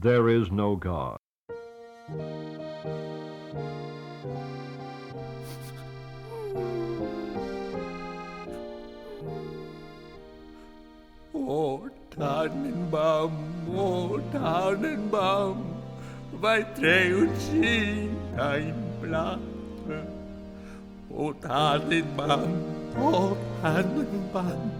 [0.00, 1.18] There is no God.
[11.34, 13.32] O Tannenbaum,
[13.74, 15.64] Oh, Tannenbaum,
[16.38, 17.50] vai trăiuți
[18.36, 19.40] în plată.
[21.16, 22.50] O Tannenbaum,
[23.02, 24.70] o Tannenbaum,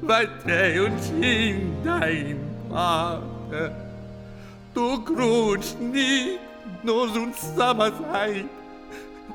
[0.00, 2.36] vai trăiuți în
[2.68, 3.85] plată.
[4.76, 6.38] Ducrucni,
[6.82, 7.10] nos
[7.56, 8.44] Samazai,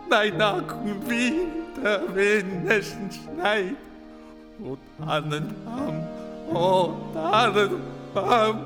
[0.07, 0.61] deiner
[1.09, 3.75] wieder Menschen schneit.
[4.63, 6.03] O Tannenbaum,
[6.53, 8.66] o Tannenbaum,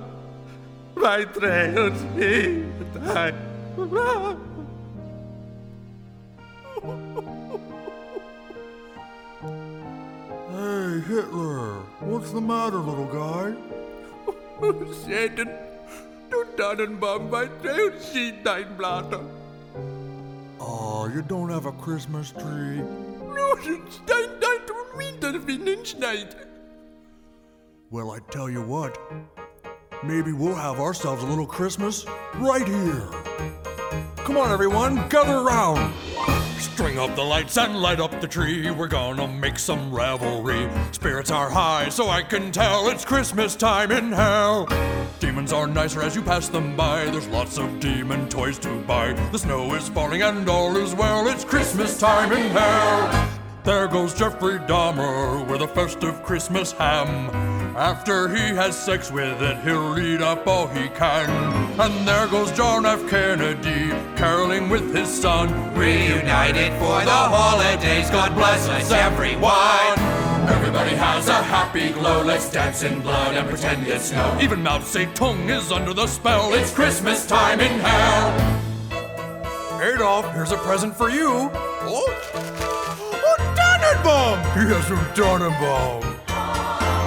[0.96, 3.36] bei Tränen steht dein
[3.78, 4.38] Name.
[10.52, 13.54] Hey, Hitler, what's the matter, little guy?
[15.06, 15.65] Satan
[16.58, 19.20] Tannenbaum, bei Dreh und Schien dein Blatt.
[20.60, 22.82] Oh, you don't have a Christmas tree?
[23.34, 26.36] Nur Stein, dein und Winterwinden schneit.
[27.92, 28.98] Well, I tell you what,
[30.04, 33.08] maybe we'll have ourselves a little Christmas right here.
[34.18, 35.94] Come on, everyone, gather around.
[36.58, 38.70] String up the lights and light up the tree.
[38.72, 40.68] We're gonna make some revelry.
[40.92, 44.68] Spirits are high, so I can tell it's Christmas time in hell.
[45.26, 47.06] Demons are nicer as you pass them by.
[47.06, 49.14] There's lots of demon toys to buy.
[49.32, 51.28] The snow is falling and all is well.
[51.28, 53.30] It's Christmas time in hell.
[53.64, 57.55] There goes Jeffrey Dahmer with a festive Christmas ham.
[57.76, 61.30] After he has sex with it, he'll eat up all he can.
[61.78, 63.06] And there goes John F.
[63.10, 65.50] Kennedy caroling with his son.
[65.76, 70.00] Reunited for the holidays, God bless us everyone.
[70.48, 72.24] Everybody has a happy glow.
[72.24, 74.38] Let's dance in blood and pretend it's snow.
[74.42, 76.54] Even Mao Zedong is under the spell.
[76.54, 78.62] It's Christmas time in hell.
[79.82, 81.52] Adolf, here's a present for you.
[81.52, 82.08] Oh,
[83.14, 84.40] oh Tannenbaum!
[84.54, 86.15] He has some Tannenbaum.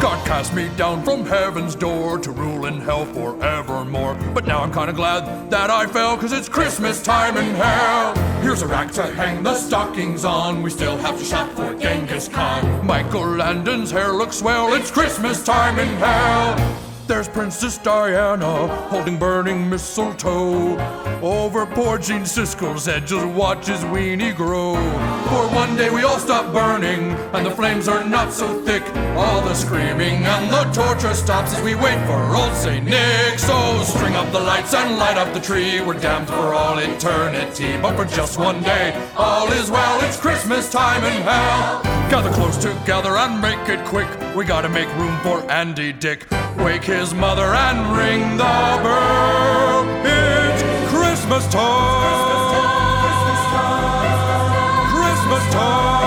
[0.01, 4.15] God cast me down from heaven's door to rule in hell forevermore.
[4.33, 8.15] But now I'm kinda glad that I fell, cause it's Christmas time in hell.
[8.41, 10.63] Here's a rack to hang the stockings on.
[10.63, 12.87] We still have to shop for Genghis Khan.
[12.87, 14.73] Michael Landon's hair looks swell.
[14.75, 16.88] It's Christmas time in hell.
[17.09, 20.79] There's Princess Diana holding burning mistletoe
[21.23, 23.07] over poor Gene Siskel's head.
[23.07, 24.75] Just watch his weenie grow.
[24.75, 28.83] For one day we all stop burning, and the flames are not so thick.
[29.17, 33.39] All the screaming and the torture stops as we wait for old Saint Nick.
[33.39, 35.81] So oh, string up the lights and light up the tree.
[35.81, 39.99] We're damned for all eternity, but for just one day, all is well.
[40.05, 41.83] It's Christmas time in hell.
[42.11, 44.09] Gather close together and make it quick.
[44.37, 46.27] We gotta make room for Andy Dick.
[46.59, 48.45] Wake his mother and ring the
[48.83, 49.85] bell.
[50.05, 52.03] It's Christmas time.
[53.05, 54.91] Christmas time.
[54.93, 55.98] Christmas time.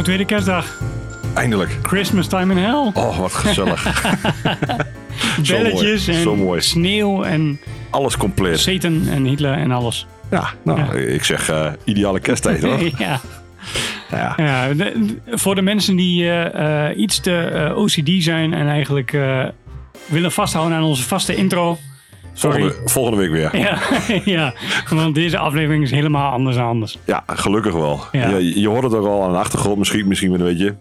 [0.00, 0.78] Nou, tweede kerstdag.
[1.34, 1.78] Eindelijk.
[1.82, 2.90] Christmas time in hell.
[2.94, 4.12] Oh, wat gezellig.
[5.48, 6.60] Belletjes en mooi.
[6.60, 8.60] sneeuw en Alles compleet.
[8.60, 10.06] Satan en Hitler en alles.
[10.30, 10.92] Ja, nou, Ja.
[11.12, 12.78] ik zeg eh, ideale kersttijd hoor.
[12.98, 13.20] ja.
[14.10, 14.32] Ja.
[14.36, 19.18] Ja, de- voor de mensen die eh, eh, iets te OCD zijn en eigenlijk
[20.06, 21.78] willen vasthouden aan onze vaste intro.
[22.32, 22.60] Sorry.
[22.60, 23.56] Volgende, volgende week weer.
[23.56, 23.78] Ja,
[24.34, 24.54] ja,
[24.90, 26.98] want deze aflevering is helemaal anders dan anders.
[27.04, 28.00] Ja, gelukkig wel.
[28.12, 28.28] Ja.
[28.36, 30.76] Je, je hoort het er al aan de achtergrond, misschien, misschien een beetje.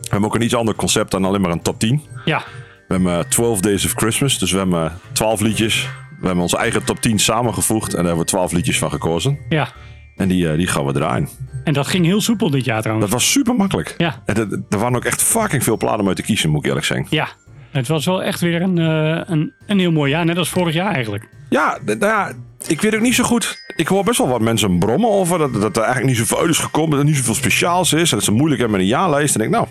[0.00, 2.02] We hebben ook een iets ander concept dan alleen maar een top 10.
[2.24, 2.42] Ja,
[2.88, 5.88] We hebben eh, 12 Days of Christmas, dus we hebben 12 liedjes.
[6.20, 9.38] We hebben onze eigen top 10 samengevoegd en daar hebben we 12 liedjes van gekozen.
[9.48, 9.68] ja.
[10.16, 11.28] En die, eh, die gaan we draaien.
[11.64, 13.10] En dat ging heel soepel dit jaar trouwens.
[13.10, 13.94] Dat was super makkelijk.
[13.98, 14.22] Ja.
[14.24, 16.66] En er, er waren ook echt fucking veel platen om uit te kiezen, moet ik
[16.66, 17.06] eerlijk zeggen.
[17.10, 17.28] Ja,
[17.76, 20.24] het was wel echt weer een, eh, een, een heel mooi jaar.
[20.24, 21.28] Net als vorig jaar eigenlijk.
[21.50, 22.32] Ja, nou ja,
[22.66, 23.64] ik weet ook niet zo goed.
[23.76, 26.58] Ik hoor best wel wat mensen brommen over dat, dat er eigenlijk niet zoveel is
[26.58, 26.90] gekomen.
[26.90, 28.10] Dat er niet zoveel speciaals is.
[28.10, 29.34] En dat ze moeilijk hebben met een jaarlijst.
[29.34, 29.66] En ik, nou,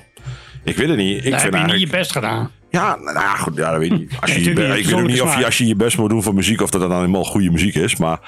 [0.63, 1.25] ik weet het niet.
[1.25, 2.52] Ik heb vind je niet je best gedaan.
[2.69, 4.12] Ja, nou ja, goed, ja, dat weet ik niet.
[4.22, 6.34] Als je, ik weet ook niet of je, als je je best moet doen voor
[6.34, 7.96] muziek, of dat dan helemaal goede muziek is.
[7.96, 8.19] Maar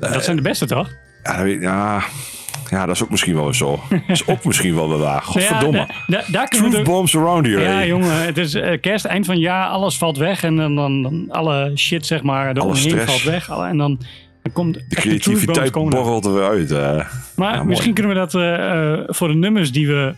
[0.00, 0.88] Dat zijn de beste toch?
[1.22, 2.02] ja, dat weet ik- ja,
[2.70, 3.80] ja, dat is ook misschien wel zo.
[3.88, 5.22] Dat is ook misschien wel waar.
[5.22, 5.78] Godverdomme.
[5.78, 7.60] Ja, da- da- daar kunnen we Truth de- bombs around here.
[7.60, 7.86] Ja, hey.
[7.86, 10.42] jongen, het is eh, kerst, eind van het jaar, alles valt weg.
[10.42, 13.48] En dan, dan, dan alle shit, zeg maar, Alle omheen valt weg.
[13.48, 14.00] En dan,
[14.42, 15.82] dan komt De creativiteit er.
[15.82, 16.70] borrelt er weer uit.
[17.36, 20.14] Maar Ja, misschien kunnen we dat eh, eh, voor de nummers die we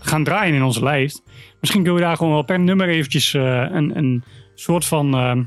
[0.00, 1.22] gaan draaien in onze lijst.
[1.60, 5.46] Misschien kunnen we daar gewoon wel per nummer eventjes een, een soort van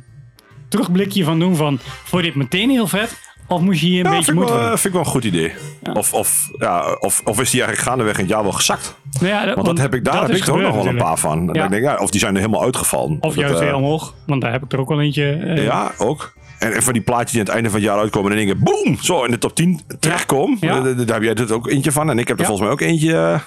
[0.70, 1.56] terugblikje van doen.
[1.56, 3.27] Van, vond je dit meteen heel vet?
[3.48, 5.08] Of moest je hier een Ja, beetje vind ik, wel, eh, vind ik wel een
[5.08, 5.54] goed idee.
[5.94, 8.96] Of, of, ja, of, of is die eigenlijk gaandeweg in het jaar wel gezakt?
[9.20, 11.18] Nou ja, Want dat heb ik, daar heb ik er ook nog wel een paar
[11.18, 11.40] van.
[11.40, 11.46] Ja.
[11.46, 13.18] Dan denk ik, ja, of die zijn er helemaal uitgevallen.
[13.22, 14.14] Of Dat, juist eh, weer omhoog.
[14.26, 15.30] Want daar heb ik er ook wel eentje.
[15.32, 16.34] eh, Ja, ook.
[16.60, 18.60] En, en van die plaatjes die aan het einde van het jaar uitkomen en dingen,
[18.64, 20.58] boom, zo in de top 10 terechtkomen.
[20.62, 20.78] Ja.
[20.78, 22.10] Eh, Daar heb jij er ook eentje van.
[22.10, 23.40] En ik heb er volgens mij ook eentje.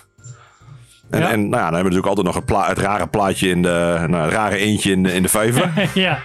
[1.10, 3.48] En, en nou ja, dan hebben we natuurlijk altijd nog het, pla- het rare plaatje
[3.48, 5.70] in de, nou, het rare eentje in de, in de vijver.
[5.94, 6.18] ja.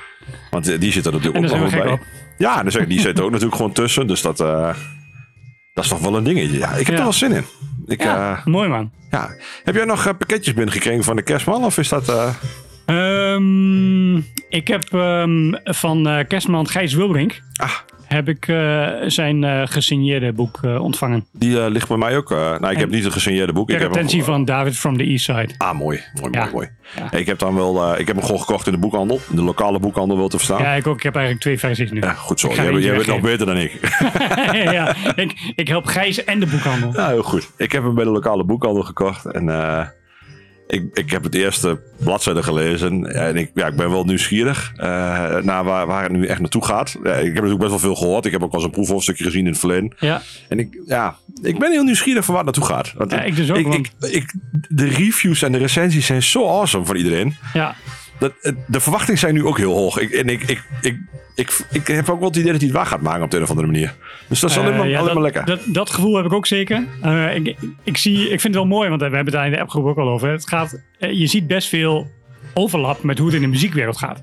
[0.52, 2.00] Want die zit er natuurlijk ook nog bij.
[2.38, 4.08] Ja, dus die zit er ook natuurlijk gewoon tussen.
[4.08, 4.74] Dus dat, eh,
[5.74, 6.58] dat is toch wel een dingetje.
[6.58, 6.98] Ja, ik heb Ja.
[6.98, 7.44] er wel zin in.
[7.86, 8.92] Ik, ja, eh, mooi man.
[9.12, 9.30] ja.
[9.64, 11.64] Heb jij nog eh, pakketjes binnengekregen van de kerstman?
[11.64, 12.10] Of is dat...
[12.10, 12.34] eh,
[12.86, 14.18] Ehm,
[14.50, 17.72] ik heb ehm, van kerstman Gijs Wilbrink Ah.
[18.08, 21.26] Heb ik eh, zijn eh, gesigneerde boek eh, ontvangen.
[21.32, 22.30] die ligt bij mij ook.
[22.30, 23.70] nou, ik heb niet een gesigneerde boek.
[23.70, 25.50] Ik Ter heb hem attentie gewoon- van David from the East Side.
[25.58, 26.02] Ah, mooi.
[26.22, 26.40] Mooi, Ja.
[26.40, 26.70] mooi, mooi.
[26.96, 27.08] Ja.
[27.12, 29.20] Hey, ik heb dan wel, ik heb hem gewoon gekocht in de boekhandel.
[29.30, 30.62] In de lokale boekhandel wil te verstaan.
[30.62, 30.98] Ja, ik ook.
[30.98, 32.00] Ik heb eigenlijk twee versies nu.
[32.00, 32.48] Ja, goed zo.
[32.48, 33.80] Ik Jij, bent nog beter dan ik.
[34.78, 36.94] ja, ik, ik help Gijs en de boekhandel.
[36.94, 37.50] ja, heel goed.
[37.58, 39.26] Ik heb hem bij de lokale boekhandel gekocht.
[39.26, 39.50] En
[40.68, 43.14] ik, ik heb het eerste bladzijde gelezen.
[43.14, 44.86] En ik, ja, ik ben wel nieuwsgierig eh,
[45.42, 46.98] naar waar, waar het nu echt naartoe gaat.
[47.04, 48.26] Ja, ik heb natuurlijk best wel veel gehoord.
[48.26, 49.94] Ik heb ook wel eens een proefhoofdstukje gezien in het verleden.
[50.00, 52.94] Ja, En ik, ja, ik ben heel nieuwsgierig van waar het naartoe gaat.
[52.98, 54.34] Want, Ja, ik dus ook, Ik, want- ik, ik-
[54.70, 57.36] de reviews en de recensies zijn zo awesome van iedereen.
[57.54, 57.76] ja.
[58.20, 58.34] Dat,
[58.68, 60.00] de verwachtingen zijn nu ook heel hoog.
[60.00, 60.98] Ik, en ik, ik, ik,
[61.36, 63.38] ik, ik heb ook wel het idee dat hij het waar gaat maken op de
[63.38, 63.94] een of andere manier.
[64.28, 65.46] Dus dat is alleen, Eh, maar, ja, alleen dat, maar lekker.
[65.46, 66.84] Dat, dat gevoel heb ik ook zeker.
[67.02, 69.52] Eh, ik, ik, zie, ik vind het wel mooi, want we hebben het daar in
[69.52, 70.30] de appgroep ook al over.
[70.30, 72.08] Het gaat, eh, je ziet best veel
[72.54, 74.22] overlap met hoe het in de muziekwereld gaat.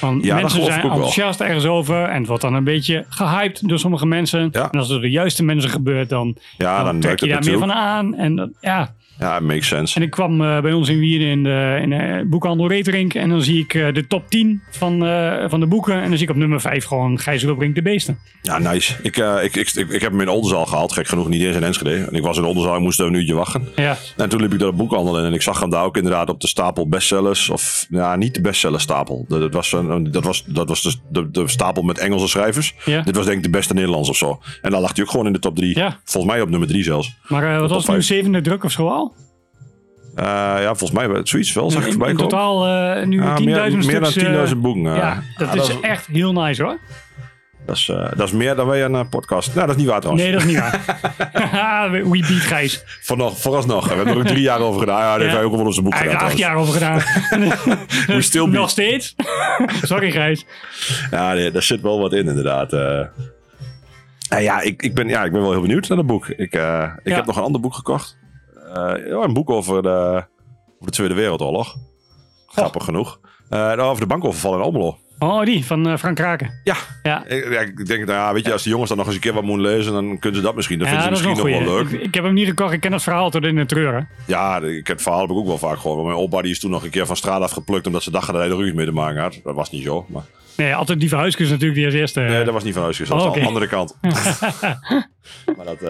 [0.00, 0.90] Want Ja, dat mensen zijn wel.
[0.90, 4.48] enthousiast ergens over en het wordt dan een beetje gehyped door sommige mensen.
[4.52, 4.70] Ja.
[4.70, 7.44] En als het door de juiste mensen gebeurt, dan, ja, dan, dan, trek je daar
[7.44, 8.14] meer van aan.
[8.14, 8.94] En dat, ja.
[9.20, 9.96] Ja, makes sense.
[9.96, 13.28] En ik kwam eh, bij ons in Wierden in de, in de boekhandel Reterink en
[13.28, 15.94] dan zie ik eh, de top 10 van, eh, van de boeken.
[15.94, 18.18] En dan zie ik op nummer 5 gewoon Gijs Wilbrink de Beesten.
[18.42, 18.94] Ja, nice.
[19.02, 20.92] Ik, ik, ik, ik, ik heb hem in de Oldenzaal gehaald.
[20.92, 21.94] Gek genoeg niet eens in Enschede.
[21.94, 23.68] En ik was in de Oldenzaal, ik moest er een uurtje wachten.
[23.76, 25.96] Ja, En toen liep ik door de boekhandel in en ik zag hem daar ook
[25.96, 27.48] inderdaad op de stapel bestsellers.
[27.48, 29.24] Of ja, niet de bestsellerstapel.
[29.28, 32.74] Dat, dat was, een, dat was, dat was de, de, de stapel met Engelse schrijvers.
[32.84, 33.02] Ja.
[33.02, 34.40] Dit was denk ik de beste Nederlands of zo.
[34.62, 35.78] En dan lag hij ook gewoon in de top 3.
[35.78, 36.00] Ja.
[36.04, 37.14] Volgens mij op nummer 3 zelfs.
[37.28, 37.92] maar wat was het nu?
[37.94, 38.06] vijf.
[38.06, 39.09] Zevende druk of zo al?
[40.20, 40.26] Eh,
[40.62, 41.70] ja, volgens mij wel zoiets wel.
[41.70, 44.86] Zag ik voorbij in totaal eh, nu 10.000 Ja, meer, meer dan eh, 10.000 boeken.
[44.86, 44.96] eh.
[44.96, 46.78] ja, dat Ja, is echt heel nice hoor.
[47.66, 47.86] dat, is,
[48.16, 49.54] dat is meer dan wij een podcast.
[49.54, 50.24] Nou, dat is niet waar trouwens.
[50.26, 51.90] Nee, dat is niet waar.
[51.92, 52.84] We beat Gijs.
[53.02, 53.88] Voornog, vooralsnog.
[53.88, 55.00] We hebben er ook drie jaar over gedaan.
[55.00, 56.18] Ja, daar hij ook wel op zijn boek er gedaan.
[56.18, 56.98] acht jaar over gedaan.
[58.16, 58.52] We still beat.
[58.54, 59.14] Nog steeds.
[59.82, 60.46] Sorry Gijs.
[61.10, 62.70] Ja, nee, daar zit wel wat in inderdaad.
[64.28, 66.28] ja, ik, ik, ben, ja, ik ben wel heel benieuwd naar dat boek.
[66.28, 66.94] Ik, ik Ja.
[67.02, 68.18] heb nog een ander boek gekocht.
[68.74, 70.26] Eh, ja, een boek over de, over
[70.78, 71.76] de Tweede Wereldoorlog.
[72.46, 73.20] Grappig genoeg.
[73.48, 74.98] Eh, over de bankoverval in Almelo.
[75.18, 76.60] Oh, die van eh, Frank Kraken.
[76.64, 77.24] Ja, Ja.
[77.26, 79.20] ik, ja, ik denk, nou ja, weet je, als de jongens dan nog eens een
[79.20, 80.78] keer wat moeten lezen, dan kunnen ze dat misschien.
[80.78, 81.90] Dan Ja, vinden dat ze misschien nog wel leuk.
[81.92, 82.72] Ik, ik heb hem niet gekocht.
[82.72, 84.08] Ik ken dat verhaal tot in de treuren.
[84.26, 86.04] Ja, ik heb het verhaal heb ik ook wel vaak gehoord.
[86.04, 88.42] Mijn opa die is toen nog een keer van straat afgeplukt omdat ze dachten dat
[88.42, 89.40] hij er ruzie mee te maken had.
[89.44, 90.06] Dat was niet zo.
[90.08, 90.22] Maar
[90.56, 92.20] Nee, altijd die verhuiskus natuurlijk die als eerste.
[92.20, 92.98] nee, dat was niet van huis.
[92.98, 93.40] Dat was Oh, aan oké.
[93.40, 93.96] de andere kant.
[95.56, 95.80] maar dat,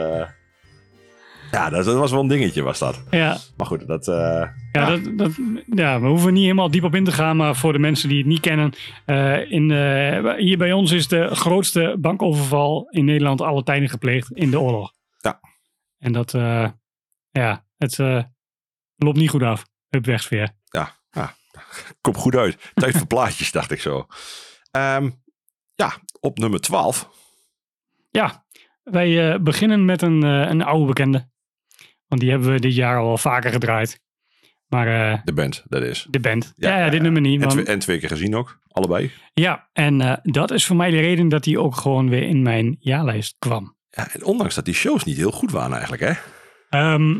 [1.50, 3.02] ja, dat, dat was wel een dingetje was dat.
[3.10, 5.32] Ja, Maar goed, dat, eh, ja, Dat, dat,
[5.66, 7.36] ja, we hoeven niet helemaal diep op in te gaan.
[7.36, 8.72] Maar voor de mensen die het niet kennen.
[9.06, 14.30] eh, in, eh, hier bij ons is de grootste bankoverval in Nederland alle tijden gepleegd
[14.32, 14.92] in de oorlog.
[15.18, 15.40] Ja.
[15.98, 16.68] En dat, eh,
[17.30, 18.22] ja, het eh,
[18.96, 19.66] loopt niet goed af.
[19.88, 20.50] Hup wegsfeer.
[20.64, 21.34] ja, ja,
[22.00, 22.70] komt goed uit.
[22.74, 24.06] Tijd voor plaatjes, dacht ik zo.
[24.70, 25.10] Ehm,
[25.74, 27.08] ja, op nummer 12.
[28.10, 28.44] Ja,
[28.82, 31.28] wij eh, beginnen met een, eh, een oude bekende.
[32.10, 34.00] Want die hebben we dit jaar al vaker gedraaid.
[34.68, 36.06] Maar eh, De band, dat is.
[36.10, 36.52] de band.
[36.56, 37.42] Ja, Ja, dit nummer niet.
[37.42, 39.10] En, want- en twee keer gezien ook, allebei.
[39.34, 42.42] Ja, en eh, dat is voor mij de reden dat hij ook gewoon weer in
[42.42, 43.76] mijn jaarlijst kwam.
[43.90, 46.12] Ja, en ondanks dat die shows niet heel goed waren eigenlijk, hè?
[46.68, 47.16] Ehm,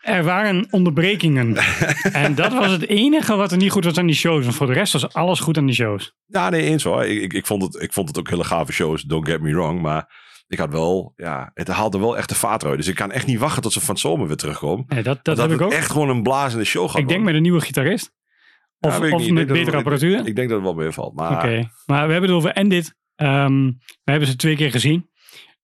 [0.00, 1.56] er waren onderbrekingen.
[2.12, 4.42] en dat was het enige wat er niet goed was aan die shows.
[4.44, 6.14] Want voor de rest was alles goed aan die shows.
[6.26, 7.04] Ja, nee, eens hoor.
[7.04, 9.52] Ik, ik, ik, vond het, ik vond het ook hele gave shows, don't get me
[9.54, 9.80] wrong.
[9.82, 12.76] Maar ik had wel, ja, het haalde wel echt de vaat uit.
[12.76, 14.84] Dus ik kan echt niet wachten tot ze van het zomer weer terugkomen.
[14.88, 15.72] Nee, dat dat dat heb ik ook.
[15.72, 17.24] echt gewoon een blazende show gaat Ik denk worden.
[17.24, 18.12] met een nieuwe gitarist.
[18.80, 20.18] Of, Ja, met betere apparatuur.
[20.18, 21.14] Ik, ik denk dat het wel meevalt.
[21.14, 22.94] Maar Oké, maar we hebben het over Endit.
[23.14, 23.64] Ehm
[24.04, 25.10] we hebben ze twee keer gezien.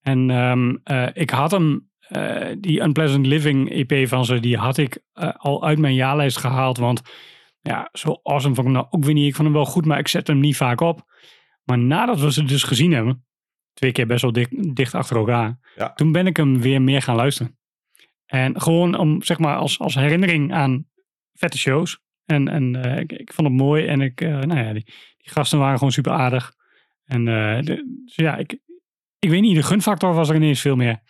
[0.00, 4.76] En ehm, eh, ik had hem, eh, die Unpleasant Living EP van ze, die had
[4.76, 6.78] ik eh, al uit mijn jaarlijst gehaald.
[6.78, 7.02] Want
[7.60, 9.28] ja, zo awesome vond ik hem nou ook weer niet.
[9.28, 11.02] Ik vond hem wel goed, maar ik zet hem niet vaak op.
[11.64, 13.26] Maar nadat we ze dus gezien hebben,
[13.78, 15.92] twee keer best wel dicht, dicht achter elkaar, Ja.
[15.92, 17.58] toen ben ik hem weer meer gaan luisteren.
[18.26, 20.86] En gewoon om, zeg maar, als, als herinnering aan
[21.34, 21.98] vette shows.
[22.24, 23.86] En, en eh, ik, ik vond het mooi.
[23.86, 24.84] En ik, eh, nou ja, die,
[25.18, 26.52] die gasten waren gewoon super aardig.
[27.04, 28.58] En eh, de- dus ja, ik,
[29.18, 31.00] ik weet niet, de gunfactor was er ineens veel meer.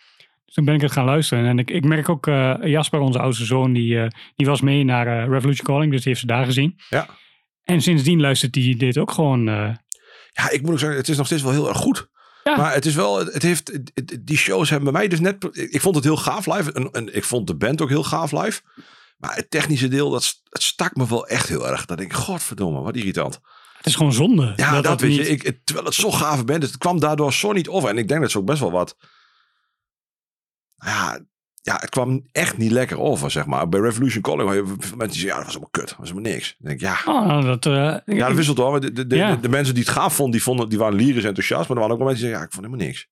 [0.45, 1.45] Dus toen ben ik het gaan luisteren.
[1.45, 2.25] En ik, ik merk ook,
[2.63, 5.91] Jasper, onze oudste zoon, die, die was mee naar Revolution Calling.
[5.91, 6.75] Dus die heeft ze daar gezien.
[6.89, 7.07] Ja.
[7.63, 9.43] En sindsdien luistert hij dit ook gewoon.
[9.45, 12.09] Ja, ik moet ook zeggen, het is nog steeds wel heel erg goed.
[12.43, 12.57] Ja.
[12.57, 15.81] Maar het is wel, het heeft, het- die shows hebben bij mij dus net, ik
[15.81, 16.71] vond het heel gaaf live.
[16.71, 18.61] En, en ik vond de band ook heel gaaf live.
[19.17, 21.85] Maar het technische deel, dat, het stak me wel echt heel erg.
[21.85, 23.39] Dat denk ik, godverdomme, wat irritant.
[23.77, 24.53] het is gewoon zonde.
[24.55, 25.27] Ja, dat, dat weet niet- je.
[25.27, 27.89] Ik, het- terwijl het zo gave band is, het kwam daardoor zo niet over.
[27.89, 28.95] En ik denk dat ze ook best wel wat,
[30.75, 31.19] ja,
[31.69, 33.69] ja, het kwam echt niet lekker over, zeg maar.
[33.69, 35.87] Bij Revolution Calling, je mensen die zeggen, ja, dat was allemaal kut.
[35.89, 36.55] Dat was helemaal niks.
[36.59, 38.81] Dan denk ik, ja, Oh, nou, dat, eh, ja, dat wisselt hoor.
[38.81, 39.35] De, de, de, Ja.
[39.35, 41.67] de mensen die het gaaf vonden, die, vonden, die waren lyrisch enthousiast.
[41.67, 43.07] Maar er waren ook wel mensen die zeiden, ja, ik vond helemaal niks.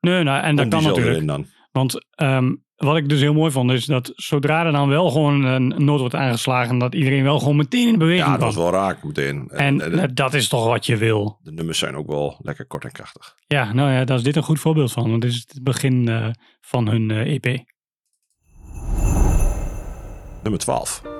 [0.00, 1.26] Nee, nou, en dat kan natuurlijk.
[1.26, 1.46] dan.
[1.72, 5.44] Want ehm, wat ik dus heel mooi vond, is dat zodra er dan wel gewoon
[5.44, 8.70] een noot wordt aangeslagen, dat iedereen wel gewoon meteen in beweging Ja, dat was wel
[8.70, 9.48] raak meteen.
[9.48, 11.38] En En, dat is toch wat je wil.
[11.42, 13.34] de nummers zijn ook wel lekker kort en krachtig.
[13.46, 15.10] Ja, nou ja, daar is dit een goed voorbeeld van.
[15.10, 16.28] Want dit is het begin eh,
[16.60, 17.64] van hun eh, EP.
[20.44, 21.11] Nummer 12.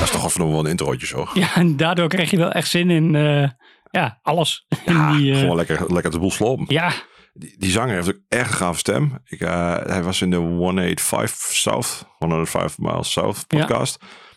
[0.00, 1.26] Dat is toch even wel een introotje zo.
[1.34, 3.48] Ja, en daardoor krijg je wel echt zin in eh,
[3.90, 4.66] ja, alles.
[4.84, 6.64] in die, eh, Gewoon lekker, lekker de boel slopen.
[6.68, 6.92] ja,
[7.32, 9.18] Die, die zanger heeft ook echt een gave stem.
[9.24, 13.84] Ik, eh, hij was in de 185 South, 105 Miles South Ja.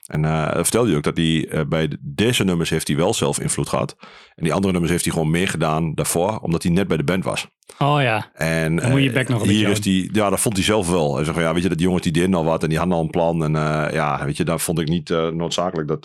[0.04, 3.14] En eh vertelde hij ook dat hij eh, bij de- deze nummers heeft hij wel
[3.14, 3.96] zelf invloed gehad.
[4.36, 7.24] En die andere nummers heeft hij gewoon meegedaan daarvoor, omdat hij net bij de band
[7.24, 7.48] was.
[7.80, 8.32] oh ja.
[8.34, 10.66] En Dan moet je eh, bek nog een hier is die, ja, dat vond hij
[10.66, 11.16] zelf wel.
[11.16, 12.78] Hij zegt van ja, weet je, dat die jongens die deden al wat en die
[12.78, 13.44] hadden al een plan.
[13.44, 13.52] En
[13.94, 16.04] ja, weet je, daar vond ik niet noodzakelijk dat,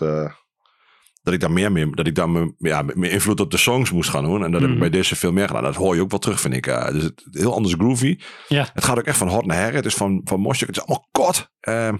[1.22, 3.90] dat ik daar meer mee, dat ik daar me, ja, meer invloed op de songs
[3.92, 4.44] moest gaan doen.
[4.44, 4.78] En dat heb ik Mhm.
[4.90, 5.62] bij deze veel meer gedaan.
[5.62, 6.64] Dat hoor je ook wel terug, vind ik.
[6.92, 8.18] dus het heel anders groovy.
[8.48, 8.66] Ja.
[8.74, 9.72] Het gaat ook echt van hot naar her.
[9.74, 10.64] Het is van, van mosje.
[10.66, 11.50] Het is allemaal kort.
[11.60, 11.96] Ehm,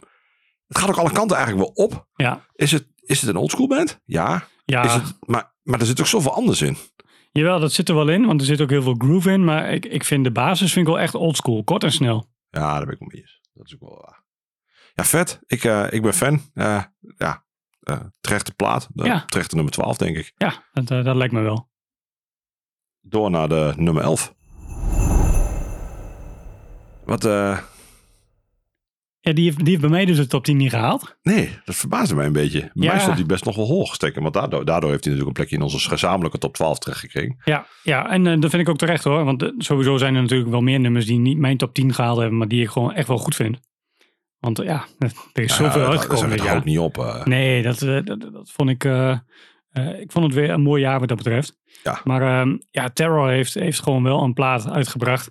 [0.68, 2.06] het gaat ook alle kanten eigenlijk wel op.
[2.16, 2.46] Ja.
[2.54, 4.00] Is het, is het een oldschool band?
[4.04, 4.46] Ja.
[4.64, 6.76] Ja, Is het, maar, maar er zit ook zoveel anders in.
[7.32, 9.44] jawel, dat zit er wel in, want er zit ook heel veel groove in.
[9.44, 12.30] Maar ik, ik vind de basis vind ik wel echt oldschool, kort en snel.
[12.50, 13.40] Ja, daar ben ik wel mee eens.
[13.52, 14.22] Dat is ook wel waar.
[14.94, 15.40] Ja, vet.
[15.46, 16.40] Ik, eh, ik ben fan.
[16.54, 16.82] Eh,
[17.16, 17.44] ja,
[17.80, 18.88] eh terechte plaat.
[18.92, 19.24] De, Ja.
[19.26, 20.32] Terechte nummer 12, denk ik.
[20.36, 21.70] Ja, dat, eh, dat lijkt me wel.
[23.00, 24.34] Door naar de nummer 11.
[27.04, 27.58] Wat, eh,
[29.20, 31.16] Ja, die heeft, die heeft bij mij dus de top 10 niet gehaald.
[31.22, 32.60] nee, dat verbaasde mij een beetje.
[32.60, 32.90] Bij Ja.
[32.92, 34.22] mij stond hij best nog wel hoog steken.
[34.22, 37.36] Want daardoor, daardoor heeft hij natuurlijk een plekje in onze gezamenlijke top 12 terechtgekregen.
[37.44, 39.24] Ja, ja en eh, dat vind ik ook terecht hoor.
[39.24, 42.18] Want eh, sowieso zijn er natuurlijk wel meer nummers die niet mijn top 10 gehaald
[42.18, 43.58] hebben, maar die ik gewoon echt wel goed vind.
[44.38, 44.84] Want ja,
[45.32, 46.98] er is zoveel Ja, uitgekomen dat houdt niet op.
[46.98, 47.24] eh.
[47.24, 48.84] Nee, dat, dat, dat vond ik.
[50.00, 51.56] ik vond het weer een mooi jaar wat dat betreft.
[51.82, 52.00] Ja.
[52.04, 55.30] Maar ehm, ja, Terror heeft, heeft gewoon wel een plaat uitgebracht.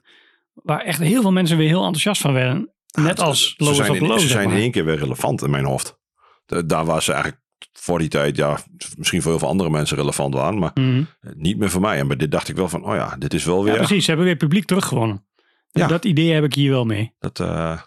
[0.53, 2.71] Waar echt heel veel mensen weer heel enthousiast van werden.
[2.91, 4.13] Net als ze zijn, in, Low.
[4.13, 5.97] ze zeg zijn in één keer weer relevant in mijn hoofd.
[6.45, 7.41] De- daar was ze eigenlijk
[7.73, 8.57] voor die tijd, ja,
[8.97, 11.03] misschien voor heel veel andere mensen relevant waren, maar Mhm.
[11.33, 11.97] niet meer voor mij.
[11.99, 13.73] En bij dit dacht ik wel van, oh ja, dit is wel weer.
[13.73, 14.01] Ja, precies.
[14.03, 15.25] Ze hebben weer publiek teruggewonnen.
[15.71, 15.87] Ja.
[15.87, 17.13] Dat idee heb ik hier wel mee.
[17.19, 17.81] Dat, eh,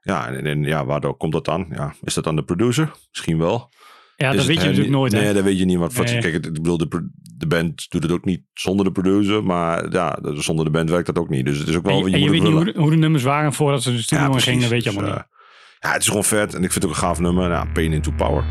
[0.00, 1.66] ja, en, en ja, waardoor komt dat dan?
[1.70, 2.92] Ja, is dat dan de producer?
[3.10, 3.70] Misschien wel.
[4.16, 5.12] Ja, dat dus weet je natuurlijk nooit.
[5.12, 5.78] Nee, dat weet je niet.
[5.78, 6.18] Want nee.
[6.18, 9.44] kijk, ik bedoel, de, de band doet het ook niet zonder de producer.
[9.44, 11.44] Maar ja, zonder de band werkt dat ook niet.
[11.44, 11.98] Dus het is ook wel.
[11.98, 14.38] En je, je, je weet niet hoe de, nummers waren voordat ze de studio ja,
[14.38, 15.24] gingen, weet je allemaal dus, niet.
[15.24, 16.54] Eh, ja, het is gewoon vet.
[16.54, 17.50] En ik vind het ook een gaaf nummer.
[17.50, 18.44] Ja, Pain into Power.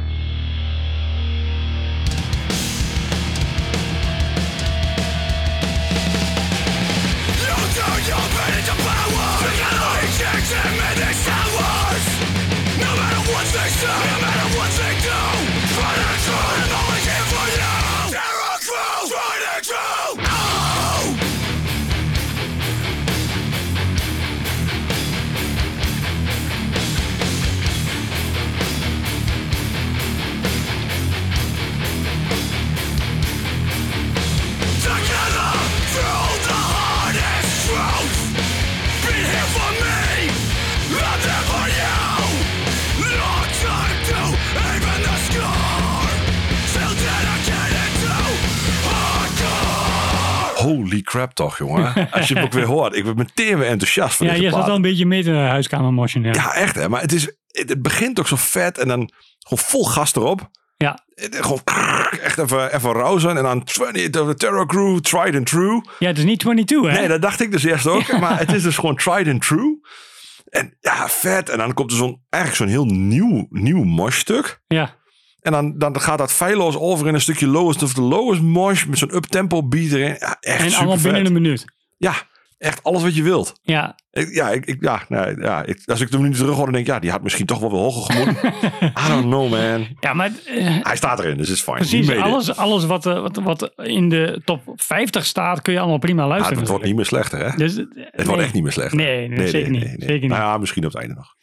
[13.66, 14.13] Examine
[50.64, 52.12] Holy crap toch, jongen.
[52.12, 52.96] Als je hem ook weer hoort.
[52.96, 55.32] Ik ben meteen weer enthousiast van Ja, deze je zat al een beetje mee te
[55.32, 56.24] huiskamermotion.
[56.24, 56.32] Ja.
[56.34, 56.90] Ja, echt hè.
[56.90, 60.50] Maar het, is, het, het begint ook zo vet en dan gewoon vol gas erop.
[60.78, 61.00] Ja.
[61.16, 61.62] Het- Gewoon
[62.24, 63.38] echt even, even.
[63.38, 65.82] En dan 20 of the Terror Crew, tried and true.
[66.00, 66.98] ja, het is niet 22, hè?
[67.00, 68.20] Nee, dat dacht ik dus eerst ook.
[68.20, 69.80] Maar het is dus gewoon tried and true.
[70.50, 71.50] En ja, vet.
[71.50, 74.62] En dan komt er zo'n, eigenlijk zo'n heel nieuw, nieuw mosh-stuk.
[74.68, 74.96] Ja.
[75.44, 78.86] En dan, dan gaat dat feilloos over in een stukje lowest of the lowest mosh.
[78.86, 80.16] Met zo'n up-tempo beat erin.
[80.20, 81.66] Ja, echt En allemaal binnen een minuut.
[81.98, 82.14] Ja,
[82.64, 83.60] echt alles wat je wilt.
[83.62, 86.64] Ja, Ik, ja, ik, ik, ja, nee, ja ik, als ik de minuut terug hoor,
[86.64, 88.54] dan denk ik, ja, die had misschien toch wel weer hoger gemoeten.
[89.06, 89.88] I don't know, man.
[90.00, 91.78] ja maar eh, Hij staat erin, dus is fijn.
[91.78, 92.08] precies.
[92.08, 92.18] It.
[92.18, 96.22] Alles, alles wat, eh, wat, wat in de top 50 staat, kun je allemaal prima
[96.22, 96.60] Ja, luisteren.
[96.60, 97.58] het wordt niet meer slechter, hè?
[97.58, 98.26] Dus, eh, Het nee.
[98.26, 98.98] wordt echt niet meer slechter.
[98.98, 99.84] Nee, nee, zeker niet.
[99.98, 100.30] Zeker niet.
[100.30, 101.36] Nou ja, misschien op het einde nog.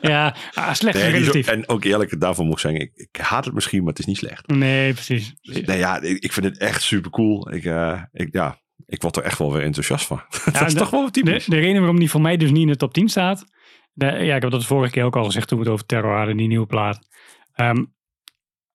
[0.00, 1.46] ja, ah, slecht zo- relatief.
[1.46, 4.04] en ook eerlijk, daarvan moet ik zeggen, ik, ik haat het misschien, maar het is
[4.06, 4.46] niet slecht.
[4.46, 5.34] Nee, precies.
[5.42, 7.52] Nee, ja, ik, ik vind het echt super cool.
[7.52, 7.64] Ik,
[8.12, 8.58] ik, ja,
[8.92, 10.22] ik word er echt wel weer enthousiast van.
[10.52, 11.44] dat is de- toch wel wat De, typisch.
[11.44, 13.44] de reden waarom die voor mij dus niet in de top 10 staat.
[13.92, 15.86] de- ja, ik heb dat de vorige keer ook al gezegd toen we het over
[15.86, 17.08] terror hadden, die nieuwe plaat.
[17.54, 17.84] Ehm,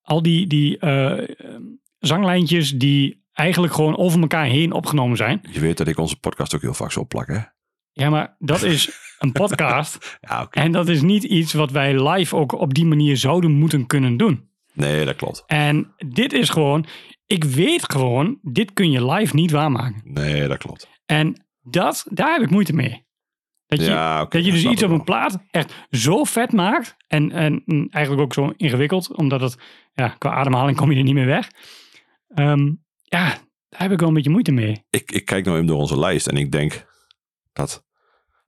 [0.01, 1.35] al die, die eh,
[1.99, 5.41] zanglijntjes die eigenlijk gewoon over elkaar heen opgenomen zijn.
[5.51, 7.39] Je weet dat ik onze podcast ook heel vaak zo plak, hè?
[7.91, 9.97] Ja, maar dat is een podcast.
[10.29, 13.87] Ja, en dat is niet iets wat wij live ook op die manier zouden moeten
[13.87, 14.49] kunnen doen.
[14.73, 15.43] Nee, dat klopt.
[15.47, 16.85] En dit is gewoon,
[17.27, 20.01] ik weet gewoon, dit kun je live niet waarmaken.
[20.03, 20.89] Nee, dat klopt.
[21.05, 23.05] En dat, daar heb ik moeite mee.
[23.65, 26.95] Dat je, Ja, dat je dus iets op een plaat echt zo vet maakt.
[27.07, 29.15] En, en eigenlijk ook zo ingewikkeld.
[29.15, 29.57] Omdat het,
[29.93, 31.49] ja, qua ademhaling kom je er niet meer weg.
[32.27, 32.71] Ehm,
[33.03, 33.25] ja,
[33.69, 34.83] daar heb ik wel een beetje moeite mee.
[34.89, 36.85] Ik, ik kijk nou even door onze lijst en ik denk
[37.53, 37.85] dat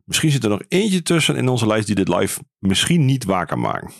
[0.03, 3.45] misschien zit er nog eentje tussen in onze lijst die dit live misschien niet waar
[3.45, 3.91] kan maken.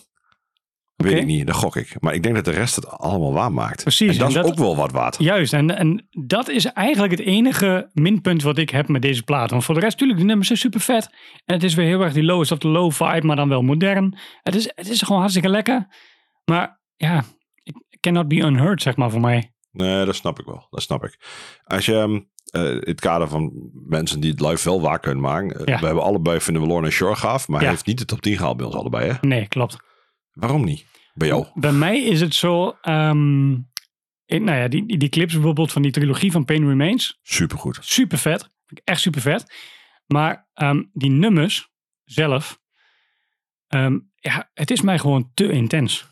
[1.07, 1.95] Weet ik niet, dat gok ik.
[1.99, 3.81] Maar ik denk dat de rest het allemaal waar maakt.
[3.83, 5.15] Precies, En dat en is ook wel wat waard.
[5.19, 9.49] Juist, en, en dat is eigenlijk het enige minpunt wat ik heb met deze plaat.
[9.51, 11.09] Want voor de rest, natuurlijk, de nummers zijn super vet.
[11.45, 13.61] En het is weer heel erg die lowest of the low vibe, maar dan wel
[13.61, 14.17] modern.
[14.41, 15.87] Het is, het is gewoon hartstikke lekker.
[16.45, 17.23] Maar ja,
[17.63, 19.53] it cannot be unheard, zeg maar, voor mij.
[19.71, 20.67] Nee, dat snap ik wel.
[20.69, 21.19] Dat snap ik.
[21.63, 22.19] Als je ehm,
[22.51, 25.55] eh, in het kader van mensen die het live wel waar kunnen maken.
[25.59, 25.79] eh, Ja.
[25.79, 27.47] We hebben allebei vinden we Lorna Shore gaaf.
[27.47, 29.09] Maar hij heeft niet de top 10 gehaald bij ons allebei.
[29.11, 29.13] Hè?
[29.27, 29.77] Nee, klopt.
[30.39, 30.85] Waarom niet?
[31.13, 31.45] Bij jou?
[31.53, 32.77] Bij mij is het zo.
[32.81, 33.51] ehm,
[34.25, 37.19] ik- nou ja, die, die, clips bijvoorbeeld van die trilogie van Pain Remains.
[37.21, 37.77] Supergoed.
[37.81, 38.49] Super vet.
[38.83, 39.53] Echt super vet.
[40.05, 41.69] Maar ehm, die nummers
[42.03, 42.59] zelf.
[43.67, 46.07] ehm, ja, het is mij gewoon te intens.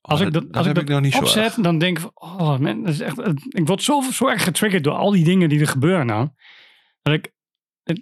[0.00, 2.82] Als Oh, ik dat- als ik dat ik opzet, dan denk ik van, oh man,
[2.82, 5.66] dat is echt, ik word zo, zo erg getriggerd door al die dingen die er
[5.66, 6.34] gebeuren dan.
[7.02, 7.32] Dat ik,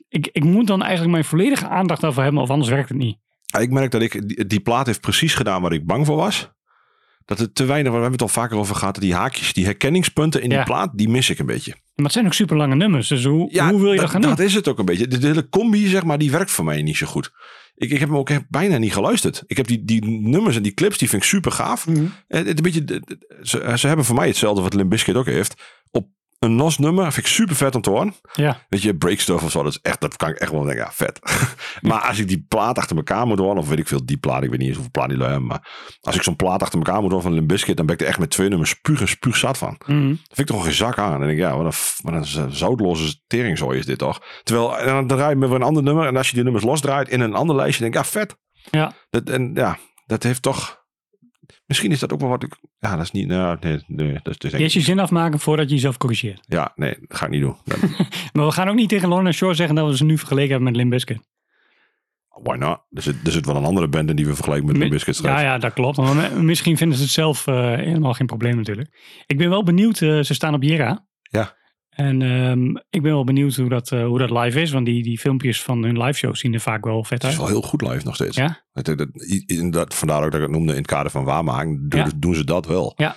[0.08, 3.18] ik, ik moet dan eigenlijk mijn volledige aandacht daarvoor hebben, of anders werkt het niet.
[3.60, 6.52] Ik merk dat ik, die, die plaat heeft precies gedaan waar ik bang voor was.
[7.24, 10.42] Dat het te weinig, we hebben het al vaker over gehad, die haakjes, die herkenningspunten
[10.42, 10.56] in Ja.
[10.56, 11.70] die plaat, die mis ik een beetje.
[11.94, 14.30] Maar het zijn ook super lange nummers, dus hoe, hoe wil je dat, gaan doen?
[14.30, 15.08] Dat is het ook een beetje.
[15.08, 17.30] De, de hele combi, zeg maar, die werkt voor mij niet zo goed.
[17.74, 19.42] Ik, ik heb hem ook bijna niet geluisterd.
[19.46, 21.86] Ik heb die, die nummers en die clips, die vind ik super gaaf.
[21.86, 22.04] Mhm.
[22.28, 23.02] Het, het een beetje,
[23.42, 25.62] ze, ze hebben voor mij hetzelfde wat Limp Bizkit ook heeft.
[25.90, 26.08] Op
[26.44, 28.14] een nos nummer vind ik super vet om te horen.
[28.32, 30.84] Ja, Weet je, breakstuff of zo, dat, is echt, dat kan ik echt wel denken,
[30.84, 31.20] ja, vet.
[31.88, 34.42] maar als ik die plaat achter elkaar moet horen, of weet ik veel, die plaat,
[34.42, 35.68] ik weet niet eens hoeveel plaat die lui hebben, maar
[36.00, 38.06] als ik zo'n plaat achter elkaar moet horen van Limp Bizkit, dan ben ik er
[38.06, 39.76] echt met twee nummers spuug en spuug zat van.
[39.78, 41.12] Dat vind ik toch geen zak aan.
[41.12, 44.22] En dan denk ik, ja, wat een, wat een zoutloze teringzooi is dit toch.
[44.42, 46.64] Terwijl, en dan draai je me weer een ander nummer, en als je die nummers
[46.64, 48.36] losdraait in een ander lijstje, denk ik, ja, vet.
[48.70, 48.92] ja.
[49.10, 50.83] Dat, en ja, dat heeft toch,
[51.74, 54.44] misschien is dat ook wel wat ik, ja, dat is niet, nou, nee, nee, dat
[54.44, 56.44] is Eerst je zin afmaken voordat je jezelf corrigeert.
[56.48, 57.56] ja, nee, dat ga ik niet doen.
[58.32, 60.68] Maar we gaan ook niet tegen Lorna Shore zeggen dat we ze nu vergeleken hebben
[60.68, 61.18] met Limp Bizkit.
[62.42, 62.80] Why not?
[62.90, 65.20] Er zit, er zit wel een andere band in die we vergelijken met straks.
[65.20, 65.96] Ja, ja, dat klopt.
[65.96, 69.22] Maar misschien vinden ze het zelf eh, helemaal geen probleem natuurlijk.
[69.26, 71.06] Ik ben wel benieuwd, eh, ze staan op Jera.
[71.94, 74.70] En ehm, ik ben wel benieuwd hoe dat, eh, hoe dat live is.
[74.70, 77.28] Want die, die filmpjes van hun live shows zien er vaak wel vet Het is
[77.28, 77.36] uit.
[77.38, 78.36] wel heel goed live nog steeds.
[78.36, 78.64] Ja?
[78.72, 79.06] Dat,
[79.72, 81.88] dat, vandaar ook dat ik het noemde in het kader van waarmaken.
[81.88, 82.10] Doen, Ja.
[82.16, 82.92] doen ze dat wel.
[82.96, 83.16] Ja.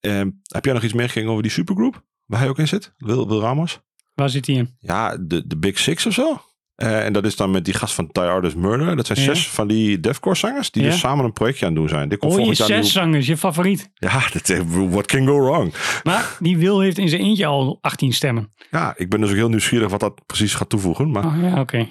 [0.00, 2.04] Ehm, heb jij nog iets meegekregen over die supergroep?
[2.26, 2.92] Waar hij ook in zit?
[2.96, 3.80] Wil, Wil Ramos?
[4.14, 4.76] Waar zit die in?
[4.78, 6.40] Ja, de, de Big Six of zo.
[6.74, 8.96] Eh, en dat is dan met die gast van Ty Artist Murder.
[8.96, 9.24] Dat zijn Ja.
[9.24, 10.70] zes van die deathcore zangers.
[10.70, 10.88] Die Ja.
[10.90, 12.08] dus samen een projectje aan het doen zijn.
[12.08, 13.90] Dit komt Oh, je zes nieuw- zangers, je favoriet.
[13.94, 15.74] Ja, dat, eh, what can go wrong?
[16.02, 18.52] Maar die Wil heeft in zijn eentje al 18 stemmen.
[18.70, 21.10] Ja, ik ben dus ook heel nieuwsgierig wat dat precies gaat toevoegen.
[21.10, 21.88] Maar Oh ja, oké.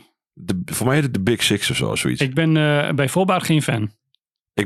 [0.66, 2.22] voor mij heet het de Big Six of zo, zoiets.
[2.22, 3.92] Ik, Ik ben eh, bij voorbaat geen fan.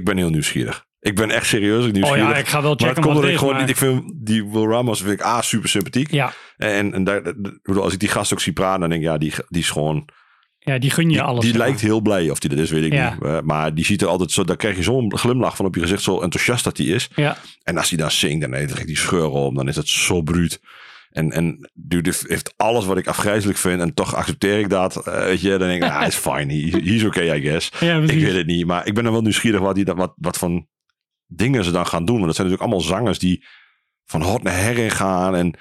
[0.04, 0.85] ben heel nieuwsgierig.
[1.06, 2.30] Ik ben echt serieus Oh nieuwsgierig.
[2.30, 3.70] ja, ik ga wel maar checken het komt dat ik gewoon maar- niet.
[3.70, 6.12] Ik vind die Will Ramos vind ik A super sympathiek.
[6.12, 7.22] Ja, En, en daar,
[7.64, 9.70] ik als ik die gast ook zie praten, dan denk ik, ja, die, die is
[9.70, 10.10] gewoon
[10.60, 11.44] Ja, die gun je alles.
[11.44, 11.68] die maar.
[11.68, 12.30] lijkt heel blij.
[12.30, 13.14] Of die dat is, weet ik Ja.
[13.14, 13.24] niet.
[13.24, 15.82] Eh, maar die ziet er altijd zo, daar krijg je zo'n glimlach van op je
[15.82, 17.10] gezicht, zo enthousiast dat hij is.
[17.16, 19.88] Ja, En als hij dan zingt, dan heeft hij die scheur om, dan is het
[19.88, 20.60] zo bruut.
[21.10, 25.08] En, en dude heeft- alles wat ik afgrijzelijk vind en toch accepteer ik dat.
[25.08, 26.54] eh, weet je, dan denk ik, ah, is fine.
[26.54, 27.72] He, he's okay, I guess.
[27.80, 30.38] ja Ik weet het niet, maar ik ben dan wel nieuwsgierig wat, die, wat, wat
[30.38, 30.66] voor
[31.28, 32.16] dingen ze dan gaan doen.
[32.16, 33.46] Want dat zijn natuurlijk allemaal zangers die
[34.06, 35.36] van hot naar her in gaan.
[35.36, 35.56] En,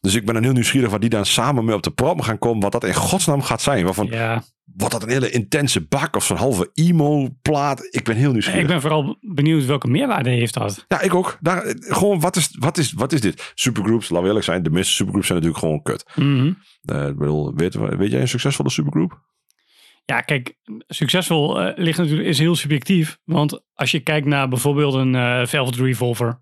[0.00, 2.38] dus ik ben dan heel nieuwsgierig wat die dan samen mee op de prop gaan
[2.38, 2.62] komen.
[2.62, 3.84] Wat dat in godsnaam gaat zijn.
[3.84, 7.88] Waarvan, Ja, Wordt dat een hele intense bak of zo'n halve emo-plaat?
[7.90, 8.62] Ik ben heel nieuwsgierig.
[8.62, 10.84] ik ben vooral benieuwd welke meerwaarde heeft dat.
[10.88, 11.38] Ja, ik ook.
[11.40, 13.52] Daar, gewoon, wat is, wat, is, wat is dit?
[13.54, 14.62] Supergroups, laten we eerlijk zijn.
[14.62, 16.04] De meeste supergroups zijn natuurlijk gewoon kut.
[16.82, 19.20] Eh, ik bedoel, weet, weet jij een succesvolle supergroup?
[20.04, 20.54] Ja, kijk,
[20.88, 23.18] succesvol eh, ligt natuurlijk, is heel subjectief.
[23.24, 26.40] Want als je kijkt naar bijvoorbeeld een eh Velvet Revolver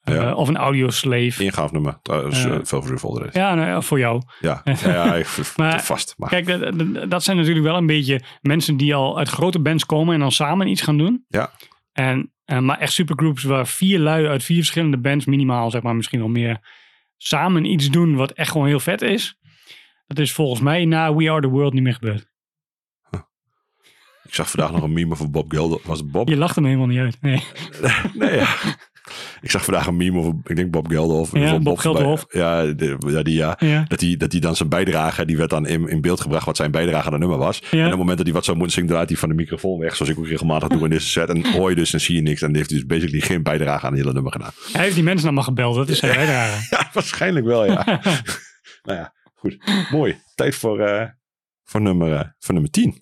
[0.00, 1.44] eh, of een Audio Slave.
[1.44, 1.98] Ingaafnummer.
[2.02, 3.34] Trouwens, uh, Velvet Revolver is.
[3.34, 4.22] Ja, nou voor jou.
[4.40, 6.14] Ja, ja, ja, ik- Maar- vast.
[6.16, 6.46] Maar, Kijk,
[7.10, 10.32] dat, zijn natuurlijk wel een beetje mensen die al uit grote bands komen en dan
[10.32, 11.24] samen iets gaan doen.
[11.28, 11.50] Ja.
[11.92, 15.96] En, eh, maar echt supergroups waar vier lui uit vier verschillende bands, minimaal zeg maar
[15.96, 16.58] misschien wel meer,
[17.16, 19.38] samen iets doen wat echt gewoon heel vet is.
[20.06, 22.34] Dat is volgens mij na We Are The World niet meer gebeurd.
[24.26, 25.82] Ik zag vandaag nog een meme van Bob Geldof.
[25.84, 26.28] Was het Bob?
[26.28, 27.16] Je lacht hem helemaal niet uit.
[27.20, 27.42] Nee.
[28.14, 28.46] Nee, ja.
[29.40, 31.32] Ik zag vandaag een meme over, ik denk Bob Geldof.
[31.32, 32.26] Ja, Van Bob Geldof.
[32.30, 33.56] Ja, de- ja, die ja.
[33.58, 33.84] Ja.
[33.88, 36.56] Dat hij dat die dan zijn bijdrage, die werd dan in, in beeld gebracht wat
[36.56, 37.60] zijn bijdrage aan het nummer was.
[37.70, 39.78] En op het moment dat hij wat zou moeten zingen, draait hij van de microfoon
[39.78, 39.96] weg.
[39.96, 41.28] Zoals ik ook regelmatig doe in deze set.
[41.28, 42.42] En hoor je dus en zie je niks.
[42.42, 44.50] En die heeft dus basically geen bijdrage aan het hele nummer gedaan.
[44.72, 46.66] Hij heeft die mensen allemaal gebeld, dat is zijn bijdrage.
[46.76, 47.84] Ja, waarschijnlijk wel, ja.
[48.86, 49.56] nou ja, goed.
[49.90, 50.16] Mooi.
[50.34, 51.06] Tijd voor, eh,
[51.64, 52.94] voor, nummer, eh, voor nummer 10.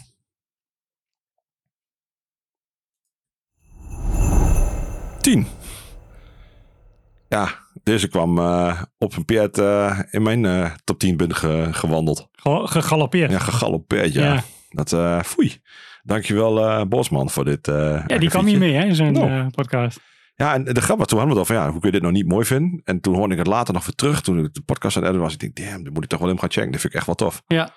[5.25, 5.47] Tien.
[7.29, 7.49] Ja,
[7.83, 12.29] deze kwam eh, op een peert eh, in mijn eh, top 10 binnen ge- gewandeld.
[12.33, 13.31] Ge- Gegalopeerd.
[13.31, 14.25] Ja, Ja, gegalopeerd, ja.
[14.35, 14.43] Ja.
[14.69, 15.61] Dat, eh foei.
[16.03, 17.69] Dankjewel Bosman voor dit.
[17.69, 18.59] eh die kwam hier akkefietje.
[18.59, 19.51] mee hè, in zijn Nou.
[19.51, 20.01] podcast.
[20.37, 22.03] Ja, en de grap was, toen hadden we het van, ja, hoe kun je dit
[22.03, 22.81] nou niet mooi vinden?
[22.85, 25.11] En toen hoorde ik het later nog weer terug, toen ik de podcast aan het
[25.13, 25.33] editen was.
[25.45, 26.71] Ik denk, damn, dit moet ik toch wel even gaan checken.
[26.73, 27.43] Dat vind ik echt wel tof.
[27.47, 27.71] Ja.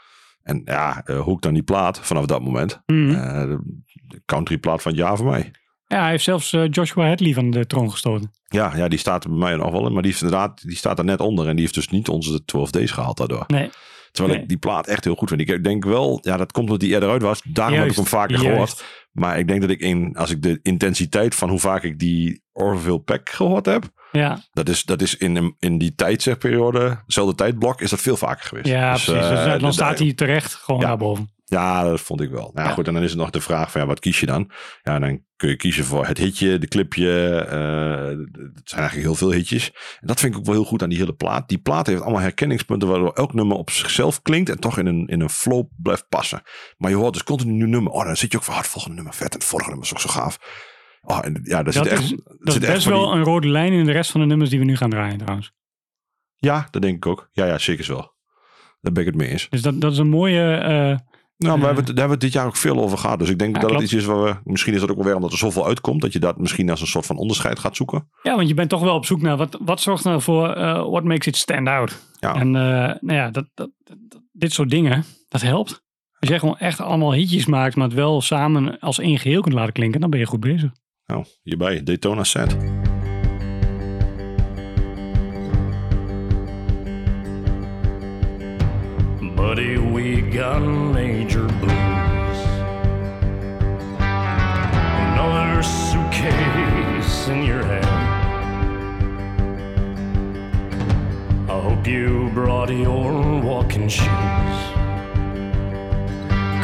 [0.43, 2.81] En ja, hoe ik dan die plaat vanaf dat moment.
[2.86, 3.07] Mhm.
[3.12, 3.60] de,
[4.07, 5.51] de country plaat van het jaar voor mij.
[5.88, 8.32] Ja, hij heeft zelfs eh, Joshua Hadley van de troon gestoten.
[8.47, 9.93] Ja, ja, die staat er bij mij nog wel in.
[9.93, 11.45] Maar die, heeft inderdaad, die staat er net onder.
[11.47, 13.43] En die heeft dus niet onze 12 days gehaald daardoor.
[13.47, 13.69] Nee,
[14.12, 14.43] Terwijl Nee.
[14.43, 15.41] ik die plaat echt heel goed vind.
[15.50, 17.41] Ik denk wel, ja, dat komt omdat die eerder uit was.
[17.43, 18.50] Daarom heb ik hem vaker juist.
[18.50, 18.84] gehoord.
[19.12, 22.43] Maar ik denk dat ik in, als ik de intensiteit van hoe vaak ik die
[22.52, 23.84] Orville Peck gehoord heb.
[24.12, 28.45] ja, Dat is, dat is in, in die tijdzegperiode, dezelfde tijdblok, is dat veel vaker
[28.47, 28.67] geweest.
[28.67, 29.28] ja Dus, precies.
[29.30, 30.88] Dus, eh, dan de- staat hij terecht gewoon Ja.
[30.88, 31.30] daarboven.
[31.49, 32.51] Ja, dat vond ik wel.
[32.53, 34.25] Nou ja, goed, en dan is het nog de vraag van ja, wat kies je
[34.25, 34.51] dan?
[34.83, 37.29] Ja, dan kun je kiezen voor het hitje, de clipje.
[37.39, 38.07] eh,
[38.53, 39.71] het zijn eigenlijk heel veel hitjes.
[39.99, 41.49] En dat vind ik ook wel heel goed aan die hele plaat.
[41.49, 45.07] Die plaat heeft allemaal herkenningspunten waardoor elk nummer op zichzelf klinkt en toch in een,
[45.07, 46.41] in een flow blijft passen.
[46.77, 47.91] Maar je hoort dus continu een nieuw nummer.
[47.91, 49.86] Oh, dan zit je ook van, oh, het volgende nummer vet en het vorige nummer
[49.88, 50.38] is ook zo gaaf.
[51.01, 53.13] Oh, en ja, zit Dat echt, is, er dat is zit echt best die- wel
[53.13, 55.51] een rode lijn in de rest van de nummers die we nu gaan draaien trouwens.
[56.36, 57.29] Ja, dat denk ik ook.
[57.31, 58.15] Ja, ja, zeker wel.
[58.81, 59.49] Daar ben ik het mee eens.
[59.49, 60.51] Dus dat, dat is een mooie...
[60.55, 60.97] eh,
[61.38, 61.60] Nou, Eh.
[61.60, 63.19] we hebben daar hebben we het dit jaar ook veel over gehad.
[63.19, 64.36] Dus ik denk Ja, dat het iets is waar we...
[64.43, 66.02] Misschien is dat ook wel weer omdat er zoveel uitkomt.
[66.02, 68.10] Dat je dat misschien als een soort van onderscheid gaat zoeken.
[68.23, 70.89] ja, want je bent toch wel op zoek naar wat, wat zorgt nou voor eh
[70.89, 72.02] what makes it stand out.
[72.19, 72.36] Ja.
[72.36, 72.62] En eh,
[73.02, 75.82] nou ja, dat, dat, dat- dit soort dingen, dat helpt.
[76.19, 79.54] Als jij gewoon echt allemaal hitjes maakt, maar het wel samen als één geheel kunt
[79.56, 80.71] laten klinken, dan ben je goed bezig.
[81.06, 82.58] Nou, hierbij Daytona Set.
[89.47, 92.39] Buddy, we got major blues.
[95.07, 97.86] Another suitcase in your hand.
[101.49, 104.60] I hope you brought your walking shoes.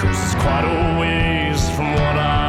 [0.01, 2.42] Cause it's quite a ways from what I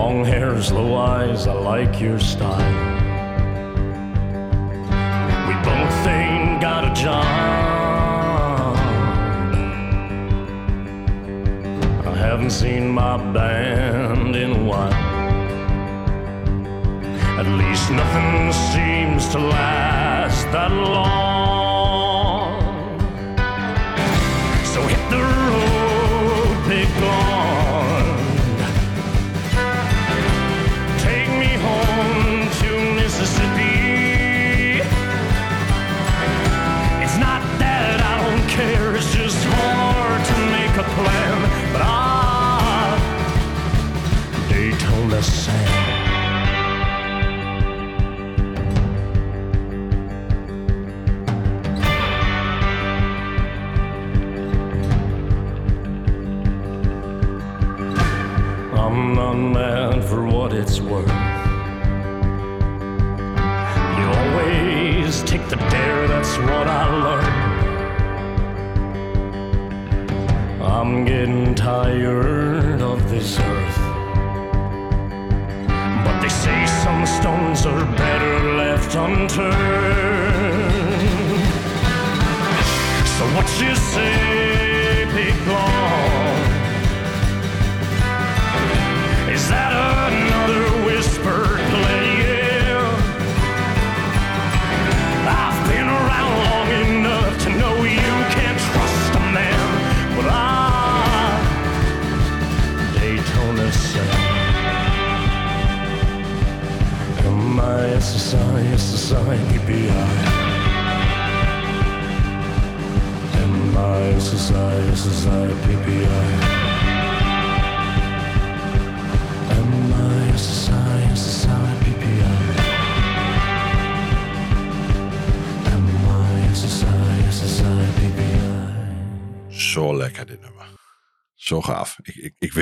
[0.00, 2.76] Long hair, slow eyes, I like your style.
[5.48, 7.24] We both ain't got a job.
[12.06, 14.92] I haven't seen my band in a while.
[17.40, 21.37] At least nothing seems to last that long.
[60.58, 61.06] It's worth.
[63.98, 67.48] You always take the dare, that's what I learned.
[70.62, 73.78] I'm getting tired of this earth.
[76.04, 79.48] But they say some stones are better left unturned.
[83.16, 84.67] So what you say,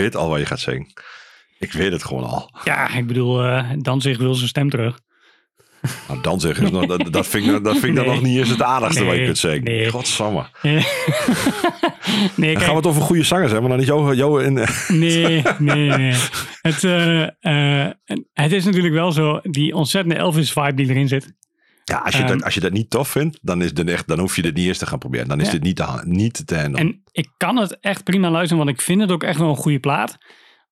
[0.07, 0.92] weet al wat je gaat zingen.
[1.59, 2.51] Ik weet het gewoon al.
[2.64, 4.99] Ja, ik bedoel, eh Danzig wil zijn stem terug.
[6.09, 8.38] Nou, dan zeg is nog, dat, dat vind ik, dat vind ik dan nog niet
[8.38, 9.64] eens het aardigste wat je kunt zeggen.
[9.64, 9.90] nee.
[9.90, 10.47] Godsamme.
[10.62, 14.55] nee, Dan gaan we het over goede zangers hebben, maar dan niet jou, jou in...
[14.88, 16.14] nee, nee, nee.
[16.62, 17.23] Het, eh,
[17.85, 17.92] eh,
[18.33, 21.35] het is natuurlijk wel zo, die ontzettende Elvis-vibe die erin zit.
[21.88, 22.33] Ja, als je, Ehm.
[22.33, 24.55] dat, als je dat niet tof vindt, dan, is dit echt, dan hoef je dit
[24.55, 25.29] niet eerst te gaan proberen.
[25.29, 25.53] Dan is Ja.
[25.53, 26.81] dit niet te, niet te handelen.
[26.88, 29.57] En ik kan het echt prima luisteren, want ik vind het ook echt wel een
[29.57, 30.16] goede plaat.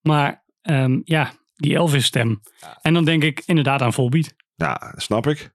[0.00, 2.40] Maar ehm, ja, die Elvis-stem.
[2.82, 4.34] En dan denk ik inderdaad aan Volbeat.
[4.54, 5.52] Ja, snap ik.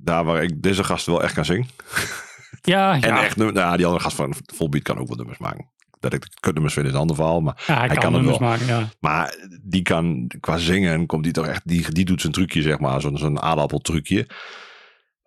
[0.00, 1.66] Daar waar ik deze gast wel echt kan zingen.
[2.64, 3.24] Ja, En ja.
[3.24, 5.70] echt, nou, die andere gast van Volbeat kan ook wel nummers maken.
[6.00, 7.40] Dat ik kutnummers vind is een ander verhaal.
[7.40, 8.38] Maar, ja hij, hij kan, kan het wel.
[8.38, 8.88] maken, ja.
[9.00, 12.78] maar die kan qua zingen, komt die toch echt, die, die doet zijn trucje, zeg
[12.78, 13.00] maar.
[13.00, 14.26] Zo'n zo'n aardappeltrucje.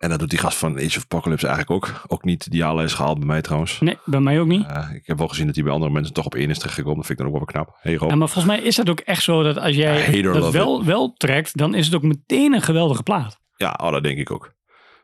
[0.06, 2.02] En dat doet die gast van Age of Apocalypse eigenlijk ook.
[2.06, 3.80] Ook niet die is gehaald bij mij trouwens.
[3.80, 4.66] Nee, bij mij ook niet.
[4.66, 6.96] Eh, ik heb wel gezien dat hij bij andere mensen toch op één is terechtgekomen.
[6.96, 7.78] Dat vind ik dan ook wel knap.
[7.80, 8.10] Hey Rob.
[8.10, 11.12] Ja, maar volgens mij is dat ook echt zo dat als jij dat wel, wel
[11.12, 13.40] trekt, dan is het ook meteen een geweldige plaat.
[13.56, 14.52] Ja, oh, dat denk ik ook.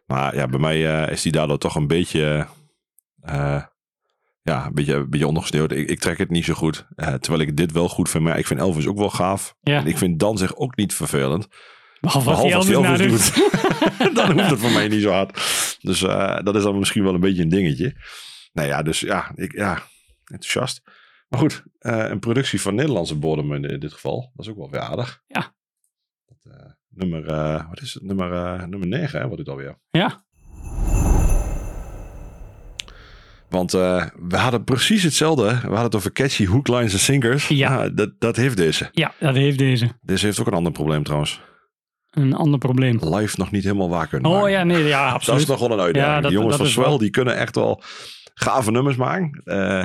[0.06, 2.46] Maar ja, bij mij eh, is die daardoor toch een beetje,
[3.20, 3.62] eh,
[4.42, 5.72] ja, een beetje, een beetje ondergesneeuwd.
[5.72, 6.86] Ik, ik trek het niet zo goed.
[6.96, 8.24] Terwijl ik dit wel goed vind.
[8.24, 9.54] Maar ik vind Elvis ook wel gaaf.
[9.60, 9.78] Ja.
[9.78, 11.48] En ik vind Dan zich ook niet vervelend.
[12.02, 13.50] Behalve als Behalve als Elvis, die nadoet.
[13.98, 15.32] Elvis dan hoeft het voor mij niet zo hard.
[15.80, 17.96] Dus eh, dat is dan misschien wel een beetje een dingetje.
[18.52, 19.82] Nou ja, dus ja, ik, ja
[20.24, 20.82] enthousiast.
[21.28, 24.30] Maar goed, eh, een productie van Nederlandse bodem in, in dit geval.
[24.34, 25.22] Dat is ook wel weer aardig.
[25.26, 25.54] Ja.
[26.26, 27.24] Dat, eh, nummer,
[27.68, 28.02] wat is het?
[28.02, 29.78] Nummer, nummer 9, hè, wordt het alweer.
[29.90, 30.24] Ja,
[33.48, 35.44] Want we hadden precies hetzelfde.
[35.44, 37.48] We hadden het over catchy hooklines en sinkers.
[37.48, 37.68] Ja.
[37.74, 38.88] Nou, dat, dat heeft deze.
[38.92, 39.88] ja, dat heeft deze.
[40.00, 41.40] Deze heeft ook een ander probleem trouwens.
[42.12, 42.98] Een ander probleem.
[43.14, 44.50] Live nog niet helemaal waar kunnen Oh maken.
[44.52, 45.40] ja, nee, ja, Dat absoluut.
[45.40, 46.14] is nog wel een uitdaging.
[46.14, 47.82] Ja, dat- die jongens dat van wel- Swell, die kunnen echt wel
[48.34, 49.40] gave nummers maken.
[49.44, 49.84] Eh,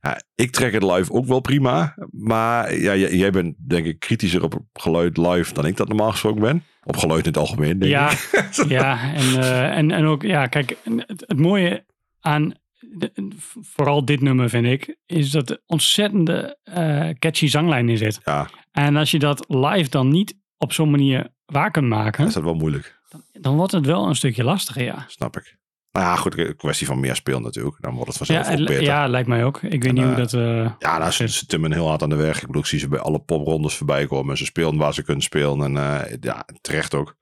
[0.00, 1.94] ja, ik trek het live ook wel prima.
[2.10, 6.40] Maar ja, jij, bent denk ik kritischer op geluid live dan ik dat normaal gesproken
[6.40, 6.62] ben.
[6.84, 8.52] Op geluid in het algemeen, denk Ja, ik.
[8.68, 11.84] ja en, eh, en, en ook, ja, kijk, het, het mooie
[12.20, 13.12] aan de-
[13.60, 18.20] vooral dit nummer vind ik, is dat er ontzettende eh, catchy zanglijn in zit.
[18.24, 22.34] Ja, En als je dat live dan niet op zo'n manier waar kunt maken, is
[22.34, 23.00] dat wel moeilijk.
[23.32, 25.04] dan wordt het wel een stukje lastiger, ja.
[25.08, 25.56] Snap ik.
[25.92, 27.76] Nou ja, goed, een kwestie van meer spelen natuurlijk.
[27.80, 28.82] Dan wordt het vanzelf Ja, ook beter.
[28.82, 29.62] ja, lijkt mij ook.
[29.62, 30.32] Ik weet niet hoe eh, dat...
[30.34, 32.40] eh, Ja, nou, ze, ze timmen heel hard aan de weg.
[32.40, 34.36] Ik bedoel, ik zie ze bij alle poprondes voorbij komen.
[34.36, 35.62] Ze spelen waar ze kunnen spelen.
[35.62, 37.16] En eh, ja, terecht ook.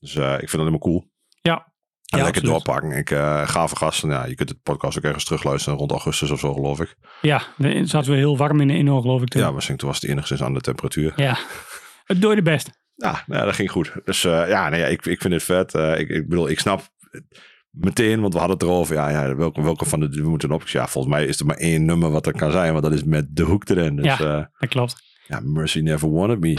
[0.00, 1.10] Dus ik vind dat helemaal cool.
[1.40, 2.64] ja, En Ja, lekker absoluut.
[2.64, 2.90] doorpakken.
[2.98, 4.08] Ik uh, gave gasten.
[4.10, 6.96] Ja, je kunt het podcast ook ergens terugluisteren rond augustus of zo, geloof ik.
[7.20, 7.42] ja,
[7.84, 9.28] zaten we heel warm in de inhoud, geloof ik.
[9.28, 9.42] Toen.
[9.42, 11.12] Ja, misschien toen was het enigszins aan de temperatuur.
[11.16, 11.36] ja.
[12.04, 12.70] Het doe je de best.
[12.94, 13.92] Ja, nou, dat ging goed.
[14.04, 15.74] Dus eh, ja, nee, ja ik, ik vind het vet.
[15.74, 16.82] Eh, ik, ik bedoel, ik snap
[17.70, 18.94] meteen, want we hadden het erover.
[18.94, 20.68] Ja, ja welke, welke van de we moeten op?
[20.68, 23.04] Ja, volgens mij is er maar één nummer wat er kan zijn, want dat is
[23.04, 23.96] met de hoek erin.
[23.96, 24.16] Dus Ja.
[24.20, 25.02] ja, Dat klopt.
[25.26, 26.54] ja Mercy Never Wanted Me.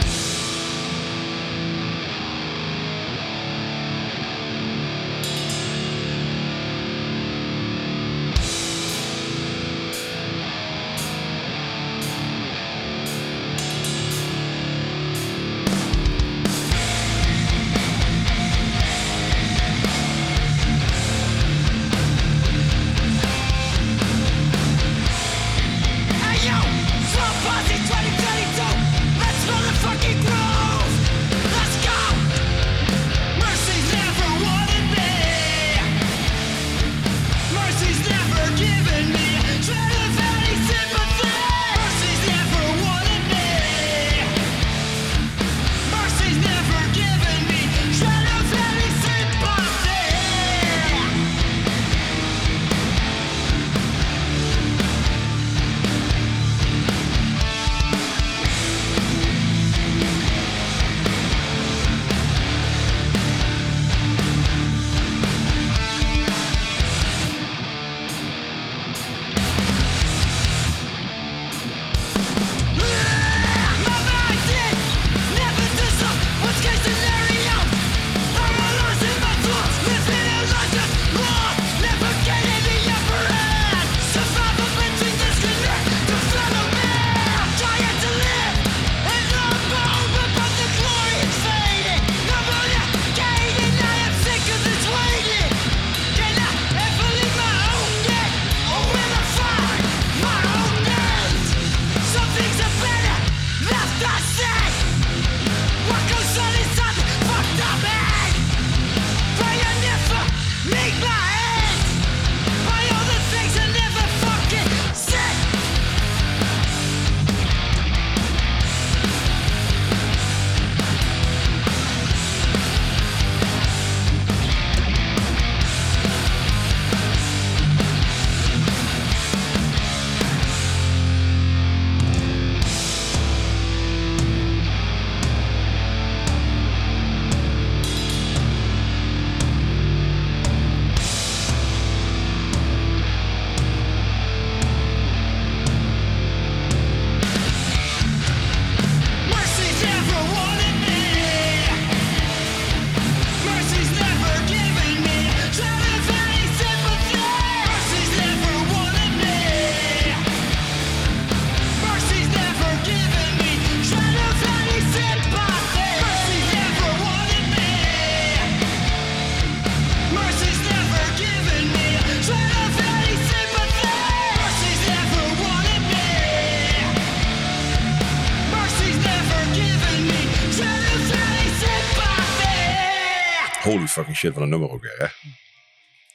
[184.14, 185.06] Fucking shit, wat een nummer ook weer, hè.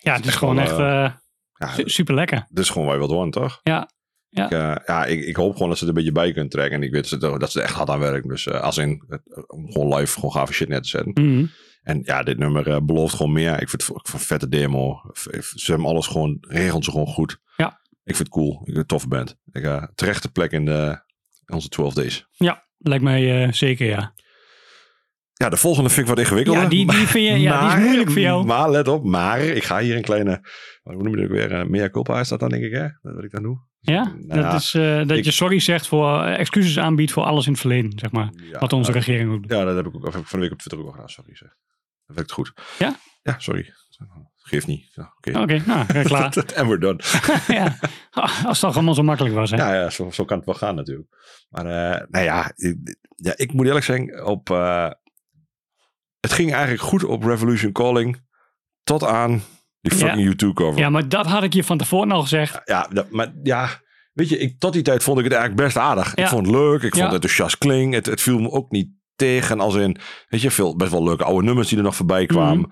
[0.01, 1.11] Ja, het is echt gewoon echt eh, eh,
[1.53, 2.45] Ja, su- super lekker.
[2.49, 3.59] dit is gewoon waar je wilt horen, toch?
[3.63, 3.89] Ja.
[4.29, 4.45] Ja.
[4.45, 6.77] Ik, eh, ja, ik, ik hoop gewoon dat ze er een beetje bij kunnen trekken.
[6.77, 8.29] En ik weet dat ze, dat ze er echt hard aan werken.
[8.29, 9.03] Dus als in,
[9.47, 11.11] om gewoon live gewoon gave shit neer te zetten.
[11.25, 11.45] Mhm.
[11.81, 13.61] En ja, dit nummer belooft gewoon meer.
[13.61, 15.01] Ik vind het ik vind het een vette demo.
[15.39, 17.37] Ze hebben alles gewoon, regelt ze gewoon goed.
[17.57, 17.67] Ja.
[18.03, 18.51] Ik vind het cool.
[18.59, 19.35] Ik vind het toffe band.
[19.51, 21.01] Ik, terechte plek in, de,
[21.45, 22.27] in onze 12 days.
[22.31, 24.13] Ja, lijkt mij zeker, ja.
[25.43, 26.63] Ja, de volgende vind ik wat ingewikkelder.
[26.63, 28.45] Ja, die, die, vind je, ja, die is moeilijk voor jou.
[28.45, 30.41] Maar let op, maar ik ga hier een culpa
[30.83, 31.51] Hoe noem je dat ook weer?
[31.51, 32.87] Uh, mea culpa is dat dan, denk ik, hè?
[33.01, 33.57] Dat wat ik dan doe.
[33.79, 37.11] Ja, Nou dat ja, is eh, dat ik- je sorry zegt voor eh, excuses aanbiedt
[37.11, 38.29] voor alles in het verleden, zeg maar.
[38.51, 39.51] Ja, wat onze regering ook doet.
[39.51, 41.09] Ja, dat heb ik ook heb ik van de week op Twitter ook al gedaan.
[41.09, 41.49] Sorry zeg.
[42.05, 42.53] Dat werkt goed.
[42.77, 42.95] Ja?
[43.21, 43.73] Ja, sorry.
[44.37, 44.91] Geeft niet.
[44.93, 45.39] Ja, Oké.
[45.39, 46.37] Oké, nou, eh, klaar.
[46.55, 46.99] En we're done.
[47.47, 47.77] ja.
[48.11, 49.57] Als het toch allemaal zo makkelijk was, hè?
[49.57, 51.07] Ja, ja zo, zo kan het wel gaan natuurlijk.
[51.49, 51.63] Maar
[52.09, 54.49] nou ja ik, ja, ik moet eerlijk zeggen, op,
[56.19, 58.21] het ging eigenlijk goed op Revolution Calling
[58.83, 59.43] tot aan
[59.81, 59.97] die Ja.
[60.07, 60.79] fucking U2 cover.
[60.79, 62.61] Ja, maar dat had ik je van tevoren al gezegd.
[62.65, 63.69] Ja, dat- maar ja,
[64.13, 66.15] weet je, ik, tot die tijd vond ik het eigenlijk best aardig.
[66.15, 66.23] Ja.
[66.23, 67.93] Ik vond het leuk, ik vond het enthousiast kling.
[67.93, 69.97] Het, het viel me ook niet tegen als in,
[70.27, 72.71] weet je, veel best wel leuke oude nummers die er nog voorbij kwamen.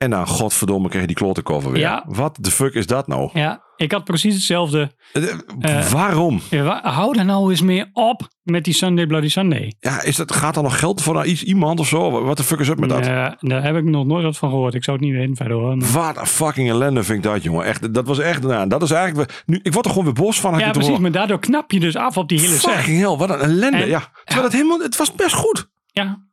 [0.00, 1.80] En dan, godverdomme, kreeg je die klote cover weer.
[1.80, 2.04] Ja.
[2.08, 3.30] Wat de fuck is dat nou?
[3.32, 4.90] Ja, ik had precies hetzelfde.
[5.12, 5.22] Eh,
[5.60, 6.40] Eh, Waarom?
[6.50, 9.74] Ja, wa- hou daar nou eens meer op met die Sunday Bloody Sunday.
[9.80, 12.24] Ja, is dat, gaat er nog geld voor naar iets, iemand of zo?
[12.24, 13.00] Wat de fuck is up met dat?
[13.06, 14.74] Eh, daar heb ik nog nooit wat van gehoord.
[14.74, 15.76] Ik zou het niet weten verder hoor.
[15.76, 17.64] maar- Wat een fucking ellende vind ik dat, jongen.
[17.64, 20.40] Echt, dat was echt, nou, dat is eigenlijk, nu, ik word er gewoon weer boos
[20.40, 20.58] van.
[20.58, 20.98] Ja, het precies.
[20.98, 22.70] Maar daardoor knap je dus af op die hele set.
[22.72, 23.76] Fucking hell, wat een ellende.
[23.78, 24.02] En- ja.
[24.24, 25.68] Terwijl het helemaal, het was best goed.
[25.92, 26.28] Ja.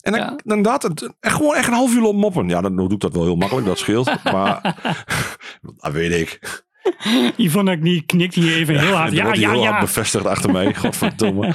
[0.00, 0.38] En dan, Ja.
[0.44, 2.48] inderdaad, het, echt gewoon echt een half uur op moppen.
[2.48, 4.24] Ja, dan doe ik dat wel heel makkelijk, dat scheelt.
[4.32, 4.76] maar
[5.76, 6.62] dat weet ik.
[7.36, 9.06] Yvonne die knikt hier even heel hard.
[9.14, 9.80] Dat Ja, ja, heel hard ja.
[9.80, 10.74] bevestigd achter mij.
[10.80, 11.54] Godverdomme.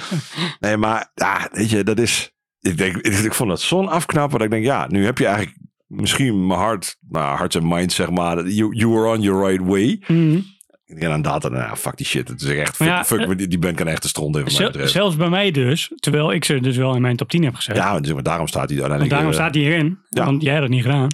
[0.59, 2.33] nee, maar ja, weet je, dat is...
[2.59, 5.25] Ik, denk, ik, ik vond dat zo'n afknapper dat ik denk, ja, nu heb je
[5.25, 8.47] eigenlijk misschien mijn hart, nou, hearts and minds, zeg maar.
[8.47, 10.03] You, you were on your right way.
[10.07, 10.39] Mhm.
[10.85, 12.27] En dan data, nou, fuck die shit.
[12.27, 14.91] Het is echt, fuck, ja, fuck, die, die band kan echt de stront Zel- betreft.
[14.91, 15.91] zelfs bij mij dus.
[15.95, 17.75] Terwijl ik ze dus wel in mijn top 10 heb gezet.
[17.75, 19.09] Ja, dus- maar daarom staat hij uiteindelijk...
[19.09, 19.99] daarom eh, staat hij hierin.
[20.09, 20.25] ja.
[20.25, 21.07] Want jij hebt dat niet gedaan.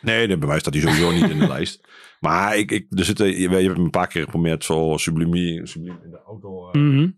[0.00, 1.88] Nee, bij mij staat hij sowieso niet in de lijst.
[2.20, 5.66] Maar ik, ik, er zitten, je, je hebt me een paar keer geprobeerd zo sublimie,
[5.66, 7.02] sublimie in de auto, eh, Mhm.
[7.02, 7.08] eh,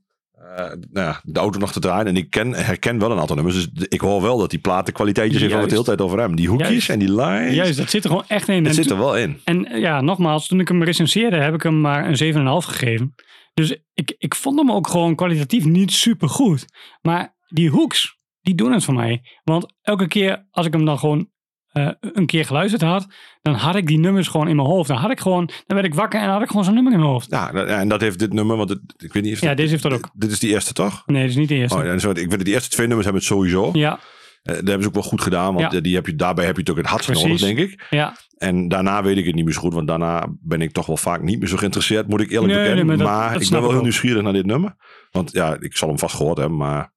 [0.90, 2.06] nou ja, de auto nog te draaien.
[2.06, 3.70] En ik ken, herken wel een aantal nummers.
[3.72, 6.18] Dus ik hoor wel dat die platen kwaliteitjes heeft waar we het hele tijd over
[6.18, 6.36] hebben.
[6.36, 6.88] Die hoekjes Juist.
[6.88, 7.54] en die lines.
[7.54, 8.66] Juist, dat zit er gewoon echt in.
[8.66, 9.40] En zit er wel in.
[9.44, 13.14] En eh, ja, nogmaals, toen ik hem recenseerde, heb ik hem maar een 7,5 gegeven.
[13.54, 16.66] Dus ik, ik vond hem ook gewoon kwalitatief niet super goed.
[17.02, 19.22] Maar die hooks, die doen het voor mij.
[19.44, 21.28] Want elke keer als ik hem dan gewoon
[21.74, 23.06] eh, een keer geluisterd had,
[23.42, 24.88] dan had ik die nummers gewoon in mijn hoofd.
[24.88, 26.98] Dan had ik gewoon, dan werd ik wakker en had ik gewoon zo'n nummer in
[26.98, 27.30] mijn hoofd.
[27.30, 29.56] Ja, dat- en dat heeft dit nummer, want het, ik weet niet of Ja, dit-
[29.56, 30.10] deze heeft dat ook.
[30.14, 31.02] Dit is die eerste, toch?
[31.06, 31.78] Nee, dat is niet de eerste.
[31.78, 33.70] Oh, ja, zo, ik weet die eerste twee nummers hebben het sowieso.
[33.72, 33.98] Ja,
[34.42, 35.76] Eh, dat hebben ze ook wel goed gedaan, want Ja.
[35.78, 37.86] eh, die heb je, daarbij heb je het ook het hardst nodig, denk ik.
[37.90, 38.16] ja.
[38.38, 40.96] En daarna weet ik het niet meer zo goed, want daarna ben ik toch wel
[40.96, 42.86] vaak niet meer zo geïnteresseerd, moet ik eerlijk Nee, bekennen.
[42.86, 44.76] nee, maar maar dat- dat ik ben wel heel nieuwsgierig naar dit nummer.
[45.10, 46.92] Want ja, ik zal hem vast gehoord hebben, maar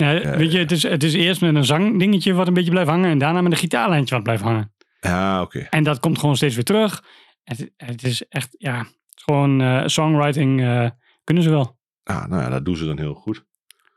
[0.00, 2.70] ja, eh, weet je, het is, het is eerst met een zangdingetje wat een beetje
[2.70, 3.10] blijft hangen.
[3.10, 4.72] En daarna met een gitaarlijntje wat blijft hangen.
[5.00, 5.58] ja oké.
[5.58, 7.04] En dat komt gewoon steeds weer terug.
[7.44, 10.88] Het, het is echt, ja, gewoon eh, songwriting eh,
[11.24, 11.78] kunnen ze wel.
[12.04, 13.44] Ah, nou ja, dat doen ze dan heel goed.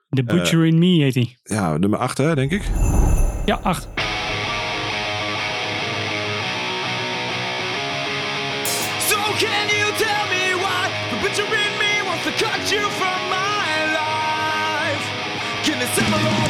[0.09, 1.37] The Butcher in Me heet hij.
[1.43, 2.63] Ja, nummer 8 hè, denk ik.
[3.45, 3.87] Ja, 8.
[15.95, 16.42] Can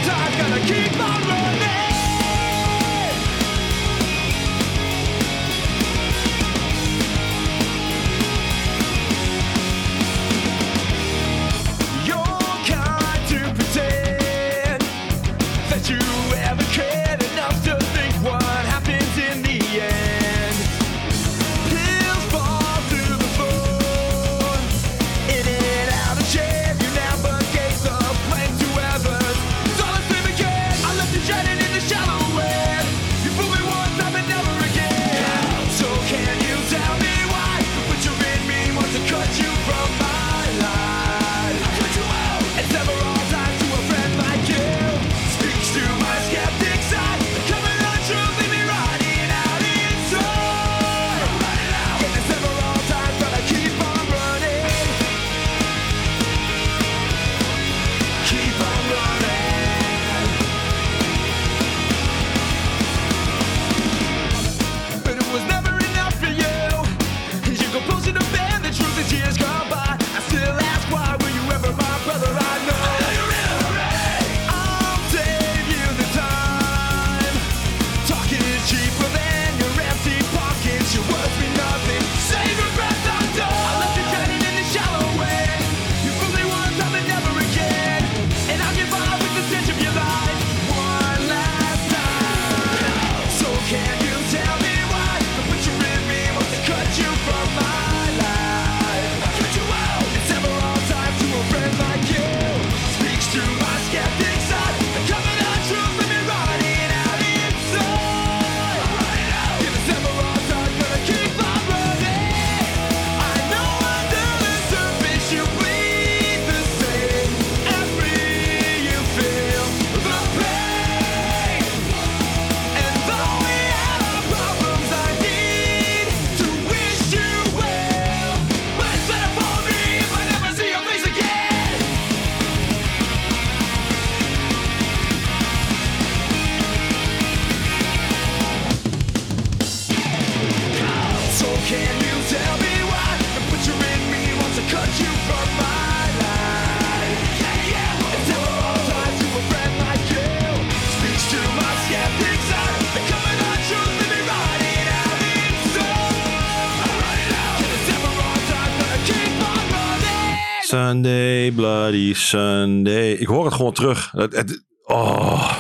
[160.74, 163.12] Sunday, Bloody Sunday.
[163.12, 164.12] Ik hoor het gewoon terug.
[164.12, 165.58] Het, het, oh.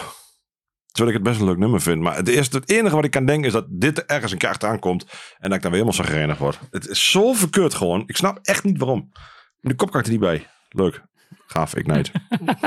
[0.91, 2.01] Terwijl ik het best een leuk nummer vind.
[2.01, 4.63] Maar het, eerste, het enige wat ik kan denken is dat dit ergens een kaart
[4.63, 5.05] aankomt.
[5.37, 6.59] En dat ik dan weer helemaal zo gerenig word.
[6.71, 8.03] Het is zo verkeerd gewoon.
[8.05, 9.11] Ik snap echt niet waarom.
[9.59, 10.47] De kop kan ik er niet bij.
[10.69, 11.03] Leuk.
[11.45, 12.11] Gaaf, Ignite.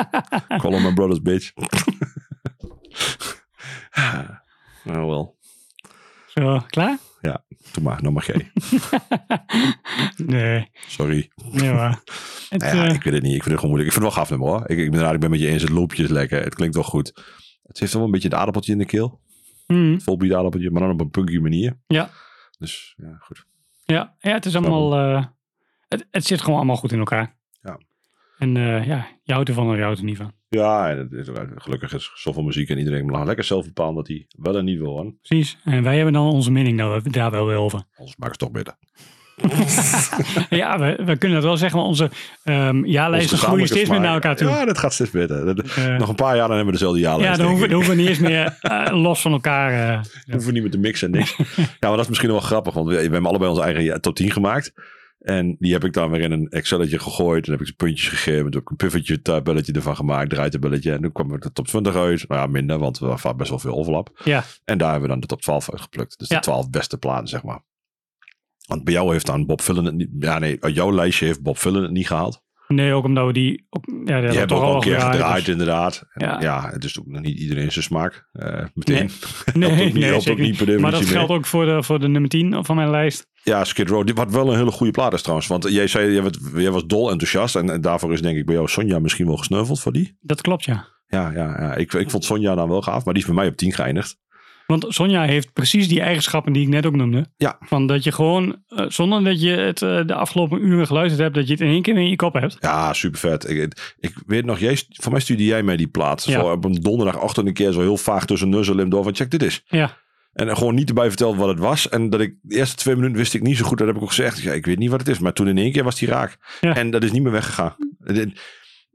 [0.60, 1.52] Call on my brother's bitch.
[4.84, 5.36] nou wel.
[6.26, 6.98] Zo, klaar?
[7.26, 8.12] Ja, doe maar.
[8.12, 8.50] Mag jij.
[10.16, 11.30] Nee, Sorry.
[11.50, 11.90] nee maar.
[12.48, 13.34] Het, Nou ja, eh, ik weet het niet.
[13.34, 13.86] Ik vind het gewoon moeilijk.
[13.86, 14.70] Ik vind het wel gaaf nummer hoor.
[14.70, 15.62] Ik, ik ben het ben met je eens.
[15.62, 16.42] Het loopje is lekker.
[16.42, 17.12] Het klinkt wel goed.
[17.62, 19.20] Het heeft wel een beetje het aardappeltje in de keel.
[19.66, 21.78] mm, Volbeat aardappeltje, maar dan op een punky manier.
[21.86, 22.10] Ja.
[22.58, 23.44] Dus ja, goed.
[23.84, 24.94] ja, ja, het is allemaal...
[24.98, 25.24] eh,
[25.88, 27.36] het, het zit gewoon allemaal goed in elkaar.
[27.62, 27.80] Ja.
[28.38, 30.32] En eh, ja, je houdt ervan of je houdt er niet van.
[30.56, 31.26] Ja, en het is
[31.56, 34.78] gelukkig is zoveel muziek en iedereen mag lekker zelf bepalen dat hij wel en niet
[34.78, 35.12] wil hoor.
[35.22, 35.56] Precies.
[35.64, 37.82] En wij hebben dan onze mening daar, daar wel weer over.
[37.96, 38.74] Anders maakt het toch beter.
[40.50, 42.10] ja, we, we kunnen dat wel zeggen, maar onze
[42.44, 44.48] ehm jaarlijsten groeien steeds meer naar elkaar toe.
[44.48, 45.48] Ja, dat gaat steeds beter.
[45.76, 47.30] Eh, Nog een paar jaar dan hebben we dezelfde jaarlijst.
[47.30, 49.72] ja, dan hoeven, dan hoeven we niet eens meer eh, los van elkaar.
[49.72, 51.36] eh, Dan hoeven we niet meer te mixen en niks.
[51.56, 54.14] ja, maar dat is misschien wel grappig, want we, we hebben allebei onze eigen top
[54.14, 54.72] 10 gemaakt.
[55.26, 57.44] En die heb ik dan weer in een Excelletje gegooid.
[57.44, 58.42] Dan heb ik ze puntjes gegeven.
[58.42, 60.30] Toen heb ik een pivotje tabelletje ervan gemaakt.
[60.30, 60.92] Draaitabbelletje.
[60.92, 62.28] En toen kwam er de top 20 uit.
[62.28, 64.20] Nou ja, minder, want er was best wel veel overlap.
[64.24, 66.18] ja, En daar hebben we dan de top 12 uitgeplukt.
[66.18, 66.36] Dus Ja.
[66.36, 67.64] de 12 beste platen, zeg maar.
[68.66, 70.08] Want bij jou heeft dan Bob Villen het niet...
[70.18, 72.42] Ja, nee, uit jouw lijstje heeft Bob Villen het niet gehaald.
[72.68, 73.66] nee, ook omdat we die...
[73.70, 76.04] Ook, ja, Die die hebben al een keer gedraaid, gedraaid, dus- inderdaad.
[76.12, 76.40] En Ja.
[76.40, 76.70] ja.
[76.70, 78.28] het is ook nog niet iedereen zijn smaak.
[78.32, 79.10] eh, meteen.
[79.54, 80.80] Nee, Helpt ook niet- nee, ook niet per.
[80.80, 83.26] Maar dat geldt ook voor de, voor de nummer 10 van mijn lijst.
[83.48, 84.10] Ja, Skid Row.
[84.14, 85.48] Wat wel een hele goede plaat is trouwens.
[85.48, 87.56] Want jij zei, jij, werd- jij was dol enthousiast.
[87.56, 90.16] En, en daarvoor is denk ik bij jou Sonja misschien wel gesneuveld voor die.
[90.20, 90.86] Dat klopt, ja.
[91.06, 91.74] Ja, ja, ja.
[91.74, 93.04] Ik, ik vond Sonja dan wel gaaf.
[93.04, 94.18] Maar die is bij mij op 10 geëindigd.
[94.66, 97.26] Want Sonja heeft precies die eigenschappen die ik net ook noemde.
[97.36, 97.56] Ja.
[97.60, 101.34] Van dat je gewoon, eh, zonder dat je het eh, de afgelopen uren geluisterd hebt,
[101.34, 102.56] dat je het in één keer in je kop hebt.
[102.60, 103.50] Ja, super vet.
[103.50, 106.24] Ik, ik weet nog, jij, voor mij stuurde jij mij die plaat.
[106.24, 106.40] Ja.
[106.40, 109.02] Zo op een donderdagochtend een keer zo heel vaag tussen nuzzel en door.
[109.04, 109.62] Van check dit is.
[109.66, 109.96] Ja,
[110.36, 111.88] En gewoon niet erbij verteld wat het was.
[111.88, 113.78] En dat ik de eerste twee minuten wist ik niet zo goed.
[113.78, 114.40] Dat heb ik ook gezegd.
[114.42, 115.18] Ja, ik weet niet wat het is.
[115.18, 116.36] Maar toen in één keer was die raak.
[116.60, 116.74] Ja.
[116.74, 117.74] En dat is niet meer weggegaan.
[117.98, 118.40] Dit-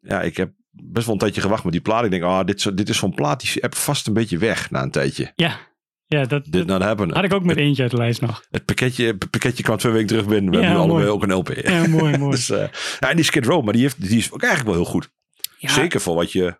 [0.01, 2.03] Ja, ik heb best wel een tijdje gewacht met die plaat.
[2.03, 4.71] Ik denk, ah, dit, zo- dit is zo'n plaat die heb vast een beetje weg
[4.71, 5.31] na een tijdje.
[5.35, 5.69] ja.
[6.05, 7.13] Ja, dat, Dit dat not happen.
[7.13, 8.43] had ik ook met eentje uit de lijst nog.
[8.49, 10.51] Het pakketje, het pakketje kwam twee weken terug binnen.
[10.51, 11.49] We Ja, hebben nu allebei ook een LP.
[11.63, 12.31] Ja, mooi, mooi.
[12.35, 12.67] dus, eh,
[12.99, 15.09] ja, en die Skid Row, maar die, heeft, die is ook eigenlijk wel heel goed.
[15.57, 16.57] Ja, Zeker voor wat je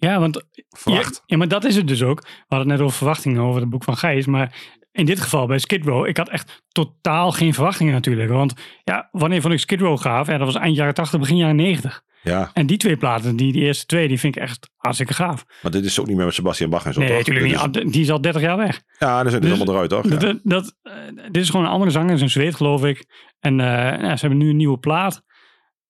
[0.00, 1.14] Ja, want verwacht.
[1.14, 2.20] Ja, ja, maar dat is het dus ook.
[2.20, 4.26] We hadden het net over verwachtingen over het boek van Gijs.
[4.26, 4.54] Maar
[4.92, 8.30] in dit geval bij Skid Row, ik had echt totaal geen verwachtingen natuurlijk.
[8.30, 8.52] Want
[8.84, 10.26] ja, wanneer vond ik Skid Row gaaf?
[10.26, 12.02] Ja, dat was eind jaren 80, begin jaren 90.
[12.22, 15.44] Ja, En die twee platen, die, die eerste twee, die vind ik echt hartstikke gaaf.
[15.62, 17.00] maar dit is ook niet meer met Sebastian Bach en zo.
[17.00, 17.18] nee, toch?
[17.18, 17.54] natuurlijk niet.
[17.54, 18.82] is- Ah, Die is al 30 jaar weg.
[18.98, 20.12] ja, dan zijn die Dus- allemaal eruit, toch?
[20.12, 20.16] Ja.
[20.18, 20.92] Dat, dat, eh,
[21.30, 23.04] dit is gewoon een andere zanger, is een Zweed geloof ik.
[23.40, 23.66] En eh,
[24.02, 25.22] ja, ze hebben nu een nieuwe plaat.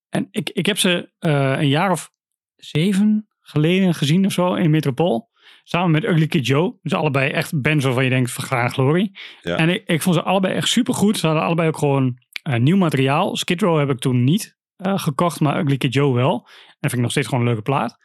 [0.09, 2.11] En ik, ik heb ze eh, een jaar of
[2.55, 5.29] zeven geleden gezien of zo in Metropool.
[5.63, 6.77] Samen met Ugly Kid Joe.
[6.81, 9.19] Dus allebei echt bands waarvan je denkt, vergaan glorie.
[9.41, 9.55] Ja.
[9.55, 11.17] En ik, ik vond ze allebei echt super goed.
[11.17, 13.35] Ze hadden allebei ook gewoon eh, nieuw materiaal.
[13.35, 16.47] Skid Row heb ik toen niet eh, gekocht, maar Ugly Kid Joe wel.
[16.79, 17.97] En vind ik nog steeds gewoon een leuke plaat.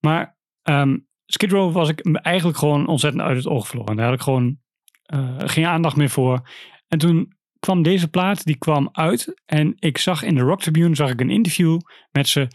[0.00, 3.96] Maar ehm Skid Row was ik me eigenlijk gewoon ontzettend uit het oog verloren.
[3.96, 4.58] Daar had ik gewoon
[5.02, 6.48] eh, geen aandacht meer voor.
[6.88, 9.42] En toen kwam deze plaat, die kwam uit.
[9.46, 11.80] En ik zag in de Rock Tribune zag ik een interview
[12.12, 12.48] met ze.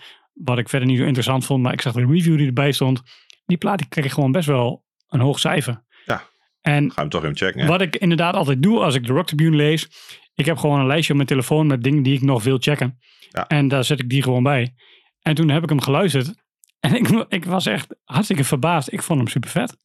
[0.44, 1.64] Wat ik verder niet zo interessant vond.
[1.64, 3.02] Maar ik zag de review die erbij stond.
[3.46, 5.84] Die plaat die kreeg gewoon best wel een hoog cijfer.
[6.06, 6.22] Ja.
[6.62, 7.62] En Ga hem toch even checken.
[7.62, 7.68] hè?
[7.68, 9.88] wat ik inderdaad altijd doe als ik de Rock Tribune lees.
[10.34, 13.00] Ik heb gewoon een lijstje op mijn telefoon met dingen die ik nog wil checken.
[13.30, 13.48] Ja.
[13.48, 14.74] En daar zet ik die gewoon bij.
[15.22, 16.34] En toen heb ik hem geluisterd.
[16.80, 18.92] En ik, ik was echt hartstikke verbaasd.
[18.94, 19.78] Ik vond hem super vet.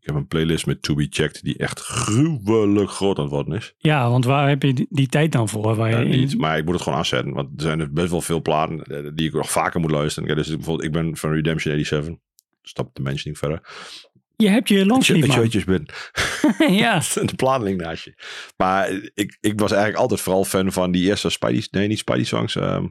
[0.00, 3.56] Ik heb een playlist met To Be Checked die echt gruwelijk groot aan het worden
[3.56, 3.74] is.
[3.78, 5.74] Ja, want waar heb je die, die tijd dan voor?
[5.76, 7.32] Waar Ja, je niet, maar ik moet het gewoon aanzetten.
[7.32, 10.28] Want er zijn dus best wel veel platen eh, die ik nog vaker moet luisteren.
[10.28, 12.14] Ja, dus bijvoorbeeld, ik ben van Redemption 87.
[12.62, 13.60] Stap de mensen niet verder.
[14.36, 15.44] je hebt je longsleeve, Dat je man.
[15.44, 15.86] uitjes ben.
[16.82, 18.14] ja, de planeling naast je.
[18.56, 21.66] Maar ik, ik was eigenlijk altijd vooral fan van die eerste Spidey...
[21.70, 22.56] Nee, niet Spidey songs.
[22.56, 22.86] ehm,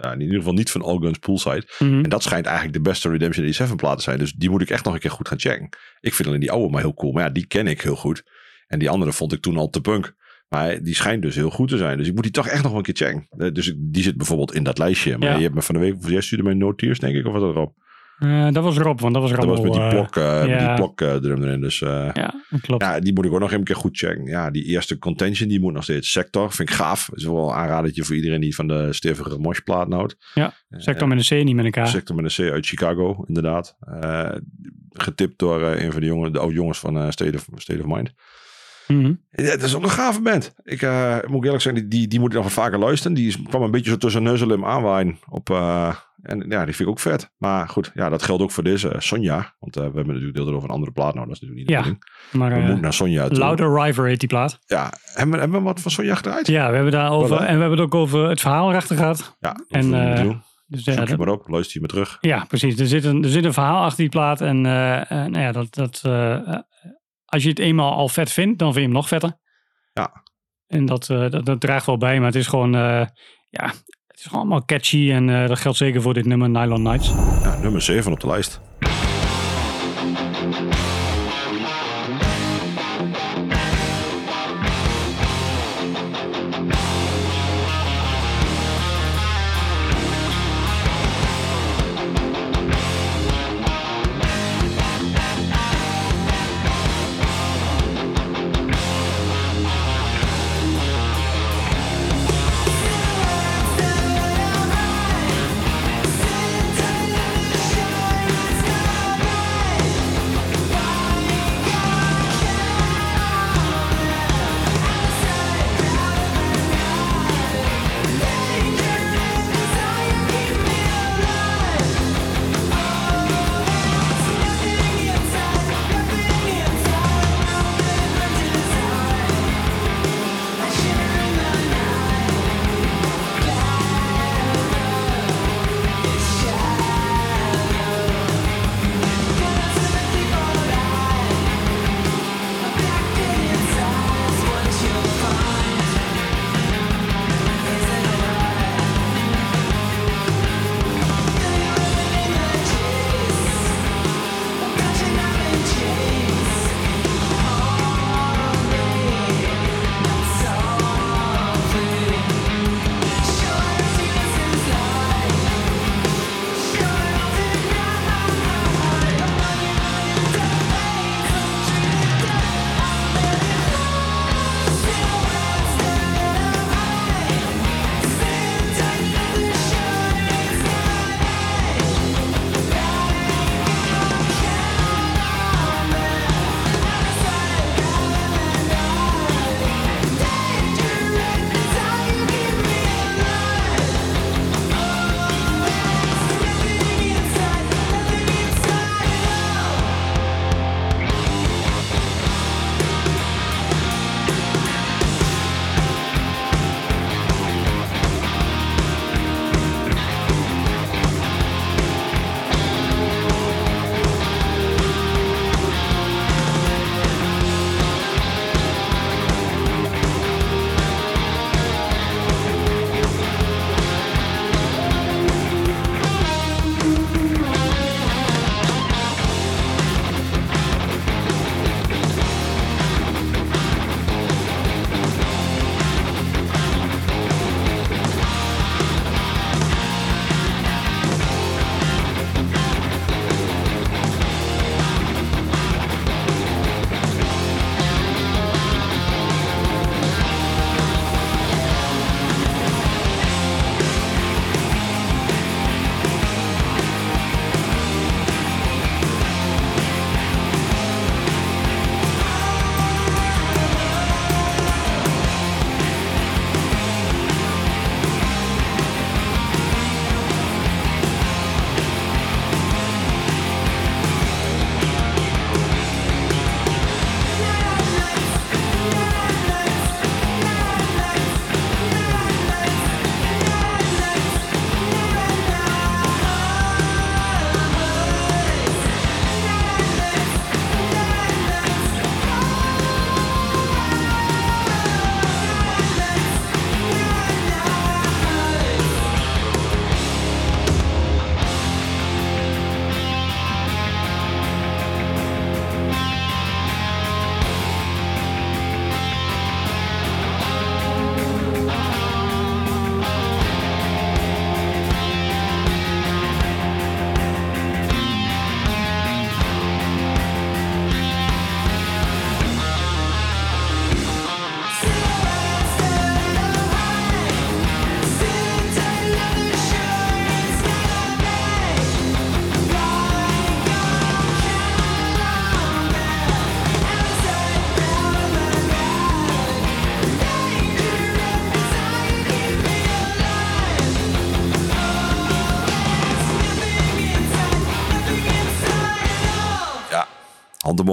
[0.00, 1.66] ja, in ieder geval niet van All Guns Poolside.
[1.78, 2.02] Mhm.
[2.04, 4.18] En dat schijnt eigenlijk de beste Redemption 87 platen te zijn.
[4.18, 5.68] Dus die moet ik echt nog een keer goed gaan checken.
[6.00, 7.12] Ik vind alleen die oude maar heel cool.
[7.12, 8.22] Maar ja, die ken ik heel goed.
[8.66, 10.14] En die andere vond ik toen al te punk.
[10.48, 11.98] Maar die schijnt dus heel goed te zijn.
[11.98, 13.26] Dus ik moet die toch echt nog een keer checken.
[13.38, 15.18] Eh, Dus die zit bijvoorbeeld in dat lijstje.
[15.18, 15.36] Maar Ja.
[15.36, 15.94] je hebt me van de week...
[16.06, 17.26] Jij stuurde mij No Tears, denk ik.
[17.26, 17.74] Of wat erop?
[18.18, 19.48] Eh, dat was Rob, want dat was Dat Rob.
[19.48, 19.82] was met die
[20.22, 20.74] eh, die ja.
[20.74, 21.60] blok eh, drum erin.
[21.60, 22.12] Dus Ja,
[22.50, 22.82] dat klopt.
[22.82, 24.24] ja, die moet ik ook nog een keer goed checken.
[24.24, 26.10] Ja, die eerste contention, die moet nog steeds.
[26.10, 27.10] Sector, vind ik gaaf.
[27.14, 30.16] is wel een aanradertje voor iedereen die van de stevige moshplaat houdt.
[30.34, 31.86] Ja, Sector met een C, niet met een K.
[31.86, 33.76] Sector met een C uit Chicago, inderdaad.
[34.90, 38.12] Getipt door een van de, jongen, de oude jongens van State, of, State of Mind.
[38.86, 40.54] Ja, het is ook een gave band.
[40.62, 43.16] Ik eh, moet eerlijk zeggen, die, die, moet ik nog wat vaker luisteren.
[43.16, 45.18] Die kwam een beetje zo tussen neus en lim aanwaaien.
[45.28, 47.30] Op, eh, en ja, die vind ik ook vet.
[47.36, 49.54] Maar goed, ja, dat geldt ook voor deze eh, Sonja.
[49.58, 51.14] Want we hebben natuurlijk deelde over een andere plaat.
[51.14, 52.38] Nou, dat is natuurlijk niet de Ja.
[52.38, 53.38] Maar We moeten naar Sonja toe.
[53.38, 54.58] Louder River heet die plaat.
[54.66, 56.46] Ja, hebben we, hebben we wat van Sonja gedraaid?
[56.46, 57.36] Ja, we hebben daar over.
[57.36, 57.40] Voilà.
[57.40, 59.36] En we hebben het ook over het verhaal erachter gehad.
[59.40, 60.42] Ja, En.
[60.66, 62.18] Dus Zoek je maar op, luister je maar terug.
[62.20, 62.78] Ja, precies.
[62.78, 64.40] Er zit een, er zit een verhaal achter die plaat.
[64.40, 66.02] En nou ja, dat, dat,
[67.34, 69.38] als je het eenmaal al vet vindt, dan vind je hem nog vetter.
[69.92, 70.22] Ja.
[70.66, 73.06] En dat, eh, dat, dat draagt wel bij, maar het is gewoon, eh,
[73.50, 73.66] ja,
[74.06, 75.10] het is gewoon allemaal catchy.
[75.12, 77.08] En eh, dat geldt zeker voor dit nummer Nylon Nights.
[77.42, 78.60] Ja, nummer 7 op de lijst.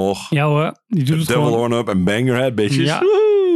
[0.02, 0.30] Omhoog.
[0.30, 1.54] Ja hoor, die doet het gewoon.
[1.54, 2.86] horn up en bang your head, bitches.
[2.86, 3.02] Ja.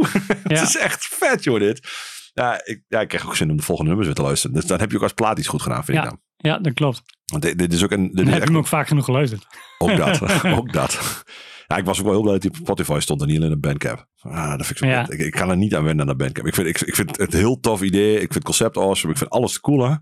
[0.42, 1.88] Het is echt vet, joh, dit.
[2.34, 4.56] Ja ik, ja, ik krijg ook zin om de volgende nummers weer te luisteren.
[4.56, 6.20] Dus dan heb je ook als plaat iets goed gedaan, vind ik Ja, dan.
[6.36, 7.02] ja, dat klopt.
[7.24, 8.06] Want dit, dit is ook een...
[8.06, 9.46] Dit Dan heb je hem ook vaak genoeg geluisterd.
[9.78, 10.22] Ook dat.
[10.58, 11.22] ook dat.
[11.66, 13.52] Ja, ik was ook wel heel blij dat hij op Spotify stond en niet alleen
[13.52, 14.06] een Bandcamp.
[14.20, 15.10] Ah, dat vind ik zo Ja.
[15.10, 16.46] Ik, ik kan er niet aan wennen aan dat Bandcamp.
[16.46, 18.12] Ik vind, ik, ik vind het een heel tof idee.
[18.12, 19.12] Ik vind het concept awesome.
[19.12, 19.94] Ik vind alles cool, hè.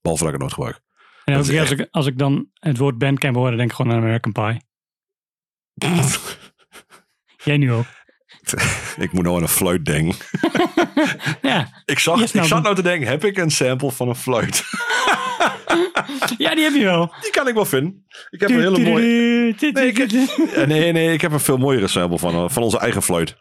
[0.00, 0.80] Behalve dat ik het nooit gebruik.
[1.24, 3.98] En als ik, als ik dan het woord bandcamp hoor, dan denk ik gewoon aan
[3.98, 4.60] American Pie.
[7.44, 7.84] Jij nu ook.
[9.04, 10.16] ik moet nou aan een fluit denken.
[11.42, 14.64] Ja, Ik, zag, ik zat nou te denken, heb ik een sample van een fluit?
[16.38, 17.14] ja die heb je wel.
[17.20, 18.06] Die kan ik wel vinden.
[18.30, 19.54] Ik heb een hele mooie...
[19.72, 23.02] Nee, ik, nee, nee, ik heb een veel mooiere sample van, eh, van onze eigen
[23.02, 23.36] fluit.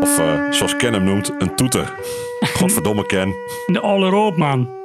[0.00, 1.94] Of eh, zoals Ken hem noemt, een toeter.
[2.40, 3.34] Godverdomme Ken.
[3.66, 4.79] De Allerhoop, man.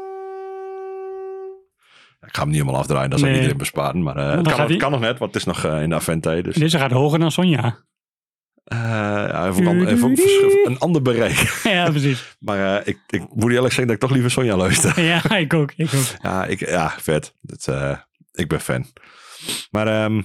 [2.35, 3.37] Ga hem niet helemaal afdraaien, dat zal Nee.
[3.37, 4.03] iedereen besparen.
[4.03, 5.89] Maar eh, Dan het, kan, het kan nog net, want het is nog eh, in
[5.89, 6.43] de aventtijd.
[6.43, 7.83] Dus, Deze gaat hoger dan Sonja.
[8.63, 9.49] Eh,
[10.65, 11.59] een ander bereik.
[11.63, 12.35] Ja, precies.
[12.39, 15.01] Maar ik, ik moet eerlijk zeggen dat ik toch liever Sonja luister.
[15.11, 15.73] Ja, ik ook.
[15.75, 16.05] Ik ook.
[16.21, 17.33] Ja, ik, ja vet.
[17.41, 17.69] Dat,
[18.31, 18.85] ik ben fan.
[19.71, 20.21] Maar ehm,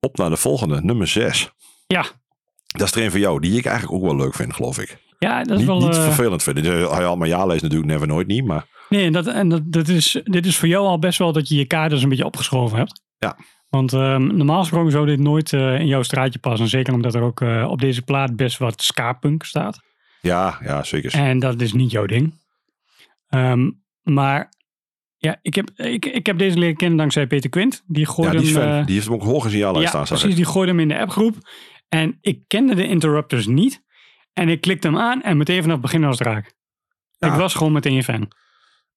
[0.00, 1.50] op naar de volgende, nummer 6.
[1.86, 2.04] Ja.
[2.66, 4.96] Dat is er een van jou, die ik eigenlijk ook wel leuk vind, geloof ik.
[5.18, 5.80] Ja, dat is niet wel...
[5.80, 6.66] niet vervelend vind.
[6.66, 9.62] Hij al mijn ja leest natuurlijk never nooit niet, maar Nee, en dat, en dat,
[9.64, 12.24] dat is, dit is voor jou al best wel dat je je kaders een beetje
[12.24, 13.02] opgeschoven hebt.
[13.18, 13.36] Ja.
[13.68, 16.68] Want ehm, normaal gesproken zou dit nooit eh, in jouw straatje passen.
[16.68, 19.80] Zeker omdat er ook eh, op deze plaat best wat ska-punk staat.
[20.20, 21.14] ja, ja zeker.
[21.14, 22.34] En dat is niet jouw ding.
[23.28, 23.70] Ehm,
[24.02, 24.52] maar
[25.16, 27.82] ja, ik heb, ik, ik heb deze leren kennen dankzij Peter Quint.
[27.86, 28.68] Die Ja, gooide die is hem...
[28.80, 30.30] eh, die heeft hem ook hoog in zijn ja ja, staan, precies.
[30.30, 30.36] ik.
[30.36, 31.36] Die gooide hem in de appgroep.
[31.88, 33.82] En ik kende de Interrupters niet.
[34.32, 36.54] En ik klikte hem aan en meteen vanaf het begin was het raak.
[37.18, 37.28] Ja.
[37.28, 38.28] Ik was gewoon meteen je fan.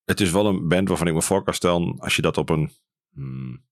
[0.10, 2.50] Het is wel een band waarvan ik me voor kan stellen, als je dat op
[2.50, 2.72] een
[3.14, 3.64] hmm,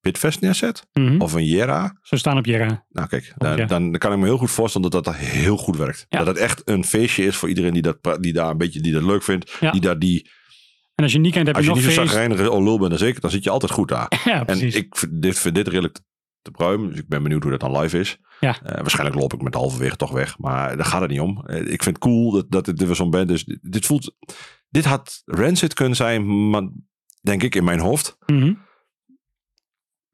[0.00, 1.20] Pitfest neerzet, Mhm.
[1.20, 2.84] of een Jera, Zo staan op Jera.
[2.88, 6.06] nou kijk, dan, dan kan ik me heel goed voorstellen dat dat heel goed werkt.
[6.08, 6.18] Ja.
[6.18, 8.92] Dat het echt een feestje is voor iedereen die dat, die daar een beetje die
[8.92, 9.70] dat leuk vindt, Ja.
[9.70, 10.30] die daar die
[10.94, 12.98] En als je niet kent, heb Als je je nog niet zagrijnige lul bent, dan,
[12.98, 14.12] zeker, dan zit je altijd goed daar.
[14.24, 15.98] Ja, en ik vind dit, vind dit redelijk
[16.42, 16.88] te pruim.
[16.88, 18.18] Dus ik ben benieuwd hoe dat dan live is.
[18.40, 18.60] Ja.
[18.62, 20.38] Eh, waarschijnlijk loop ik met halverwege toch weg.
[20.38, 21.46] Maar daar gaat het niet om.
[21.46, 23.44] Eh, ik vind het cool dat, dat dit weer zo'n band is.
[23.44, 24.16] Dit, dit voelt...
[24.68, 26.62] Dit had Rancid kunnen zijn, maar,
[27.20, 28.16] denk ik, in mijn hoofd.
[28.26, 28.54] Mhm.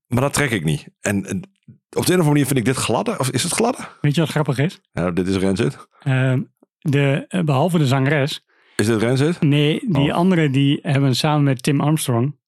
[0.06, 0.88] Maar dat trek ik niet.
[1.00, 1.46] En, en op
[1.90, 3.18] de een of andere manier vind ik dit gladder.
[3.18, 3.96] Of is het gladder?
[4.00, 4.80] Weet je wat grappig is?
[4.92, 5.86] Ja, dit is Rancid.
[6.00, 6.42] Ehm,
[6.78, 8.44] de, eh, behalve de zangeres.
[8.76, 9.40] Is dit Rancid?
[9.40, 10.14] Nee, die Oh.
[10.14, 12.38] anderen die hebben samen met Tim Armstrong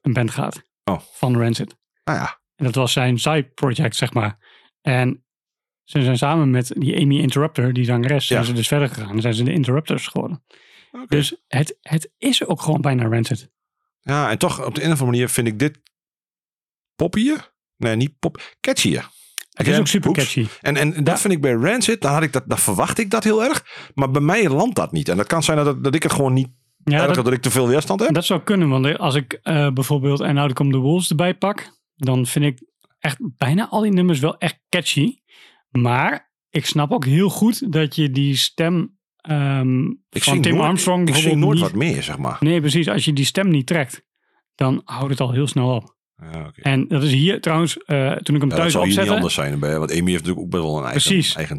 [0.00, 0.62] een band gehad.
[0.84, 1.00] Oh.
[1.12, 1.76] Van Rancid.
[2.04, 2.39] Nou ja.
[2.60, 4.38] En dat was zijn side project, zeg maar.
[4.80, 5.24] En
[5.84, 8.46] ze zijn samen met die Amy Interrupter, die zangeres, zijn Ja.
[8.46, 9.10] ze dus verder gegaan.
[9.10, 10.44] En zijn ze de Interrupters geworden.
[11.06, 13.50] Dus het, het is ook gewoon bijna Rancid.
[14.00, 15.80] Ja, en toch op de een of andere manier vind ik dit
[16.94, 17.52] poppier.
[17.76, 18.56] Nee, niet pop.
[18.60, 19.08] Catchier.
[19.50, 20.18] Het is ook super oeps.
[20.22, 20.46] catchy.
[20.60, 23.24] En, en dat vind ik bij Rancid, dan, had ik dat, dan verwacht ik dat
[23.24, 23.64] heel erg.
[23.94, 25.08] Maar bij mij landt dat niet.
[25.08, 26.48] En dat kan zijn dat, dat ik het gewoon niet
[26.84, 28.14] Ja, dat, dat ik te veel weerstand heb.
[28.14, 32.26] dat zou kunnen, want als ik eh, bijvoorbeeld En Come the Wolves erbij pak, dan
[32.26, 32.62] vind ik
[32.98, 35.16] echt bijna al die nummers wel echt catchy.
[35.70, 38.98] Maar ik snap ook heel goed dat je die stem
[40.10, 42.36] ik van Tim nooit, Armstrong ik nooit niet- wat meer, zeg maar.
[42.40, 42.88] Nee, precies.
[42.88, 44.02] Als je die stem niet trekt,
[44.54, 45.98] dan houdt het al heel snel op.
[46.54, 48.98] En dat is hier trouwens, eh, toen ik hem Ja, dat thuis zou hier niet
[49.10, 49.14] opzette.
[49.14, 49.58] anders zijn.
[49.60, 51.34] bij- Want Amy heeft natuurlijk ook best wel een eigen, Precies.
[51.34, 51.58] eigen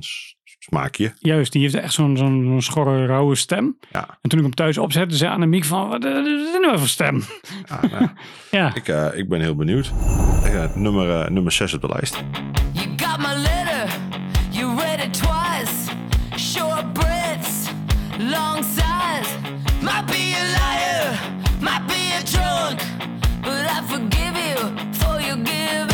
[0.64, 1.14] smaakje.
[1.20, 3.78] Juist, die heeft echt zo'n zo'n schorre, rauwe stem.
[3.91, 4.07] Ja.
[4.22, 6.78] En toen ik hem thuis opzette, zei Annemiek van, wat eh, wat is dit nou
[6.78, 7.24] voor stem?
[7.66, 8.07] Ja, nou,
[8.51, 9.91] Ja, ik, eh, ik ben heel benieuwd.
[10.43, 12.24] Ja, nummer, eh, nummer 6 op de lijst.
[12.72, 13.99] You got my letter,
[14.49, 15.91] you read it twice.
[16.38, 17.70] Short breaths,
[18.18, 19.30] long sighs.
[19.82, 21.20] Might be a liar,
[21.59, 22.80] might be a drunk,
[23.41, 24.57] but I forgive you
[24.91, 25.91] for your giving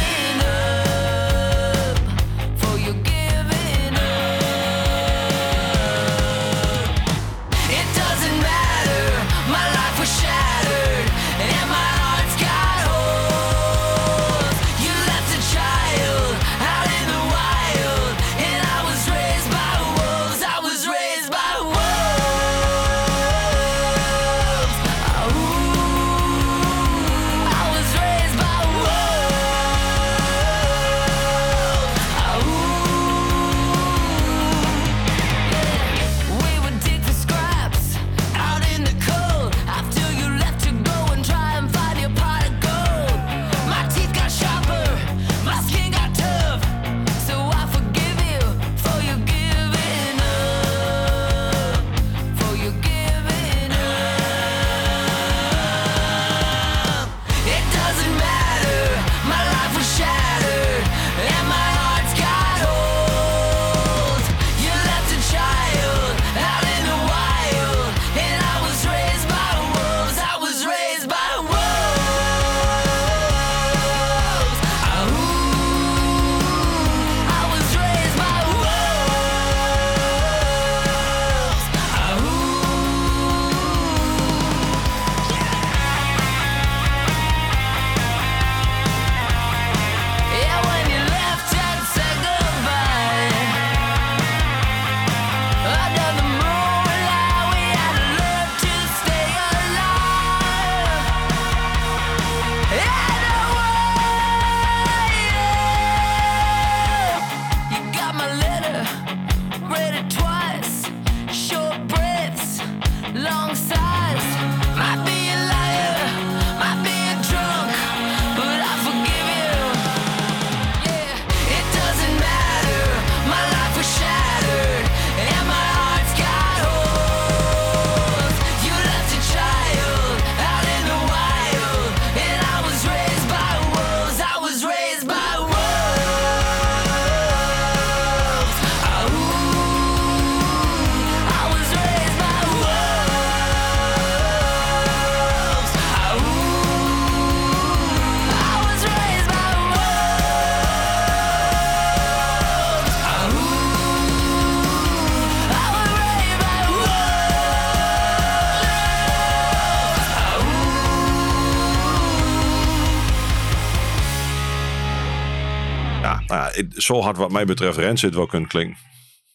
[166.78, 168.78] zo hard wat mij betreft Rancid wel kunnen klinken.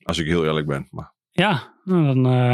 [0.03, 0.89] Als ik heel eerlijk ben.
[0.91, 2.51] Maar Ja, nou, dan eh,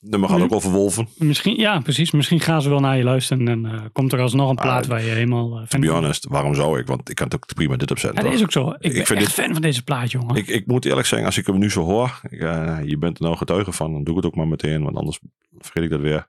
[0.00, 1.08] het nummer gaat ook over wolven.
[1.16, 2.10] misschien, ja, precies.
[2.10, 4.88] Misschien gaan ze wel naar je luisteren en eh, komt er alsnog een plaat Ah,
[4.90, 6.86] waar je helemaal uh, To be van honest, waarom zou ik?
[6.86, 8.18] Want ik kan het ook prima dit opzetten.
[8.24, 8.68] Ja, dat is ook zo.
[8.70, 10.36] Ik ben vind echt dit- fan van deze plaat, jongen.
[10.36, 13.18] Ik, ik moet eerlijk zeggen, als ik hem nu zo hoor, ik, eh, je bent
[13.18, 15.18] er nou getuige van, dan doe ik het ook maar meteen, want anders
[15.58, 16.26] vergeet ik dat weer.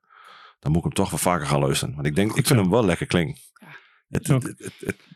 [0.59, 1.95] Dan moet ik hem toch wel vaker gaan luisteren.
[1.95, 3.35] Want ik denk, ik vind hem wel lekker klinken.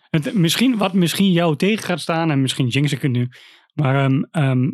[0.10, 3.30] Het, misschien, wat misschien jou tegen gaat staan, en misschien jinx ik het nu,
[3.74, 4.72] maar ehm, ehm,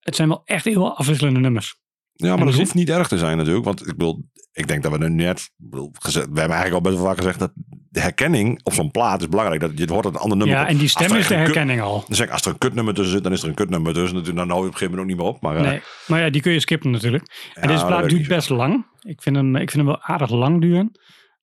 [0.00, 1.76] het zijn wel echt heel afwisselende nummers.
[2.12, 3.64] ja, maar dat hoeft niet erg te zijn natuurlijk.
[3.64, 6.74] Want ik bedoel, ik denk dat we er net, ik bedoel, gezegd, we hebben eigenlijk
[6.84, 7.52] al best wel vaak gezegd dat
[7.90, 9.60] de herkenning op zo'n plaat is belangrijk.
[9.60, 10.56] Dat je hoort dat een ander nummer.
[10.56, 12.04] Ja, en die stem is de kut- herkenning al.
[12.06, 14.16] Dan zeg ik, als er een kutnummer tussen zit, dan is er een kutnummer tussen.
[14.16, 15.42] Natuurlijk, Dan hou je op een gegeven moment ook niet meer op.
[15.42, 17.50] Maar eh, Nee, maar ja, die kun je skippen natuurlijk.
[17.54, 18.86] en Ja, deze plaat duurt best lang.
[19.00, 20.90] Ik vind, hem, ik vind hem wel aardig lang duren.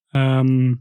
[0.09, 0.73] Ehm,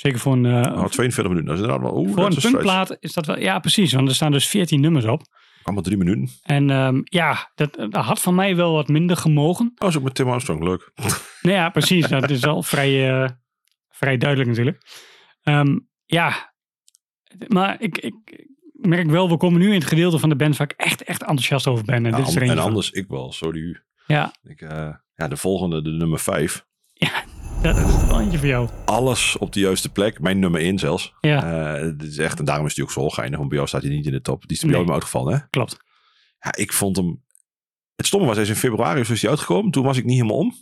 [0.00, 1.44] zeker voor een, eh, nou, 42 minuten.
[1.44, 3.38] Dat is inderdaad wel, oeh, voor dat een puntplaat is dat wel...
[3.38, 3.92] Ja, precies.
[3.92, 5.22] Want er staan dus 14 nummers op.
[5.62, 6.28] Allemaal drie minuten.
[6.42, 9.72] En ehm, ja, dat, dat had van mij wel wat minder gemogen.
[9.78, 10.90] Oh, is ook met Tim Armstrong, leuk.
[11.42, 12.08] Nou ja, precies.
[12.08, 13.28] dat is al vrij, eh,
[13.88, 14.82] vrij duidelijk natuurlijk.
[15.42, 16.52] Ehm, ja,
[17.46, 20.70] maar ik, ik merk wel, we komen nu in het gedeelte van de band waar
[20.70, 22.06] ik echt, echt enthousiast over ben.
[22.06, 22.58] En Ja, dit is er van.
[22.58, 23.80] anders, ik wel, sorry u.
[24.06, 26.66] Ja, Ik, eh, ja, de volgende, de nummer 5.
[27.62, 28.68] Dat is wel eentje voor jou.
[28.84, 30.20] Alles op de juiste plek.
[30.20, 31.14] Mijn nummer 1 zelfs.
[31.20, 31.74] Ja.
[31.74, 33.36] Eh, dit is echt, en daarom is hij ook zo geinig.
[33.36, 34.46] Want bij jou staat hij niet in de top.
[34.46, 34.92] Die is bij jou Nee.
[34.94, 35.38] uitgevallen, hè?
[35.50, 35.76] Klopt.
[36.40, 37.22] Ja, ik vond hem...
[37.96, 39.70] Het stomme was, hij is in februari is hij uitgekomen.
[39.70, 40.54] Toen was ik niet helemaal om.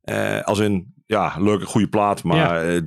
[0.00, 2.82] Eh, als in, ja, leuke, goede plaat, maar eh,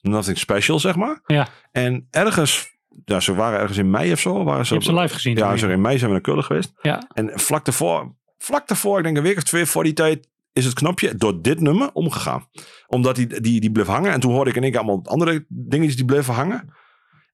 [0.00, 1.20] nothing special, zeg maar.
[1.26, 1.48] Ja.
[1.72, 4.44] En ergens, ja, ze waren ergens in mei of zo.
[4.44, 5.36] Waren ze ze live gezien.
[5.36, 6.72] Ja, ze in mei zijn we naar Kullen geweest.
[6.82, 7.02] Ja.
[7.12, 10.64] En vlak daarvoor, vlak daarvoor, ik denk een week of twee voor die tijd, is
[10.64, 12.46] het knopje door dit nummer omgegaan.
[12.86, 14.12] Omdat die, die, die bleef hangen.
[14.12, 16.78] En toen hoorde ik in één keer allemaal andere dingetjes die bleven hangen.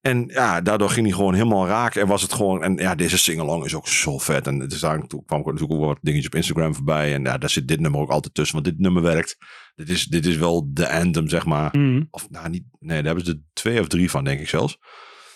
[0.01, 1.95] En ja, daardoor ging hij gewoon helemaal raak.
[1.95, 2.63] En was het gewoon.
[2.63, 4.47] En ja, deze singalong is ook zo vet.
[4.47, 7.15] En het is daar, toen kwam ik natuurlijk ook wat dingetjes op Instagram voorbij.
[7.15, 8.55] En ja, daar zit dit nummer ook altijd tussen.
[8.55, 9.37] Want dit nummer werkt.
[9.75, 11.77] Dit is, dit is wel de anthem, zeg maar.
[11.79, 12.03] Mhm.
[12.11, 12.65] Of nou, niet.
[12.79, 14.79] Nee, daar hebben ze er twee of drie van, denk ik zelfs.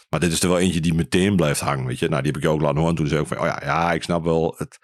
[0.08, 2.08] Maar dit is er wel eentje die meteen blijft hangen, weet je.
[2.08, 2.94] Nou, die heb ik je ook laten horen.
[2.94, 4.78] Toen zei ik van, oh ja, ja, ik snap wel het.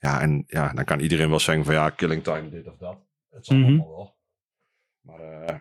[0.00, 2.96] Ja, en ja, dan kan iedereen wel zeggen van, ja, Killing Time, dit of dat.
[3.30, 3.66] Het zal Mhm.
[3.66, 4.16] allemaal wel.
[5.00, 5.54] Maar eh,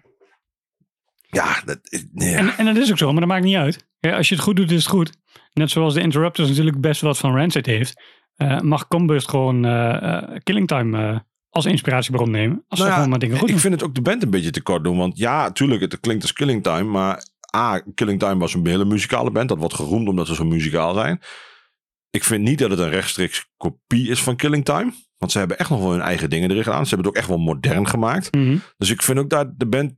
[1.30, 2.36] ja, dat is, nee.
[2.36, 3.88] En, en dat is ook zo, maar dat maakt niet uit.
[4.00, 5.12] Ja, als je het goed doet, is het goed.
[5.54, 8.02] Net zoals de Interrupters natuurlijk best wat van Rancid heeft.
[8.36, 12.64] eh, mag Combust gewoon eh, Killing Time als inspiratiebron nemen.
[12.68, 13.62] Als ze Nou ja, gewoon maar dingen goed ik doen.
[13.64, 14.98] vind het ook de band een beetje te kort doen.
[14.98, 16.84] Want ja, tuurlijk, het klinkt als Killing Time.
[16.84, 17.24] Maar
[17.56, 19.50] A, Killing Time was een hele muzikale band.
[19.50, 21.22] Dat wordt geroemd omdat ze zo muzikaal zijn.
[22.12, 24.94] Ik vind niet dat het een rechtstreeks kopie is van Killing Time.
[25.18, 26.84] Want ze hebben echt nog wel hun eigen dingen erin gedaan.
[26.86, 28.36] Ze hebben het ook echt wel modern gemaakt.
[28.36, 28.58] Mhm.
[28.78, 29.94] Dus ik vind ook dat de band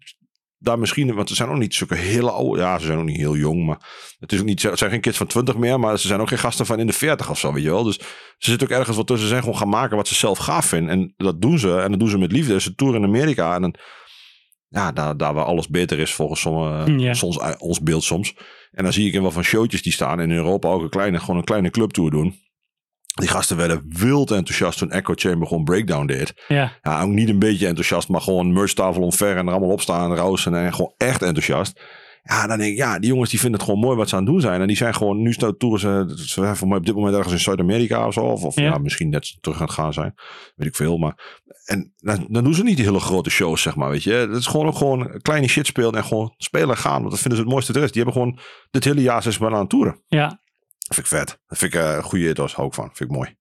[0.57, 1.13] daar misschien...
[1.15, 2.61] Want ze zijn ook niet zulke hele oude...
[2.61, 3.65] Ja, ze zijn ook niet heel jong.
[3.65, 3.79] Maar
[4.19, 5.79] het, is ook niet, het zijn geen kids van 20 meer.
[5.79, 7.83] Maar ze zijn ook geen gasten van in de 40 of zo, weet je wel.
[7.83, 7.95] Dus
[8.37, 9.25] ze zitten ook ergens wat tussen.
[9.27, 10.89] Ze zijn gewoon gaan maken wat ze zelf gaaf vinden.
[10.91, 11.77] En dat doen ze.
[11.79, 12.61] En dat doen ze met liefde.
[12.61, 13.55] Ze toeren in Amerika.
[13.55, 13.75] En dan,
[14.67, 17.13] ja, daar, daar waar alles beter is volgens sommige, Ja.
[17.13, 18.33] soms, ons beeld soms.
[18.71, 20.19] En dan zie ik in wel van showtjes die staan.
[20.19, 22.39] In Europa ook een kleine, gewoon een kleine clubtour doen.
[23.13, 26.33] Die gasten werden wild enthousiast toen Echo Chamber gewoon Breakdown deed.
[26.47, 29.81] Ja, Ja, ook niet een beetje enthousiast, maar gewoon merchtafel omver en er allemaal op
[29.81, 30.17] staan
[30.55, 31.79] en gewoon echt enthousiast.
[32.23, 34.21] Ja, dan denk ik, ja, die jongens die vinden het gewoon mooi wat ze aan
[34.21, 34.61] het doen zijn.
[34.61, 37.15] En die zijn gewoon, nu staan toeren ze, ze zijn voor mij op dit moment
[37.15, 38.21] ergens in Zuid-Amerika of zo.
[38.21, 38.63] Of, of Ja.
[38.63, 38.77] ja.
[38.77, 40.13] misschien net terug aan het gaan zijn.
[40.55, 40.97] Weet ik veel.
[40.97, 44.13] Maar, en dan, dan doen ze niet die hele grote shows, zeg maar, weet je.
[44.13, 46.99] Het is gewoon ook gewoon kleine shit spelen en gewoon spelen en gaan.
[46.99, 47.91] Want dat vinden ze het mooiste er is.
[47.91, 48.39] Die hebben gewoon
[48.71, 50.03] dit hele jaar zijn ze maar aan het toeren.
[50.07, 50.39] ja.
[50.77, 51.39] Dat vind ik vet.
[51.47, 52.89] Dat vind ik eh, een goede ethos, hou ik van.
[52.93, 53.35] Vind ik mooi.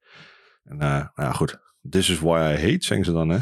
[0.64, 1.58] En eh, nou ja, goed.
[1.90, 3.38] This is why I hate, zeggen ze dan, hè.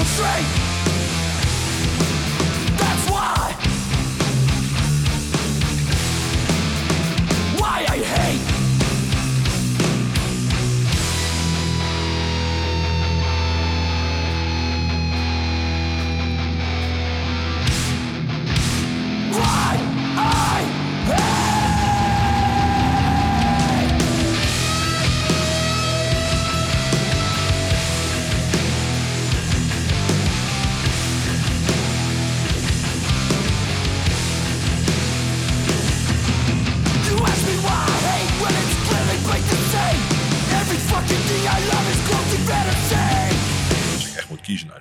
[0.00, 0.79] so straight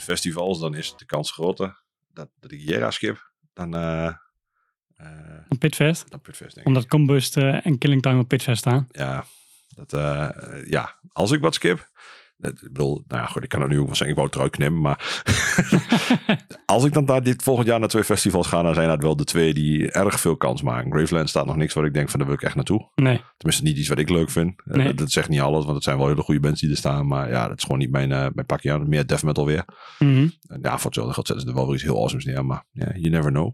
[0.10, 1.84] festivals, dan is de kans groter
[2.14, 4.14] dat, dat ik Jera skip dan, eh
[5.00, 5.08] eh,
[5.50, 6.12] Een Pitfest.
[6.12, 6.74] dan Pitfest, denk ik.
[6.74, 8.88] Omdat Combust eh, en Killing Time op Pitfest staan.
[8.92, 9.26] Ja,
[9.76, 10.30] dat, eh,
[10.66, 11.89] ja, als ik wat skip.
[12.42, 14.36] Ik bedoel, nou ja, goed, ik kan er nu ook wel zeggen, ik wou het
[14.36, 15.24] eruit knippen, maar
[16.66, 19.16] als ik dan daar dit volgend jaar naar twee festivals ga, dan zijn dat wel
[19.16, 20.92] de twee die erg veel kans maken.
[20.92, 22.92] Graveland staat nog niks waar ik denk van, daar wil ik echt naartoe.
[22.96, 23.22] Nee.
[23.38, 24.62] Tenminste, niet iets wat ik leuk vind.
[24.66, 24.86] Eh, Nee.
[24.88, 27.08] dat, dat zegt niet alles, want het zijn wel hele goede bands die er staan,
[27.08, 28.90] maar ja, dat is gewoon niet mijn, eh mijn pakje aan.
[28.90, 29.66] Meer death metal weer.
[30.00, 30.28] Mhm.
[30.48, 32.66] En ja, voor hetzelfde geld zetten ze er wel weer iets heel awesomes neer, maar
[32.72, 33.54] you never know.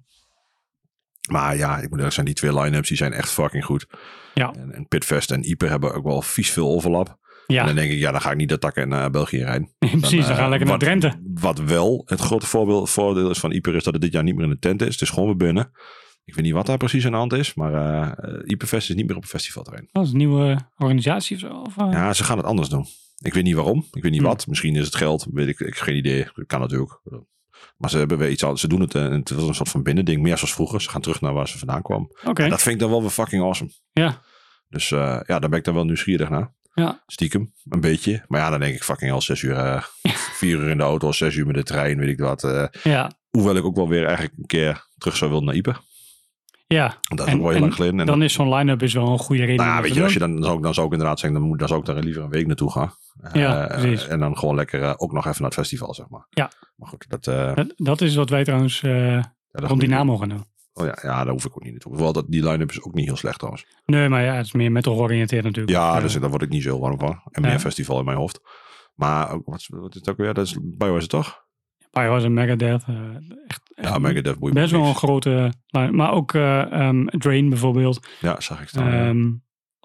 [1.31, 3.87] Maar ja, ik moet eerlijk zijn, die twee line-ups die zijn echt fucking goed.
[4.33, 4.53] Ja.
[4.53, 7.17] En, en Pitfest en Ieper hebben ook wel vies veel overlap.
[7.47, 7.59] Ja.
[7.59, 9.69] En dan denk ik, ja, dan ga ik niet dat tak in eh, België rijden.
[9.99, 11.13] Precies, dan ga eh, ik lekker naar wat- Drenthe.
[11.33, 14.35] Wat wel het grote voorbeeld, voordeel is van Ieper is dat het dit jaar niet
[14.35, 14.91] meer in de tent is.
[14.93, 15.71] Het is gewoon weer binnen.
[16.25, 18.95] Ik weet niet wat daar precies aan de hand is, maar eh eh, Ieperfest is
[18.95, 19.87] niet meer op een festivalterrein.
[19.91, 21.53] Dat is een nieuwe organisatie of zo?
[21.53, 21.87] Of, eh?
[21.91, 22.85] Ja, ze gaan het anders doen.
[23.17, 23.85] Ik weet niet waarom.
[23.91, 24.27] Ik weet niet Hm.
[24.27, 24.47] wat.
[24.47, 25.27] Misschien is het geld.
[25.31, 26.27] Weet ik, ik heb geen idee.
[26.35, 26.99] Dat kan natuurlijk.
[27.77, 28.61] Maar ze hebben weer iets anders.
[28.61, 28.95] Ze doen het.
[28.95, 30.21] eh, Het was een soort van binnending.
[30.21, 30.81] Meer zoals vroeger.
[30.81, 32.15] Ze gaan terug naar waar ze vandaan kwamen.
[32.23, 32.43] Oké.
[32.43, 33.71] En dat vind ik dan wel weer fucking awesome.
[33.91, 34.21] Ja.
[34.69, 36.53] Dus eh, ja, daar ben ik dan wel nieuwsgierig naar.
[36.75, 37.03] Ja.
[37.07, 37.53] Stiekem.
[37.69, 38.23] Een beetje.
[38.27, 39.55] Maar ja, dan denk ik fucking al zes uur.
[39.55, 39.81] eh,
[40.39, 41.11] vier uur in de auto.
[41.11, 41.97] Zes uur met de trein.
[41.97, 42.43] Weet ik wat.
[42.43, 42.65] eh.
[42.83, 43.11] Ja.
[43.29, 45.79] hoewel ik ook wel weer eigenlijk een keer terug zou willen naar Ieper.
[46.67, 46.97] Ja.
[47.15, 47.99] Dat is ook wel heel lang geleden.
[47.99, 49.65] En dan is zo'n line-up is wel een goede reden.
[49.65, 51.39] nou, ja, weet je, als je dan, dan, zou, ik- dan zou ik inderdaad zeggen,
[51.39, 52.93] dan, moet, dan zou ik daar liever een week naartoe gaan.
[53.33, 54.07] Ja, Eh, precies.
[54.07, 56.27] En dan gewoon lekker ook nog even naar het festival, zeg maar.
[56.29, 56.51] Ja.
[56.75, 57.23] Maar goed, dat...
[57.23, 60.45] Dat, dat is wat wij trouwens dat rond Dynamo gaan doen.
[60.77, 61.91] Oh ja, ja, daar hoef ik ook niet naartoe.
[61.91, 63.65] Hoewel dat, die line-up is ook niet heel slecht trouwens.
[63.85, 65.77] Nee, maar ja, het is meer metal georiënteerd natuurlijk.
[65.77, 67.21] Ja, dus daar word ik niet zo heel warm van.
[67.31, 68.39] En meer festival in mijn hoofd.
[68.95, 70.33] Maar wat, is- wat is het ook weer?
[70.33, 71.43] Dat is Biohazard toch?
[71.91, 72.83] Biohazard en Megadeth.
[72.87, 72.95] eh,
[73.47, 75.53] echt, Ja, Megadeth boeit Best wel een grote.
[75.91, 78.07] Maar ook eh, ehm, Drain bijvoorbeeld.
[78.21, 78.91] Ja, zag ik staan.
[78.91, 79.07] ja.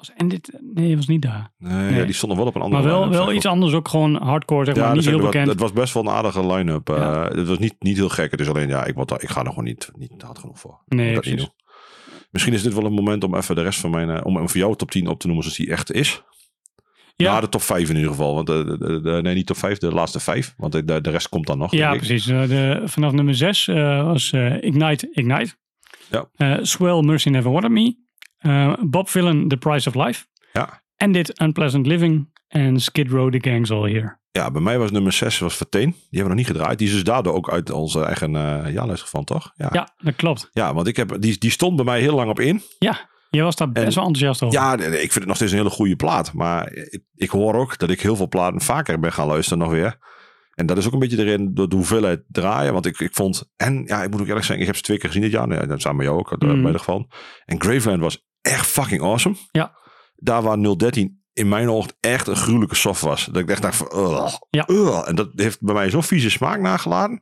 [0.00, 1.52] Was, en dit, nee, was niet daar.
[1.58, 4.14] nee, Ja, die stonden wel op een andere Maar wel, wel iets anders, ook gewoon
[4.22, 4.84] hardcore, zeg maar.
[4.84, 5.48] Ja, niet dus heel wat- bekend.
[5.48, 6.88] het was best wel een aardige line-up.
[6.88, 8.30] eh, Het was niet, niet heel gek.
[8.30, 10.80] Het is alleen, ja, ik, daar, ik ga er gewoon niet, niet hard genoeg voor.
[10.86, 11.50] Nee, dat niet precies.
[12.30, 14.10] Misschien is dit wel een moment om even de rest van mijn...
[14.10, 16.22] eh, om, om voor jou top 10 op te noemen zoals die echt is.
[17.16, 17.40] Ja.
[17.40, 18.34] De top 5 in ieder geval.
[18.34, 20.54] Want de, de, de- nee, niet top 5, de laatste 5.
[20.56, 21.72] Want de, de, rest komt dan nog.
[21.72, 22.26] Ja, precies.
[22.26, 25.54] Eh, de, vanaf nummer 6 was eh, Ignite, Ignite.
[26.10, 26.28] Ja.
[26.36, 27.96] Eh, Swell, Mercy Never Wanted Me.
[28.40, 30.24] Eh, Bob Villan, The Price of Life.
[30.52, 30.82] Ja.
[30.96, 32.28] En dit Unpleasant Living.
[32.48, 34.18] En Skid Row, The Gang's All Here.
[34.32, 35.90] Ja, bij mij was nummer 6 was Verteen.
[35.90, 36.78] Die hebben we nog niet gedraaid.
[36.78, 39.52] Die is dus daardoor ook uit onze eigen uh, jaarlijst gevallen, toch?
[39.54, 39.68] Ja.
[39.72, 40.48] Ja, dat klopt.
[40.52, 42.62] Ja, want ik heb, die, die stond bij mij heel lang op in.
[42.78, 44.58] Ja, je was daar best En- wel enthousiast over.
[44.60, 46.32] Ja, ik vind het nog steeds een hele goede plaat.
[46.32, 49.70] Maar ik, ik hoor ook dat ik heel veel platen vaker ben gaan luisteren nog
[49.70, 49.98] weer.
[50.54, 52.72] En dat is ook een beetje erin door de hoeveelheid draaien.
[52.72, 53.50] Want ik, ik vond...
[53.56, 55.46] En ja, ik moet ook eerlijk zeggen, ik heb ze twee keer gezien dit jaar.
[55.48, 56.48] Nee, dat samen met jou ook, Mm.
[56.54, 56.62] mm.
[56.62, 57.06] bij de geval.
[57.44, 59.36] En Graveland was echt fucking awesome.
[59.50, 59.72] Ja.
[60.16, 63.24] Daar waar 013 in mijn ogen echt een gruwelijke soft was.
[63.24, 63.90] Dat ik echt dacht van...
[63.94, 64.64] ugh, Ja.
[64.68, 65.08] ugh.
[65.08, 67.18] En dat heeft bij mij zo'n vieze smaak nagelaten.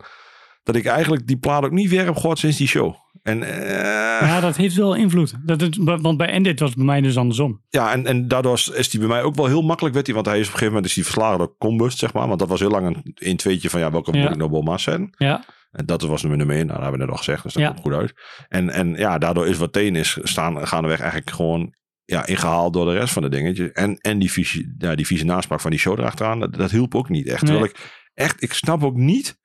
[0.62, 2.94] Dat ik eigenlijk die plaat ook niet weer heb gehoord sinds die show.
[3.22, 5.34] En eh, Ja, dat heeft wel invloed.
[5.44, 7.62] Dat het, want bij Endit was het bij mij dus andersom.
[7.68, 9.94] ja, en, en daardoor is- die bij mij ook wel heel makkelijk.
[9.94, 12.12] Werd die, want hij is op een gegeven moment is die verslagen door Combust, zeg
[12.12, 12.26] maar.
[12.26, 14.18] Want dat was heel lang een, een tweetje van ja, welke Ja.
[14.22, 15.10] moet ik nou zijn.
[15.16, 16.66] Ja, En dat was nummer nummer één.
[16.66, 17.68] Nou, dat hebben we net al gezegd, dus dat Ja.
[17.68, 18.12] komt goed uit.
[18.48, 22.86] En, en ja, daardoor is wat teen is staan gaandeweg eigenlijk gewoon ja, ingehaald door
[22.86, 23.70] de rest van de dingetjes.
[23.72, 26.94] En, en die, visie, ja, die vieze naspraak van die show erachteraan, dat, dat hielp
[26.94, 27.42] ook niet echt.
[27.42, 27.50] Nee.
[27.50, 29.38] Terwijl ik echt, ik snap ook niet.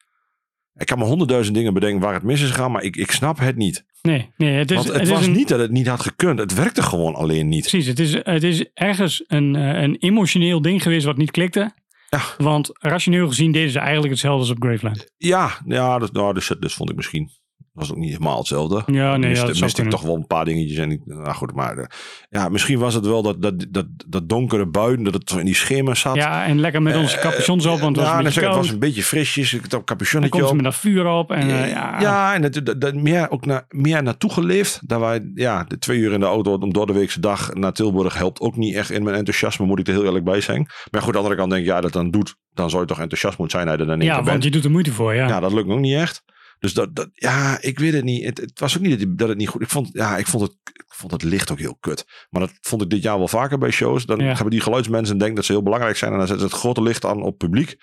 [0.75, 3.39] Ik kan me honderdduizend dingen bedenken waar het mis is gegaan, maar ik, ik snap
[3.39, 3.85] het niet.
[4.01, 4.53] nee, nee.
[4.53, 6.39] Het is, Want het, is was een- niet dat het niet had gekund.
[6.39, 7.59] Het werkte gewoon alleen niet.
[7.69, 11.71] Precies, het is, het is ergens een, eh, een emotioneel ding geweest wat niet klikte.
[12.13, 12.43] Ja.
[12.45, 15.11] Want rationeel gezien deden ze eigenlijk hetzelfde als op Graveland.
[15.17, 17.29] Ja, ja dat, nou, dus, dus vond ik misschien.
[17.73, 18.83] Was ook niet helemaal hetzelfde.
[18.85, 20.77] Ja, nee, ja, miste, ik toch wel een paar dingetjes.
[20.77, 21.85] En ik, nou goed, maar eh,
[22.29, 25.55] ja, misschien was het wel dat, dat, dat, dat donkere buiten, dat het in die
[25.55, 26.15] schema zat.
[26.15, 28.79] Ja, en lekker met onze capuchons op, want het was ja, een het was een
[28.79, 29.53] beetje frisjes.
[29.53, 30.61] Ik had een capuchonnetje komt ze op.
[30.61, 31.31] met dat vuur op.
[31.31, 34.79] En, eh, ja, ja, en dat, dat, dat meer, ook naar, meer naartoe geleefd.
[34.87, 37.73] Daar wij, ja, de twee uur in de auto om door de weekse dag naar
[37.73, 40.67] Tilburg helpt ook niet echt in mijn enthousiasme, moet ik er heel eerlijk bij zijn.
[40.91, 42.87] Maar goed, aan de andere kant denk ik, ja, dat dan doet, dan zou je
[42.87, 44.27] toch enthousiast moeten zijn dat je er dan in ja bent.
[44.27, 45.27] want je doet er moeite voor, ja.
[45.27, 46.23] Ja, dat lukt me ook niet echt.
[46.63, 48.25] Dus dat, dat ja, ik weet het niet.
[48.25, 49.61] Het, het was ook niet dat, het niet goed.
[49.61, 52.05] Ik vond, ja, ik vond het, ik vond het licht ook heel kut.
[52.29, 54.05] Maar dat vond ik dit jaar wel vaker bij shows.
[54.05, 54.25] Dan Ja.
[54.25, 56.81] hebben die geluidsmensen denken dat ze heel belangrijk zijn en dan zetten ze het grote
[56.81, 57.75] licht aan op publiek.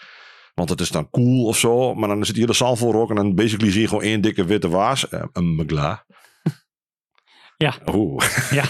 [0.55, 1.95] Want het is dan cool of zo.
[1.95, 4.21] Maar dan zit die hele zaal vol rook en dan basically zie je gewoon één
[4.21, 5.09] dikke witte waas.
[5.09, 6.05] Eh, een megla.
[7.61, 7.75] Ja.
[7.95, 8.25] Oeh.
[8.51, 8.63] Ja.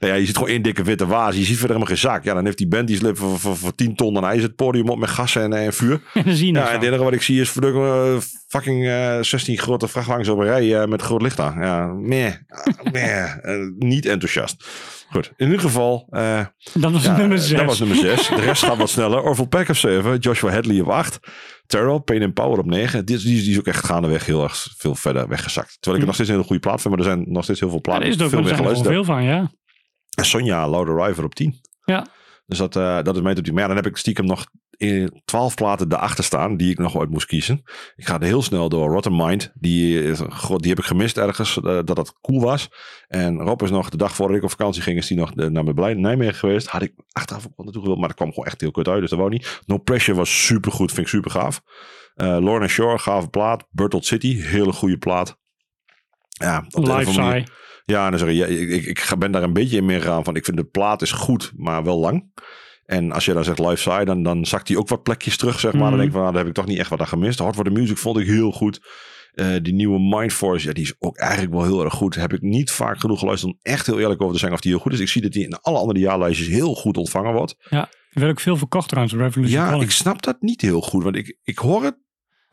[0.08, 1.34] ja, je ziet gewoon één dikke witte waas.
[1.34, 2.24] Je ziet verder helemaal geen zak.
[2.24, 4.16] Ja, dan heeft die band die slip voor, voor, voor 10 ton.
[4.16, 6.00] En hij is het podium op met gassen en, en vuur.
[6.14, 8.86] En dan zie je Ja, en het enige wat ik zie is verdomme, eh, fucking
[8.86, 11.60] eh 16 grote vrachtwagens op een rij eh, met groot licht aan.
[11.60, 12.32] Ja, meh,
[12.92, 14.64] meh, eh, niet enthousiast.
[15.10, 16.06] Goed, in ieder geval.
[16.10, 16.40] eh,
[16.74, 17.56] Dat was ja, nummer 6.
[17.58, 18.28] Dat was nummer 6.
[18.28, 19.22] De rest gaat wat sneller.
[19.22, 20.18] Orville Peck op 7.
[20.18, 21.18] Joshua Hadley op 8.
[21.68, 23.04] Terrell, Pain and Power op 9.
[23.04, 25.76] Die, is- die, is- die is ook echt gaandeweg heel erg veel verder weggezakt.
[25.80, 26.94] Terwijl ik het nog steeds een hele goede plaat vind.
[26.96, 28.02] Maar er zijn nog steeds heel veel Ja, platen.
[28.02, 28.88] er is er veel meer geluisterd.
[28.88, 29.50] veel van, ja.
[30.14, 31.60] En Sonja, Loud Arriver op 10.
[31.84, 32.06] Ja.
[32.48, 33.52] Dus dat, eh, dat is mijn top 10.
[33.52, 34.46] Maar ja, dan heb ik stiekem nog
[34.76, 37.62] in 12 platen erachter staan die ik nog uit moest kiezen.
[37.96, 38.90] Ik ga er heel snel door.
[38.90, 40.02] Rotten Mind, die,
[40.56, 42.70] die heb ik gemist ergens, eh, dat dat cool was.
[43.08, 45.46] En Rob is nog, de dag voordat ik op vakantie ging, is die nog eh,
[45.46, 46.66] naar mijn Nijmegen geweest.
[46.66, 49.00] Had ik achteraf ook wel naartoe gewild, maar dat kwam gewoon echt heel kut uit,
[49.00, 49.60] dus dat wou niet.
[49.66, 51.62] No Pressure was super goed, vind ik super gaaf.
[52.14, 53.66] Eh Lorna Shore, gave plaat.
[53.70, 55.38] Bertolt City, hele goede plaat.
[56.28, 57.46] Ja, op Life.
[57.90, 60.36] Ja, en dan zeg je, ja, ik, ik, ben daar een beetje in meegegaan van,
[60.36, 62.32] ik vind de plaat is goed, maar wel lang.
[62.84, 65.60] En als je dan zegt live side, dan, dan zakt hij ook wat plekjes terug,
[65.60, 65.80] zeg maar.
[65.80, 65.90] Mhm.
[65.90, 67.38] Dan denk ik van, nou, daar heb ik toch niet echt wat aan gemist.
[67.38, 68.80] Hard for the Music vond ik heel goed.
[69.32, 72.14] Eh, die nieuwe Mindforce, ja, die is ook eigenlijk wel heel erg goed.
[72.14, 74.72] Heb ik niet vaak genoeg geluisterd om echt heel eerlijk over te zeggen of die
[74.72, 75.00] heel goed is.
[75.00, 77.54] Ik zie dat die in alle andere jaarlijstjes heel goed ontvangen wordt.
[77.70, 81.02] Ja, er werd ook veel verkocht trouwens, Revolution Ja, ik snap dat niet heel goed,
[81.02, 81.96] want ik, ik hoor het.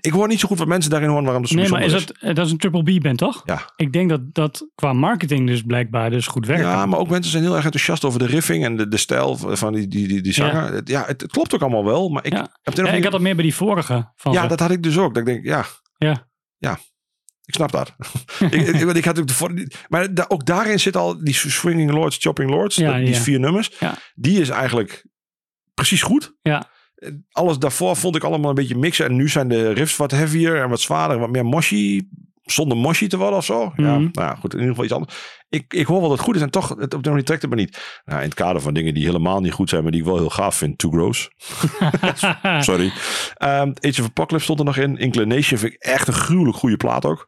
[0.05, 1.91] Ik hoor niet zo goed wat mensen daarin horen waarom het zo Nee, maar is
[1.91, 3.41] bijzonder het, eh, dat is een triple B band, toch?
[3.45, 3.71] Ja.
[3.75, 6.63] Ik denk dat dat qua marketing dus blijkbaar dus goed werkt.
[6.63, 9.37] Ja, maar ook mensen zijn heel erg enthousiast over de riffing en de, de stijl
[9.37, 10.81] van die, die, die, die zanger.
[10.83, 12.39] Ja, het, het klopt ook allemaal wel, maar ik Ja.
[12.61, 14.11] heb Ja, ik had dat meer bij die vorige.
[14.15, 14.47] Van Ja, ze.
[14.47, 15.13] dat had ik dus ook.
[15.13, 15.65] Dat ik denk, ja,
[15.97, 16.27] Ja.
[16.57, 16.79] ja,
[17.45, 17.95] ik snap dat.
[18.39, 21.91] ik, ik, want ik had ook de maar da- ook daarin zit al die Swinging
[21.91, 23.71] Lords, Chopping Lords, Ja, dat- die vier nummers.
[24.15, 25.05] Die is eigenlijk
[25.73, 26.33] precies goed.
[26.41, 26.73] Ja.
[27.31, 29.05] Alles daarvoor vond ik allemaal een beetje mixen.
[29.05, 32.09] En nu zijn de riffs wat heavier en wat zwaarder, wat meer moshi.
[32.43, 33.61] Zonder moshi te worden of zo.
[33.75, 34.07] Ja, Mhm.
[34.11, 35.13] nou ja, goed, in ieder geval iets anders.
[35.49, 37.41] Ik, ik hoor wel dat het goed is en toch, het, op de manier trekt
[37.41, 38.01] het me niet.
[38.05, 40.17] Nou, in het kader van dingen die helemaal niet goed zijn, maar die ik wel
[40.17, 40.77] heel gaaf vind.
[40.77, 41.29] Too Gross.
[42.59, 42.91] Sorry.
[43.35, 44.97] Ehm Age of Apocalypse stond er nog in.
[44.97, 47.27] Inclination vind ik echt een gruwelijk goede plaat ook.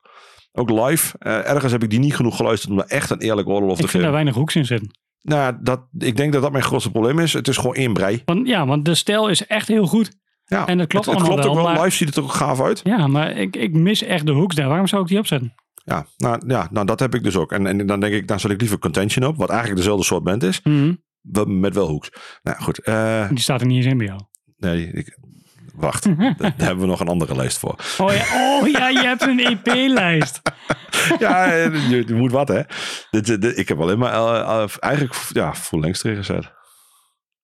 [0.51, 1.15] Ook live.
[1.19, 3.79] Eh, ergens heb ik die niet genoeg geluisterd om daar echt een eerlijk oordeel over
[3.83, 4.13] ik te vind daar geven.
[4.13, 4.91] weinig hoeks in zitten.
[5.21, 7.33] Nou, dat, ik denk dat dat mijn grootste probleem is.
[7.33, 8.21] Het is gewoon één brei.
[8.25, 10.17] Want, ja, want de stijl is echt heel goed.
[10.45, 12.31] Ja, En dat klopt het, het klopt ook wel, maar- Live ziet het er ook
[12.31, 12.79] gaaf uit.
[12.83, 14.67] Ja, maar ik, ik mis echt de hoeks daar.
[14.67, 15.53] Waarom zou ik die opzetten?
[15.85, 17.51] Ja, nou, ja, nou dat heb ik dus ook.
[17.51, 19.37] En, en dan denk ik, dan zet ik liever Contention op.
[19.37, 20.61] Wat eigenlijk dezelfde soort band is.
[20.63, 20.93] Mhm.
[21.47, 22.09] Met wel hoeks.
[22.43, 22.79] Nou goed.
[22.79, 24.19] eh, Die staat er niet eens in bij jou.
[24.57, 25.17] nee, ik,
[25.77, 26.03] wacht.
[26.37, 27.75] Daar hebben we nog een andere lijst voor.
[27.97, 28.23] Oh ja,
[28.59, 30.41] oh, ja je hebt een EP-lijst.
[31.19, 32.61] ja, eh, je, je moet wat hè.
[33.11, 36.51] Dit, dit- ik heb alleen maar eh, eh, eigenlijk ja, full length erin gezet.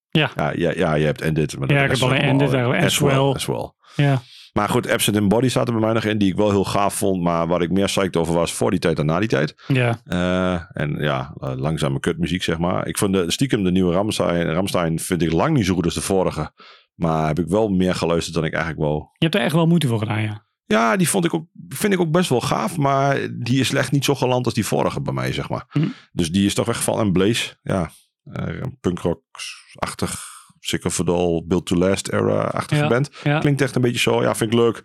[0.10, 0.32] Ja.
[0.36, 1.60] Ja, ja, ja, je hebt Ended.
[1.60, 2.84] Maar Ja, ik heb alleen Ended eh, eigenlijk.
[2.84, 3.18] As Well.
[3.34, 3.72] As well.
[3.96, 4.22] Ja.
[4.54, 6.18] Maar goed, Absent in Body staat er bij mij nog in.
[6.18, 7.22] Die ik wel heel gaaf vond.
[7.24, 9.64] Maar waar ik meer psyched over was voor die tijd dan na die tijd.
[9.68, 10.00] Ja.
[10.06, 12.88] Eh, en ja, eh, langzame kutmuziek zeg maar.
[12.88, 15.94] Ik vond de, stiekem de nieuwe Ramstein, Ramstein vind ik lang niet zo goed als
[15.94, 16.52] de vorige.
[16.96, 18.98] Maar heb ik wel meer geluisterd dan ik eigenlijk wel...
[18.98, 20.46] Je hebt er echt wel moeite voor gedaan, ja.
[20.66, 22.78] Ja, die vond ik ook, vind ik ook best wel gaaf.
[22.78, 25.66] Maar die is echt niet zo geland als die vorige bij mij, zeg maar.
[25.70, 25.88] Hm.
[26.12, 27.06] Dus die is toch weggevallen.
[27.06, 27.92] En Blaze, ja,
[28.24, 30.22] een punkrock-achtig,
[30.60, 33.10] Sick of It All, Built to Last era-achtige Ja, band.
[33.24, 33.40] ja.
[33.40, 34.22] Klinkt echt een beetje zo.
[34.22, 34.84] Ja, vind ik leuk.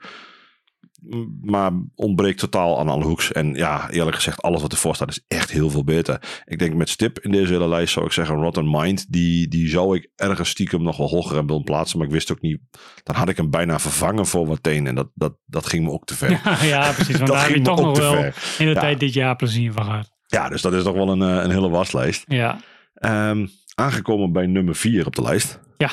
[1.43, 3.33] Maar ontbreekt totaal aan alle hoeks.
[3.33, 6.43] En ja, eerlijk gezegd, alles wat ervoor staat is echt heel veel beter.
[6.45, 9.13] Ik denk met stip in deze hele lijst zou ik zeggen Rotten Mind.
[9.13, 11.99] Die, die zou ik ergens stiekem nog wel hoger hebben willen plaatsen.
[11.99, 12.59] Maar ik wist ook niet.
[13.03, 14.87] Dan had ik hem bijna vervangen voor Wateen.
[14.87, 16.31] En dat, dat, dat ging me ook te ver.
[16.45, 17.17] Ja, ja, precies.
[17.17, 18.35] Want Dat daar heb je toch nog wel ver.
[18.59, 18.81] in de Ja.
[18.81, 20.13] tijd dit jaar plezier van gehad.
[20.27, 22.25] Ja, dus dat is toch wel een, eh, een hele waslijst.
[22.27, 22.61] Ja.
[22.95, 25.61] Ehm, aangekomen bij nummer 4 op de lijst.
[25.77, 25.91] Ja.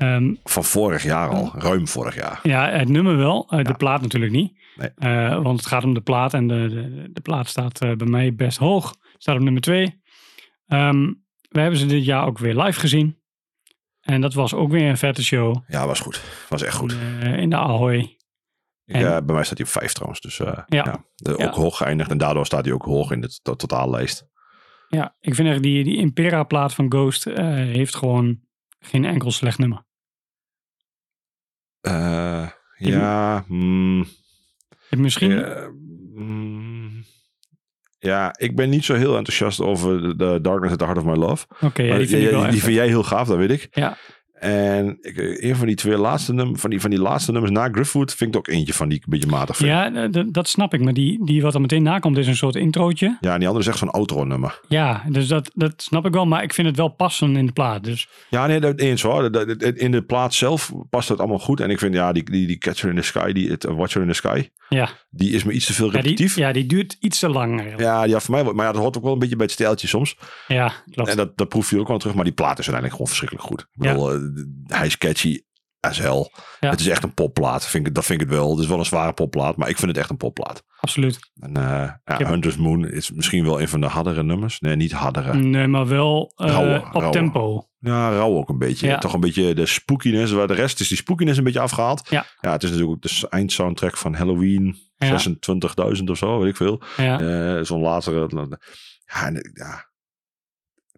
[0.00, 1.52] Ehm, Van vorig jaar al.
[1.54, 2.40] Ruim vorig jaar.
[2.42, 3.46] ja, het nummer wel.
[3.50, 4.58] eh, De plaat natuurlijk niet.
[4.76, 4.88] Nee.
[4.96, 6.34] Eh, want het gaat om de plaat.
[6.34, 8.94] En de, de, de plaat staat eh, bij mij best hoog.
[9.18, 10.00] Staat op nummer 2.
[11.48, 13.18] we hebben ze dit jaar ook weer live gezien.
[14.00, 15.56] En dat was ook weer een vette show.
[15.66, 16.22] Ja, was goed.
[16.48, 16.96] Was echt goed.
[17.22, 18.16] in de Ahoy.
[18.84, 20.20] En- eh, bij mij staat hij op 5 trouwens.
[20.20, 20.64] Dus Ja.
[20.66, 21.04] ja.
[21.14, 21.46] de- Ja.
[21.46, 22.10] ook hoog geëindigd.
[22.10, 24.28] En daardoor staat hij ook hoog in de to- totaallijst.
[24.88, 28.40] Ja, ik vind echt die, die Impera plaat van Ghost heeft gewoon
[28.78, 29.84] geen enkel slecht nummer.
[31.80, 34.06] Eh, ja, mm,
[34.90, 35.70] Misschien, ja,
[36.14, 37.04] mm,
[37.98, 41.14] ja, ik ben niet zo heel enthousiast over de Darkness at the Heart of My
[41.16, 41.46] Love.
[41.60, 43.68] oké, ja, die vind die vind jij heel gaaf, dat weet ik.
[43.70, 43.96] Ja.
[44.40, 47.68] En ik, een van die twee laatste nummers, van die, van die laatste nummers na
[47.72, 49.68] Griffwood, vind ik ook eentje van die ik een beetje matig vind.
[49.68, 50.80] Ja, d- dat snap ik.
[50.80, 53.16] Maar die, die wat er meteen nakomt is een soort introotje.
[53.20, 54.60] Ja, en die andere is echt zo'n outro nummer.
[54.68, 56.26] Ja, dus dat, dat snap ik wel.
[56.26, 57.84] Maar ik vind het wel passen in de plaat.
[57.84, 59.32] Dus Ja, nee, dat eens hoor.
[59.32, 61.60] Dat- dat- In de plaats zelf past het allemaal goed.
[61.60, 64.02] En ik vind, ja, die, die, die Catcher in the Sky, die het, uh, Watcher
[64.02, 66.36] in the Sky, ja, die is me iets te veel ja, die, repetitief.
[66.36, 67.52] Ja, die duurt iets te lang.
[67.52, 67.80] eigenlijk.
[67.82, 69.86] ja, ja, voor mij, maar ja, dat hoort ook wel een beetje bij het stijltje
[69.88, 70.16] soms.
[70.48, 71.10] Ja, klopt.
[71.10, 72.14] En dat, dat proef je ook wel terug.
[72.14, 73.60] Maar die plaat is uiteindelijk gewoon verschrikkelijk goed.
[73.60, 73.92] Ik Ja.
[73.92, 74.18] bedoel, eh,
[74.66, 75.40] hij is catchy.
[75.80, 76.30] as hell.
[76.60, 76.70] Ja.
[76.70, 77.66] Het is echt een popplaat.
[77.66, 78.50] Vind ik, dat vind ik het wel.
[78.50, 80.62] Het is wel een zware popplaat, maar ik vind het echt een popplaat.
[80.80, 81.18] Absoluut.
[81.38, 84.60] En, eh, ja, heb- Hunter's Moon is misschien wel een van de hardere nummers.
[84.60, 85.34] Nee, niet hardere.
[85.34, 87.10] Nee, maar wel eh, Rauwe, op rauwe.
[87.12, 87.68] tempo.
[87.78, 88.86] Ja, rauw ook een beetje.
[88.86, 88.98] Ja.
[88.98, 90.32] Toch een beetje de spookiness.
[90.32, 92.08] Waar de rest is die spookiness een beetje afgehaald.
[92.10, 92.26] Ja.
[92.40, 94.76] ja het is natuurlijk ook de eindsoundtrack van Halloween.
[94.96, 95.18] Ja.
[95.18, 96.82] 26.000 of zo, weet ik veel.
[96.96, 98.58] Ja, Eh, Zo'n latere.
[99.04, 99.90] Ja, ja,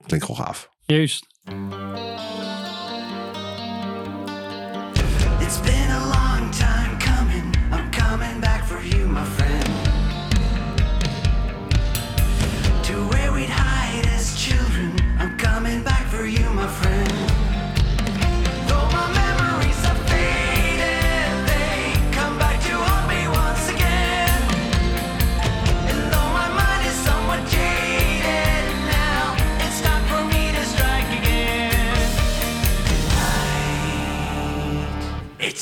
[0.07, 0.69] klinkt gewoon gaaf.
[0.87, 1.27] juist.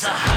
[0.02, 0.29] It's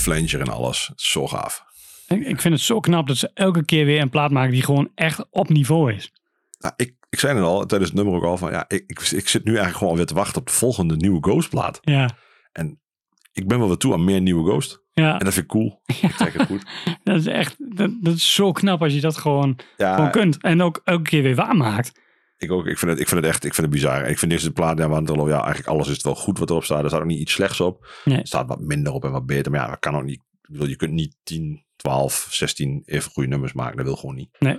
[0.00, 0.86] flanger en alles.
[0.86, 1.64] Het is zo gaaf.
[2.08, 4.62] Ik, ik vind het zo knap dat ze elke keer weer een plaat maken die
[4.62, 6.12] gewoon echt op niveau is.
[6.58, 9.00] Nou, ik, ik zei het al tijdens het nummer ook al van ja, ik, ik,
[9.00, 11.78] ik zit nu eigenlijk gewoon weer te wachten op de volgende nieuwe Ghost plaat.
[11.82, 12.10] Ja,
[12.52, 12.80] En
[13.32, 14.82] ik ben wel weer toe aan meer nieuwe Ghost.
[14.92, 15.12] ja.
[15.18, 15.80] En dat vind ik cool.
[16.02, 16.64] Ik trek het goed.
[17.04, 20.42] dat is echt dat, dat is zo knap als je dat gewoon, Ja, gewoon kunt.
[20.42, 22.00] En ook elke keer weer waarmaakt.
[22.42, 22.66] Ik ook.
[22.66, 24.02] Ik vind het, ik vind het echt, ik vind het bizar.
[24.02, 26.82] En ik vind deze plaat, ja, ja, eigenlijk alles is wel goed wat erop staat.
[26.82, 27.88] Er staat ook niet iets slechts op.
[28.04, 28.18] Nee.
[28.18, 29.52] Er staat wat minder op en wat beter.
[29.52, 30.20] Maar ja, dat kan ook niet.
[30.42, 33.76] Ik bedoel, je kunt niet 10, 12, 16 even goede nummers maken.
[33.76, 34.36] Dat wil gewoon niet.
[34.38, 34.54] Nee.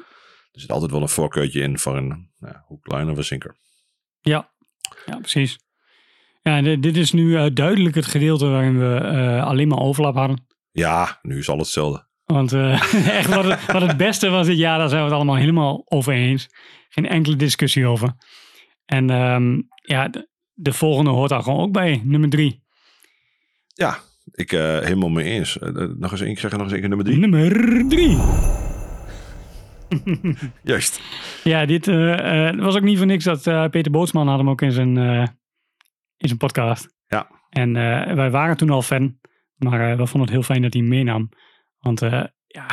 [0.52, 3.56] Er zit altijd wel een voorkeurtje in voor een nou, hoe klein of een.
[4.22, 4.52] Ja,
[5.06, 5.60] ja precies.
[6.41, 10.16] Ja, dit, dit is nu eh, duidelijk het gedeelte waarin we eh, alleen maar overlap
[10.16, 10.48] hadden.
[10.72, 12.08] Ja, nu is alles hetzelfde.
[12.26, 15.16] Want eh, echt wat het, wat het beste was dit jaar, daar zijn we het
[15.16, 16.49] allemaal helemaal over eens.
[16.94, 18.14] Geen enkele discussie over.
[18.86, 22.64] En ehm, ja, de, de volgende hoort daar gewoon ook bij, nummer drie.
[23.68, 24.00] Ja,
[24.32, 25.60] ik eh, helemaal mee eens.
[25.60, 27.20] Eh, nog eens één keer zeggen, nog eens één keer nummer drie.
[27.20, 28.18] Nummer drie.
[30.72, 31.02] Juist.
[31.44, 34.72] Ja, dit eh, was ook niet voor niks dat Peter Bootsman had hem ook in
[34.72, 34.98] zijn,
[36.18, 36.96] in zijn podcast.
[37.08, 37.30] Ja.
[37.50, 37.74] En
[38.16, 39.20] wij waren toen al fan,
[39.56, 41.30] maar we vonden het heel fijn dat hij meenam.
[41.80, 42.00] Want
[42.48, 42.68] ja,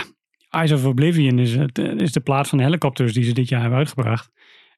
[0.51, 3.79] Eyes of Oblivion is, het, is de plaat van helikopters die ze dit jaar hebben
[3.79, 4.31] uitgebracht.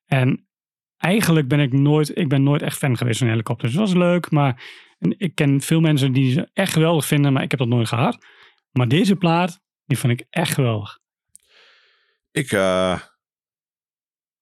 [0.07, 0.49] En
[0.97, 3.73] eigenlijk ben ik nooit, ik ben nooit echt fan geweest van helikopters.
[3.73, 4.63] Het was leuk, maar
[4.99, 8.27] ik ken veel mensen die ze echt geweldig vinden, maar ik heb dat nooit gehad.
[8.73, 10.99] Maar deze plaat, die vond ik echt geweldig.
[12.31, 13.01] Ik, eh,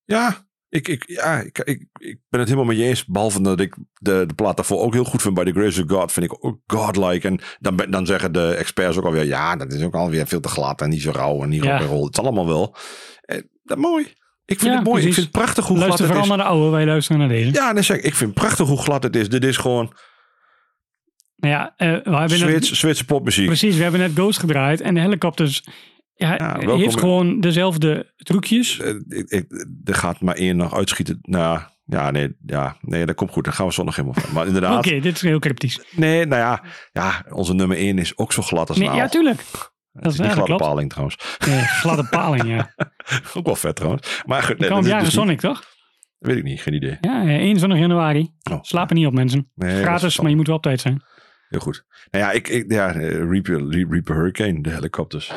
[0.04, 3.04] ja, ik, ik, ja ik, ik, ik ben het helemaal met je eens.
[3.04, 5.34] Behalve dat ik de, de plaat daarvoor ook heel goed vind.
[5.34, 7.26] Bij The Grace of God vind ik ook godlike.
[7.28, 9.24] En dan, ben- dan zeggen de experts ook alweer...
[9.24, 11.78] Ja, dat is ook alweer veel te glad en niet zo rauw en niet Ja.
[11.78, 12.04] rock roll.
[12.04, 12.76] Het is allemaal wel.
[13.20, 14.04] Eh, dat mooi.
[14.44, 15.02] Ik vind Ja, het mooi.
[15.02, 15.08] precies.
[15.08, 16.42] Ik vind het prachtig hoe glad Luister het vooral is.
[16.42, 17.52] naar de oude, wij luisteren naar deze.
[17.52, 19.28] Ja, nee, zeg, ik vind het prachtig hoe glad het is.
[19.28, 19.92] Dit is gewoon
[21.36, 23.46] Maar ja, eh, we hebben net- Zweedse, Zweedse popmuziek.
[23.46, 25.64] Precies, we hebben net Ghost gedraaid en de helikopters
[26.18, 26.78] ja, welkom.
[26.80, 28.80] heeft gewoon dezelfde trucjes.
[28.80, 31.18] Eh, ik, ik, er gaat maar één nog uitschieten.
[31.22, 33.44] Nou, ja, nee, ja, nee, dat komt goed.
[33.44, 34.32] Daar gaan we zo nog helemaal van.
[34.34, 34.86] Maar inderdaad.
[34.86, 35.80] Oké, dit is heel cryptisch.
[35.90, 36.62] Nee, nou ja,
[36.92, 38.98] ja, onze nummer 1 is ook zo glad als Nee, nou.
[38.98, 39.42] ja, tuurlijk.
[39.92, 40.62] Dat is dat gladde klopt.
[40.62, 41.36] paling trouwens.
[41.46, 42.74] Nee, gladde paling, ja.
[43.34, 44.22] ook wel vet trouwens.
[44.26, 45.62] Maar goed, nee, kwam dus Sonic, toch?
[46.18, 46.98] weet ik niet, geen idee.
[47.00, 48.30] Ja, eh, 21 januari.
[48.60, 49.38] Slapen niet op, mensen.
[49.40, 51.02] Oh, Nee, Gratis, maar je moet wel op tijd zijn.
[51.48, 51.84] Heel goed.
[52.10, 55.32] Nou ja, ik, ik ja, eh, Reaper, Re- Reaper Hurricane, de helikopters.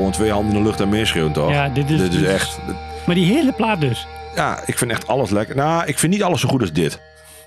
[0.00, 1.50] Gewoon twee handen in de lucht en meeschreeuwen toch?
[1.50, 2.58] Ja, dit is dit is echt...
[3.06, 4.06] Maar die hele plaat dus.
[4.34, 5.56] Ja, ik vind echt alles lekker.
[5.56, 7.00] Nou, ik vind niet alles zo goed als dit.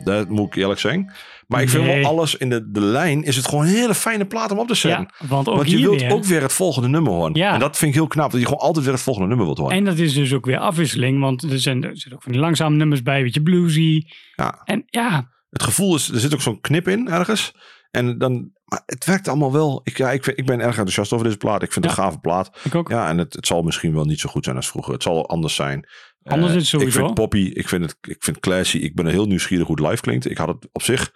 [0.03, 1.11] Dat moet ik eerlijk zeggen.
[1.47, 2.01] Maar ik vind Nee.
[2.01, 4.67] wel alles in de, de lijn is het gewoon een hele fijne plaat om op
[4.67, 5.07] te zetten.
[5.19, 6.11] Ja, want ook je hier wilt weer.
[6.11, 7.34] ook weer het volgende nummer horen.
[7.34, 7.53] Ja.
[7.53, 8.31] En dat vind ik heel knap.
[8.31, 9.75] Dat je gewoon altijd weer het volgende nummer wilt horen.
[9.77, 12.41] En dat is dus ook weer afwisseling, want er, zijn, er zitten ook van die
[12.41, 14.01] langzame nummers bij, een beetje bluesy.
[14.35, 14.61] Ja.
[14.63, 17.53] En ja, Het gevoel is, er zit ook zo'n knip in ergens.
[17.94, 19.82] En dan, maar het werkt allemaal wel.
[19.84, 21.61] Ik, ja, ik, ik ben erg enthousiast over deze plaat.
[21.64, 22.60] Ik vind het een gave plaat.
[22.64, 22.90] Ik ook.
[22.90, 24.94] Ja, en het, het zal misschien wel niet zo goed zijn als vroeger.
[24.94, 25.88] Het zal anders zijn.
[26.24, 26.99] Anders Eh, is het sowieso.
[26.99, 28.78] Ik vind poppy, ik vind het ik vind classy.
[28.78, 30.30] Ik ben heel nieuwsgierig hoe het live klinkt.
[30.30, 31.11] Ik had het op zich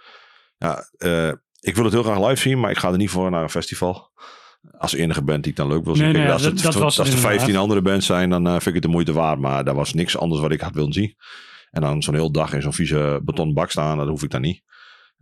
[0.57, 3.29] Ja, eh, ik wil het heel graag live zien, maar ik ga er niet voor
[3.31, 4.11] naar een festival.
[4.77, 6.03] Als enige band die ik dan leuk wil zien.
[6.03, 7.61] Nee, Kijk, nee, als dat- het, dat was als het er 15 inderdaad.
[7.61, 9.39] andere bands zijn, dan eh, vind ik het de moeite waard.
[9.39, 11.15] Maar daar was niks anders wat ik had willen zien.
[11.71, 14.41] En dan zo'n heel dag in zo'n vieze betonnen bak staan, dat hoef ik dan
[14.41, 14.61] niet.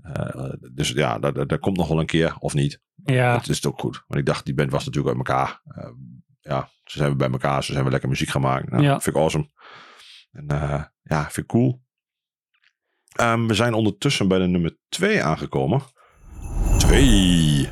[0.01, 2.81] Eh, dus ja, dat, dat komt nog wel een keer, of niet.
[3.03, 3.34] Ja.
[3.34, 4.03] Dat is het ook goed.
[4.07, 5.61] Want ik dacht, die band was natuurlijk uit elkaar.
[5.65, 5.89] Eh,
[6.39, 7.63] ja, ze zijn weer bij elkaar.
[7.63, 8.69] Ze zijn weer lekker muziek gaan maken.
[8.72, 8.99] Nou, Ja.
[8.99, 9.49] Vind ik awesome.
[10.31, 11.84] En eh, ja, vind ik cool.
[13.15, 15.81] Ehm, we zijn ondertussen bij de nummer 2 aangekomen.
[16.77, 17.69] 2.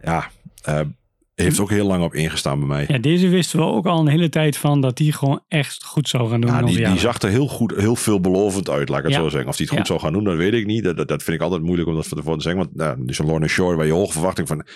[0.00, 0.30] Ja,
[1.44, 2.84] heeft ook heel lang op ingestaan bij mij.
[2.88, 6.08] Ja, deze wisten we ook al een hele tijd van dat die gewoon echt goed
[6.08, 6.50] zou gaan doen.
[6.50, 9.20] Ja, die, zag er heel goed, heel veelbelovend uit, laat ik het Ja.
[9.20, 9.48] zo zeggen.
[9.48, 9.92] Of die het goed Ja.
[9.94, 10.84] zou gaan doen, dat weet ik niet.
[10.84, 12.62] Dat, dat, dat vind ik altijd moeilijk om dat van tevoren te zeggen.
[12.62, 14.66] Want nou, een Lorna Shore waar je hoge verwachting van...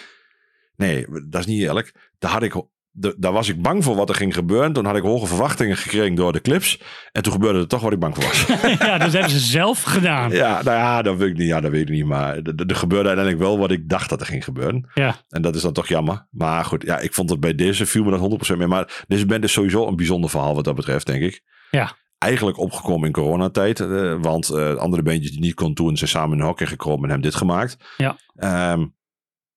[0.76, 2.10] Nee, dat is niet eerlijk.
[2.18, 2.54] Daar, had ik,
[2.92, 4.72] de- daar was ik bang voor wat er ging gebeuren.
[4.72, 6.80] Toen had ik hoge verwachtingen gekregen door de clips.
[7.12, 8.46] En toen gebeurde er toch wat ik bang voor was.
[8.86, 10.30] ja, dus hebben ze zelf gedaan.
[10.30, 11.46] ja, nou ja, dat weet ik niet.
[11.46, 12.04] Ja, dat weet ik niet.
[12.04, 14.90] Maar er, gebeurde uiteindelijk wel wat ik dacht dat er ging gebeuren.
[14.94, 15.16] Ja.
[15.28, 16.26] En dat is dan toch jammer.
[16.30, 18.66] Maar goed, ja, ik vond het bij deze viel me dat 100% mee.
[18.66, 21.42] Maar deze band is sowieso een bijzonder verhaal wat dat betreft, denk ik.
[21.70, 21.92] Ja.
[22.18, 23.80] Eigenlijk opgekomen in coronatijd.
[23.80, 27.02] eh, want eh, andere bandjes die niet kon doen, zijn samen in een hokje gekropen
[27.04, 27.76] en hebben dit gemaakt.
[27.96, 28.16] Ja.
[28.34, 28.86] Ehm,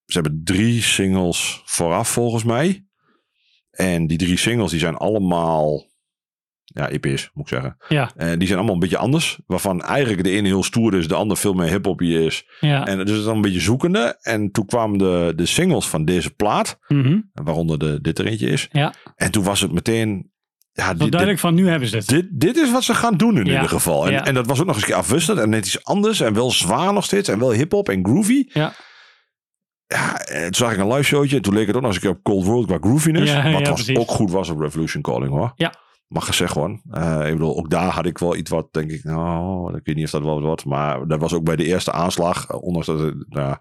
[0.06, 2.85] ze hebben drie singles vooraf volgens mij.
[3.76, 5.94] En die drie singles die zijn allemaal...
[6.64, 7.78] Ja, EP's moet ik zeggen.
[7.88, 8.12] Ja.
[8.16, 9.40] En die zijn allemaal een beetje anders.
[9.48, 12.46] Waarvan eigenlijk de ene heel stoer is, de ander veel meer hip-hop is.
[12.60, 12.88] Ja.
[12.88, 14.18] En dus het is dan een beetje zoekende.
[14.22, 16.80] En toen kwamen de, de singles van deze plaat.
[16.88, 17.20] Mhm.
[17.34, 18.68] Waaronder de, dit er eentje is.
[18.72, 18.94] Ja.
[19.16, 20.32] En toen was het meteen.
[20.72, 22.08] Ja, dit, duidelijk van nu hebben ze het.
[22.08, 23.54] dit, dit is wat ze gaan doen in Ja.
[23.54, 24.06] ieder geval.
[24.06, 24.26] En, Ja.
[24.26, 26.20] en dat was ook nog eens een keer afwisselend en net iets anders.
[26.22, 27.30] En wel zwaar nog steeds.
[27.30, 28.44] En wel hip-hop en groovy.
[28.48, 28.74] Ja.
[29.88, 31.36] Ja, en toen zag ik een live showtje.
[31.36, 33.32] En toen leek het ook nog eens een keer op Cold World qua grooviness.
[33.32, 33.98] Ja, wat ja, was precies.
[33.98, 35.54] ook goed was op Revolution Calling hoor.
[35.56, 35.74] Ja.
[36.08, 36.82] Mag gezegd gewoon.
[36.92, 39.96] Eh, ik bedoel, ook daar had ik wel iets wat, denk ik, nou, ik weet
[39.96, 40.66] niet of dat wel wat.
[40.66, 42.48] Maar dat was ook bij de eerste aanslag.
[42.50, 43.56] eh, Ondanks dat het, nou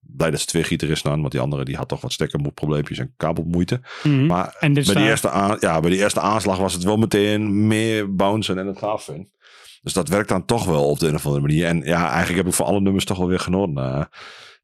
[0.00, 1.20] blij dat ze twee gitaristen aan.
[1.20, 3.80] Want die andere, die had toch wat stekkerprobleempjes en kabelmoeite.
[4.02, 4.26] Mhm.
[4.26, 6.82] Maar En dit bij, die staat- eerste aan, ja, bij die eerste aanslag was het
[6.82, 9.30] wel meteen meer bouncen en het gaaf vinden.
[9.82, 11.66] Dus dat werkt dan toch wel op de een of andere manier.
[11.66, 13.76] En ja, eigenlijk heb ik voor alle nummers toch wel weer genoten.
[13.76, 14.04] Eh,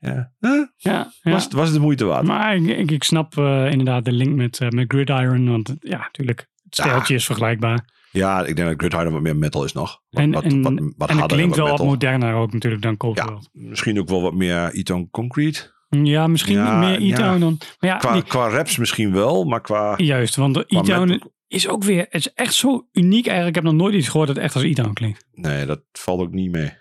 [0.07, 0.33] ja.
[0.41, 1.12] Ja, ja.
[1.33, 2.27] Was, het- was het de moeite waard?
[2.27, 5.51] Maar ik, ik, ik snap eh, inderdaad de link met, eh, met Gridiron.
[5.51, 7.91] Want ja, natuurlijk, het stijltje is vergelijkbaar.
[8.11, 10.01] Ja, ik denk dat Gridiron wat meer metal is nog.
[10.11, 12.97] Wat, En, wat, en, wat, wat en het klinkt wel wat moderner ook natuurlijk dan
[12.97, 15.70] Cold Ja, misschien ook wel wat meer Eton Concrete.
[16.03, 17.59] Ja, misschien Ja, meer E-Town dan...
[17.81, 19.95] Maar ja, Qua, die- qua raps misschien wel, maar qua...
[19.97, 21.99] juist, want de E-Town is ook weer...
[21.99, 23.57] Het is echt zo uniek eigenlijk.
[23.57, 25.27] Ik heb nog nooit iets gehoord dat echt als E-Town klinkt.
[25.33, 26.73] Nee, dat valt ook niet mee,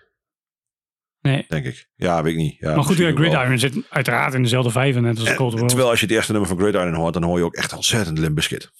[1.22, 1.44] Nee.
[1.48, 1.88] denk ik.
[1.96, 2.56] Ja, weet ik niet.
[2.58, 3.14] Ja, maar goed, wel.
[3.14, 5.68] Gridiron zit uiteraard in dezelfde vijver net als En Cold World.
[5.68, 8.18] Terwijl als je het eerste nummer van Gridiron hoort, dan hoor je ook echt ontzettend
[8.18, 8.70] Limp Bizkit.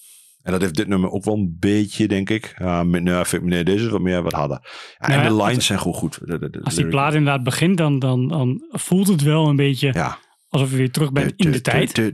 [0.41, 2.55] En dat heeft dit nummer ook wel een beetje, denk ik.
[2.57, 4.59] Ja, met- nou, vind nee, deze is wat meer wat harder.
[4.61, 6.19] Ja, Nou en ja, de als- lines zijn gewoon goed.
[6.25, 9.55] De, de, de Als die plaat inderdaad begint, dan, dan, dan voelt het wel een
[9.55, 10.17] beetje Ja.
[10.49, 12.13] alsof je weer terug bent in de tijd.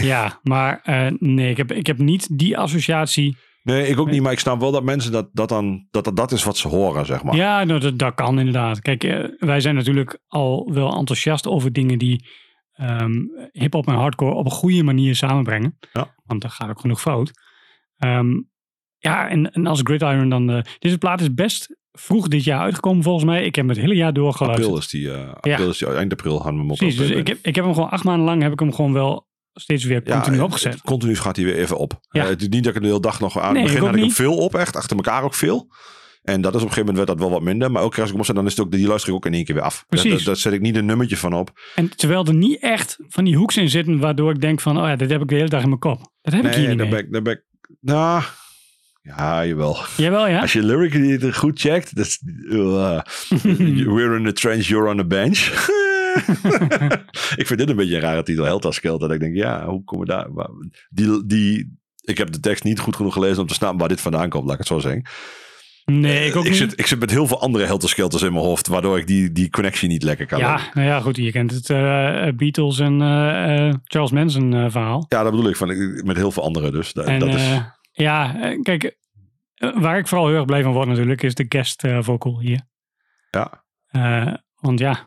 [0.00, 3.36] Ja, maar eh, nee, ik heb, ik heb niet die associatie.
[3.62, 6.16] Nee, ik ook niet, maar ik snap wel dat mensen dat, dat dan, dat, dat
[6.16, 7.34] dat is wat ze horen, zeg maar.
[7.36, 8.80] Ja, nou, dat, dat kan inderdaad.
[8.80, 12.26] Kijk, eh, wij zijn natuurlijk al wel enthousiast over dingen die
[12.72, 13.12] ehm
[13.52, 15.78] hip-hop en hardcore op een goede manier samenbrengen.
[15.92, 16.14] Ja.
[16.24, 17.30] Want daar gaat ook genoeg fout.
[17.96, 18.40] Ehm,
[18.98, 20.50] ja, en, en als Gridiron dan.
[20.50, 23.38] eh, deze plaat is best vroeg dit jaar uitgekomen volgens mij.
[23.44, 24.66] Ik heb hem het hele jaar doorgeluisterd.
[24.66, 26.76] April is die, eh, april is die, eind april hadden we hem op.
[26.76, 28.92] Precies, dus ik heb, ik heb hem gewoon acht maanden lang heb ik hem gewoon
[28.92, 30.80] wel steeds weer continu opgezet.
[30.82, 32.00] Continu gaat hij weer even op.
[32.10, 32.22] Ja.
[32.22, 33.86] Eh, het is niet dat ik de hele dag nog aan Nee, ik begin ook
[33.86, 35.68] had ik hem veel op, echt achter elkaar ook veel.
[36.22, 37.70] En dat is op een gegeven moment werd dat wel wat minder.
[37.70, 39.44] Maar keer als ik opzet, dan is het ook, die luister ik ook in één
[39.44, 39.84] keer weer af.
[39.88, 40.10] Precies.
[40.10, 41.50] Daar, daar zet ik niet een nummertje van op.
[41.74, 44.86] En terwijl er niet echt van die hoeks in zitten waardoor ik denk van, oh
[44.86, 46.12] ja, dit heb ik de hele dag in mijn kop.
[46.22, 46.96] Dat heb ik hier niet daar mee.
[46.96, 47.44] ben ik, daar ben ik,
[47.80, 48.22] nou,
[49.02, 49.76] ja, jawel.
[49.96, 50.40] Jawel, ja?
[50.40, 53.00] Als je lyrically goed checkt, dat is, uh,
[53.94, 55.38] we're in the trench, you're on the bench.
[57.40, 59.08] ik vind dit een beetje een rare titel, Helta Skelter.
[59.08, 60.48] Dat ik denk, ja, hoe komen we daar?
[60.90, 64.00] Die, die, ik heb de tekst niet goed genoeg gelezen om te snappen waar dit
[64.00, 65.02] vandaan komt, laat ik het zo zeggen.
[65.84, 66.58] Nee, ik ook ik niet.
[66.58, 69.32] Zit, ik zit met heel veel andere Helter Skelters in mijn hoofd, waardoor ik die,
[69.32, 70.38] die connectie niet lekker kan.
[70.38, 74.70] Ja, nou ja, goed, je kent het eh, Beatles en eh, eh, Charles Manson eh,
[74.70, 75.06] verhaal.
[75.08, 75.68] Ja, dat bedoel ik, van,
[76.04, 76.92] met heel veel andere dus.
[76.92, 78.96] Dat, En dat is, eh, ja, eh, kijk,
[79.54, 82.40] eh, waar ik vooral heel erg blij van word natuurlijk, is de guest eh, vocal
[82.40, 82.60] hier.
[83.30, 83.64] ja.
[83.86, 84.98] Eh, want ja, eh,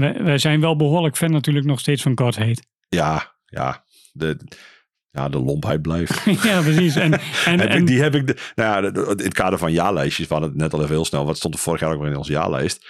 [0.00, 2.62] wij, wij zijn wel behoorlijk fan natuurlijk nog steeds van God Hate.
[2.88, 4.36] ja, ja, de,
[5.10, 6.24] ja, de lompheid blijft.
[6.48, 6.96] ja, precies.
[6.96, 7.12] En,
[7.44, 10.26] en, heb en ik, die heb ik, de, nou ja, in het kader van jaarlijstjes,
[10.26, 12.10] we hadden het net al even heel snel, wat stond er vorig jaar ook weer
[12.10, 12.86] in onze jaarlijst.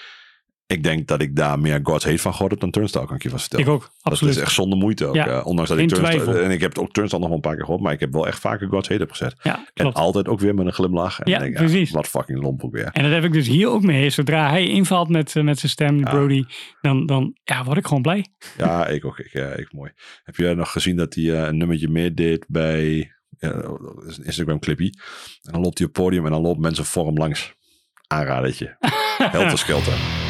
[0.68, 3.22] Ik denk dat ik daar meer God's Hate van gehoord heb dan Turnstile, kan ik
[3.22, 3.66] je vast vertellen.
[3.66, 4.34] Ik ook, absoluut.
[4.34, 5.14] Dat is echt zonder moeite ook.
[5.14, 6.38] Ja, eh, ondanks dat ik Turnstile...
[6.40, 8.26] En ik heb ook Turnstile nog wel een paar keer gehoord, maar ik heb wel
[8.26, 9.34] echt vaker God's Hate opgezet.
[9.42, 11.20] Ja, En altijd ook weer met een glimlach.
[11.20, 11.90] En Ja, denk ik, precies.
[11.90, 12.90] wat fucking lomp ook weer.
[12.92, 14.10] En dat heb ik dus hier ook mee.
[14.10, 16.44] Zodra hij invalt met, eh, met zijn stem, Brody,
[16.80, 18.26] dan, dan ja, word ik gewoon blij.
[18.56, 19.18] Ja, ik ook.
[19.18, 19.90] Ik, eh, ik mooi.
[20.22, 24.92] Heb je nog gezien dat hij een nummertje meer deed bij een Instagram clipje.
[25.42, 27.54] En dan loopt hij op podium en dan loopt mensen voor hem langs.
[28.06, 28.76] Aanradertje.
[29.32, 30.27] Helter skelter.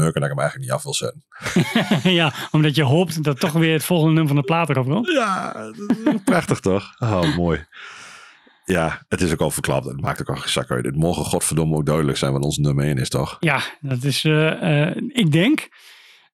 [0.00, 1.24] Verneuken dat ik hem eigenlijk niet af wil zetten.
[2.20, 5.06] ja, omdat je hoopt dat toch weer het volgende nummer van de plaat erop komt.
[5.12, 5.56] Ja,
[6.24, 6.94] prachtig toch?
[6.98, 7.66] Oh, mooi.
[8.64, 9.84] Ja, het is ook al verklapt.
[9.86, 10.84] Het maakt ook al geen zak uit.
[10.84, 13.36] Het mogen godverdomme ook duidelijk zijn wat ons nummer 1 is, toch?
[13.40, 14.24] Ja, dat is.
[14.24, 15.68] eh, eh, ik denk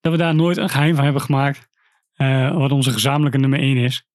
[0.00, 1.68] dat we daar nooit een geheim van hebben gemaakt.
[2.14, 4.06] eh, wat onze gezamenlijke nummer 1 is.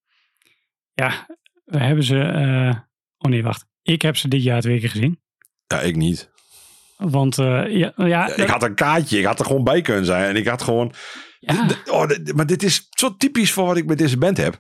[0.94, 1.26] Ja,
[1.66, 2.16] we hebben ze.
[3.18, 3.66] oh nee, wacht.
[3.82, 5.22] Ik heb ze dit jaar twee keer gezien.
[5.68, 6.30] Ja, ik niet.
[7.02, 9.20] Want eh, ja, ja, ik had een kaartje.
[9.20, 10.30] Ik had er gewoon bij kunnen zijn.
[10.30, 10.94] En ik had gewoon...
[11.86, 12.06] Oh,
[12.36, 14.60] maar dit is zo typisch voor wat ik met deze band heb.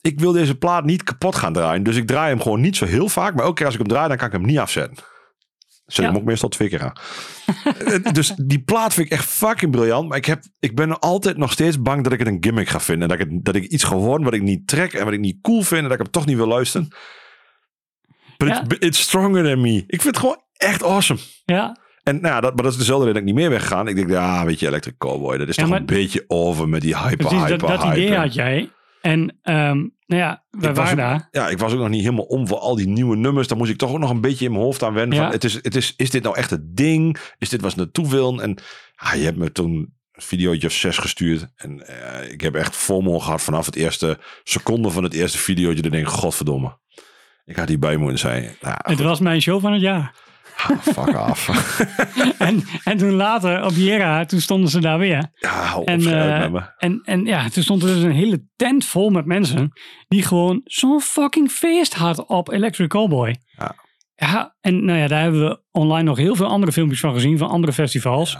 [0.00, 1.82] Ik wil deze plaat niet kapot gaan draaien.
[1.82, 3.34] Dus ik draai hem gewoon niet zo heel vaak.
[3.34, 5.04] Maar elke keer als ik hem draai, dan kan ik hem niet afzetten.
[5.86, 6.96] Zet ik hem ook meestal twee keer aan.
[7.84, 10.08] Eh, dus die plaat vind ik echt fucking briljant.
[10.08, 12.80] Maar ik, heb, ik ben altijd nog steeds bang dat ik het een gimmick ga
[12.80, 13.08] vinden.
[13.08, 15.38] Dat ik, het, dat ik iets gewoon wat ik niet trek en wat ik niet
[15.42, 15.82] cool vind.
[15.82, 16.88] En dat ik hem toch niet wil luisteren.
[18.36, 19.84] But it's, it's stronger than me.
[19.86, 21.20] Ik vind het gewoon echt awesome.
[21.44, 21.76] Ja.
[22.02, 23.88] En nou dat, maar dat is dezelfde reden dat ik niet meer weggegaan.
[23.88, 25.36] Ik denk, ja, weet je, Electric Cowboy.
[25.38, 28.00] Dat is Ja, toch maar- een beetje over met die hyper, precies, hyper, dat idee
[28.06, 28.16] hyper.
[28.18, 28.70] had jij.
[29.02, 29.76] En ehm,
[30.06, 31.28] nou ja, we Ik was waren ook- daar.
[31.30, 33.46] Ja, ik was ook nog niet helemaal om voor al die nieuwe nummers.
[33.48, 35.16] Daar moest ik toch ook nog een beetje in mijn hoofd aan wennen.
[35.16, 35.22] Ja.
[35.24, 37.16] Van, het is, het is, is dit nou echt het ding?
[37.38, 38.40] Is dit wat ze naartoe willen?
[38.40, 38.58] En
[38.96, 39.72] ah, je hebt me toen
[40.12, 41.46] een videootje of zes gestuurd.
[41.56, 45.82] En eh, ik heb echt FOMO gehad vanaf het eerste seconde van het eerste videootje.
[45.82, 46.78] Dan denk ik, godverdomme.
[47.44, 48.56] Ik had hierbij moeten zijn.
[48.60, 50.14] Nou, Het was mijn show van het jaar.
[50.80, 51.48] Fuck af.
[52.38, 55.30] en, en toen later op Jera, toen stonden ze daar weer.
[55.34, 56.74] Ja, hou op, en, schrijf eh, met me.
[56.78, 59.72] en, en ja, toen stond er dus een hele tent vol met mensen
[60.08, 63.36] die gewoon zo'n fucking feest had op Electric Cowboy.
[63.58, 63.74] Ja.
[64.14, 67.38] Ja, en nou ja, daar hebben we online nog heel veel andere filmpjes van gezien,
[67.38, 68.38] van andere festivals.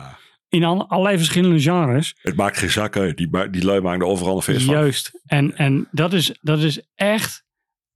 [0.49, 2.16] In al- allerlei verschillende genres.
[2.23, 3.16] Het maakt geen zak uit.
[3.16, 4.74] Die, die lui maken er overal een feest van.
[4.74, 5.23] Juist.
[5.27, 7.45] En, en dat, is, dat is echt,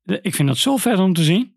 [0.05, 1.55] ik vind dat zo vet om te zien.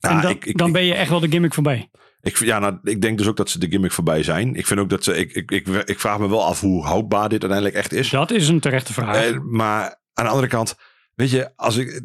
[0.00, 1.90] Ja, en dan, ik- ik- dan ben je echt wel de gimmick voorbij.
[2.22, 4.54] Ik, ja, nou, ik denk dus ook dat ze de gimmick voorbij zijn.
[4.54, 5.16] Ik vind ook dat ze.
[5.16, 8.10] Ik, ik, ik, ik vraag me wel af hoe houdbaar dit uiteindelijk echt is.
[8.10, 9.16] Dat is een terechte vraag.
[9.24, 9.82] Eh, maar
[10.14, 10.76] aan de andere kant,
[11.14, 12.02] weet je, als ik.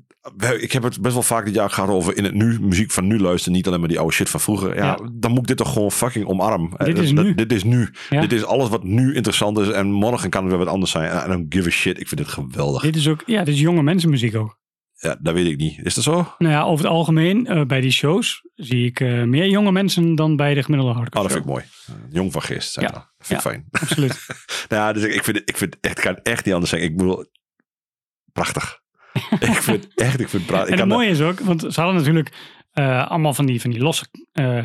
[0.60, 3.08] Ik heb het best wel vaak dit jaar gehad over in het nu, muziek van
[3.08, 3.54] nu luisteren.
[3.54, 4.76] Niet alleen maar die oude shit van vroeger.
[4.76, 5.10] Ja, Ja.
[5.14, 6.72] dan moet ik dit toch gewoon fucking omarmen.
[6.78, 7.36] Eh, Dit is nu.
[7.36, 7.90] Dit is nu.
[8.10, 8.22] Ja.
[8.22, 9.70] Dit is alles wat nu interessant is.
[9.70, 11.26] En morgen kan het weer wat anders zijn.
[11.26, 12.00] I don't give a shit.
[12.00, 12.82] Ik vind dit geweldig.
[12.82, 14.58] Dit is ook, ja, dit is jonge mensenmuziek ook.
[15.06, 15.80] Ja, dat weet ik niet.
[15.84, 16.34] Is dat zo?
[16.38, 20.16] Nou ja, over het algemeen, eh, bij die shows zie ik eh, meer jonge mensen
[20.16, 21.64] dan bij de gemiddelde Oh, hardcore dat vind ik mooi.
[21.88, 22.72] Eh, Jong van geest.
[22.72, 22.92] Zijn Ja.
[22.92, 23.12] dat.
[23.18, 23.66] Vind ik fijn.
[23.82, 24.26] Absoluut.
[24.70, 26.72] Nou ja, dus ik, ik vind het, ik vind echt, ik kan echt niet anders
[26.72, 26.90] zeggen.
[26.90, 27.26] Ik bedoel,
[28.32, 28.80] prachtig.
[29.40, 30.74] ik vind echt, ik vind het prachtig.
[30.74, 32.32] En het mooie is ook, want ze hadden natuurlijk
[33.08, 34.06] allemaal van die, van die losse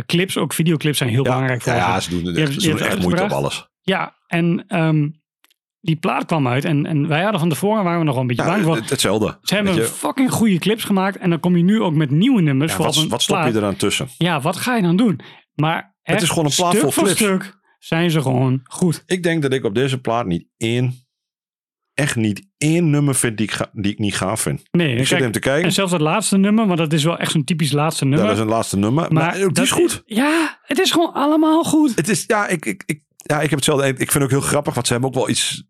[0.06, 0.36] clips.
[0.36, 2.10] Ook videoclips zijn heel ja, belangrijk voor ja, ze.
[2.10, 3.68] doen, het, ze doen echt moeite op alles.
[3.82, 5.08] Ja, en ehm,
[5.80, 6.64] die plaat kwam uit.
[6.64, 8.76] En, en wij hadden van tevoren, waren we nog wel een beetje Ja, bang voor.
[8.76, 9.38] het- hetzelfde.
[9.42, 11.16] Ze hebben fucking goede clips gemaakt.
[11.16, 12.70] En dan kom je nu ook met nieuwe nummers.
[12.70, 14.08] ja, voor wat, wat stop je er aan tussen?
[14.18, 15.20] Ja, wat ga je dan doen?
[15.54, 17.10] Maar echt, is gewoon een plaat vol clips.
[17.10, 19.02] stuk zijn ze gewoon goed.
[19.06, 20.94] Ik denk dat ik op deze plaat niet één,
[21.94, 24.62] echt niet één nummer vind die ik, ga- die ik niet gaaf vind.
[24.70, 25.64] Nee, Ik zit hem te kijken.
[25.64, 28.26] En zelfs dat laatste nummer, want dat is wel echt zo'n typisch laatste nummer.
[28.26, 29.12] Dat is een laatste nummer.
[29.12, 30.02] Maar, ook die is goed.
[30.06, 31.94] Ja, het is gewoon allemaal goed.
[31.96, 33.86] Het is, ja, ik, ik, ik, ja, ik heb hetzelfde.
[33.96, 35.64] Ik vind ook heel grappig, want ze hebben ook wel iets.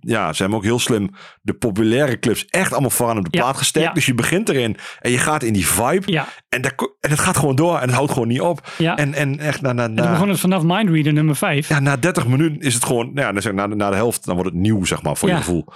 [0.00, 1.10] Ja, ze hebben ook heel slim
[1.42, 3.88] de populaire clips echt allemaal vooraan op de Ja, plaat gesterkt.
[3.88, 3.94] ja.
[3.94, 6.12] Dus je begint erin en je gaat in die vibe.
[6.12, 8.68] Ja, En, daar, en het gaat gewoon door en het houdt gewoon niet op.
[8.78, 8.96] ja.
[8.96, 11.68] En, en echt na, na, en na, begon het vanaf Mindreader nummer 5.
[11.68, 13.10] ja, na 30 minuten is het gewoon.
[13.14, 15.28] Ja, dan zeg ik, na, na de helft dan wordt het nieuw, zeg maar, voor
[15.28, 15.34] Ja.
[15.34, 15.66] je gevoel.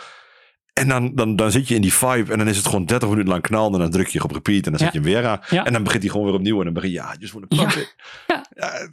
[0.73, 3.09] En dan, dan, dan zit je in die vibe en dan is het gewoon 30
[3.09, 3.73] minuten lang knallen.
[3.75, 5.01] En dan druk je op repeat en dan zet Ja.
[5.01, 5.41] je hem weer aan.
[5.51, 5.65] Ja.
[5.65, 6.59] En dan begint hij gewoon weer opnieuw.
[6.59, 7.69] En dan begin je, ja, just want to Ja.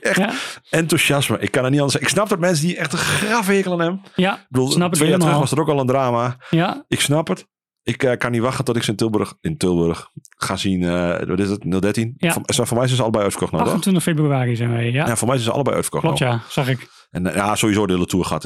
[0.00, 0.32] echt Ja,
[0.70, 1.38] enthousiasme.
[1.38, 2.10] Ik kan het niet anders zeggen.
[2.10, 4.00] Ik snap dat mensen die echt een grafhekel aan hebben.
[4.14, 6.36] ja Ik bedoel, snap twee jaar terug was er ook al een drama.
[6.50, 7.46] Ja, Ik snap het.
[7.82, 10.82] Ik eh, kan niet wachten tot ik ze in Tilburg, in Tilburg ga zien.
[10.82, 11.80] eh, wat is het?
[11.82, 12.14] 013?
[12.16, 12.32] Ja.
[12.32, 13.52] Voor, voor mij zijn ze allebei uitverkocht.
[13.52, 13.74] Nou, toch?
[13.74, 14.90] 28 februari zijn wij.
[14.90, 16.04] Ja, Ja, voor mij zijn ze allebei uitverkocht.
[16.04, 16.32] klopt nou.
[16.32, 16.88] ja, zag ik.
[17.10, 18.44] En eh, ja, sowieso de hele tour gaat.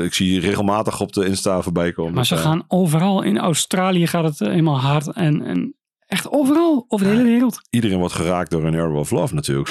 [0.00, 2.12] ik zie regelmatig op de Insta voorbij komen.
[2.12, 3.22] Maar Dus, ze gaan overal.
[3.22, 5.12] In Australië gaat het helemaal hard.
[5.12, 5.74] En, en
[6.06, 7.60] echt overal, over de hele wereld.
[7.70, 9.68] Iedereen wordt geraakt door een Arrow of Love natuurlijk.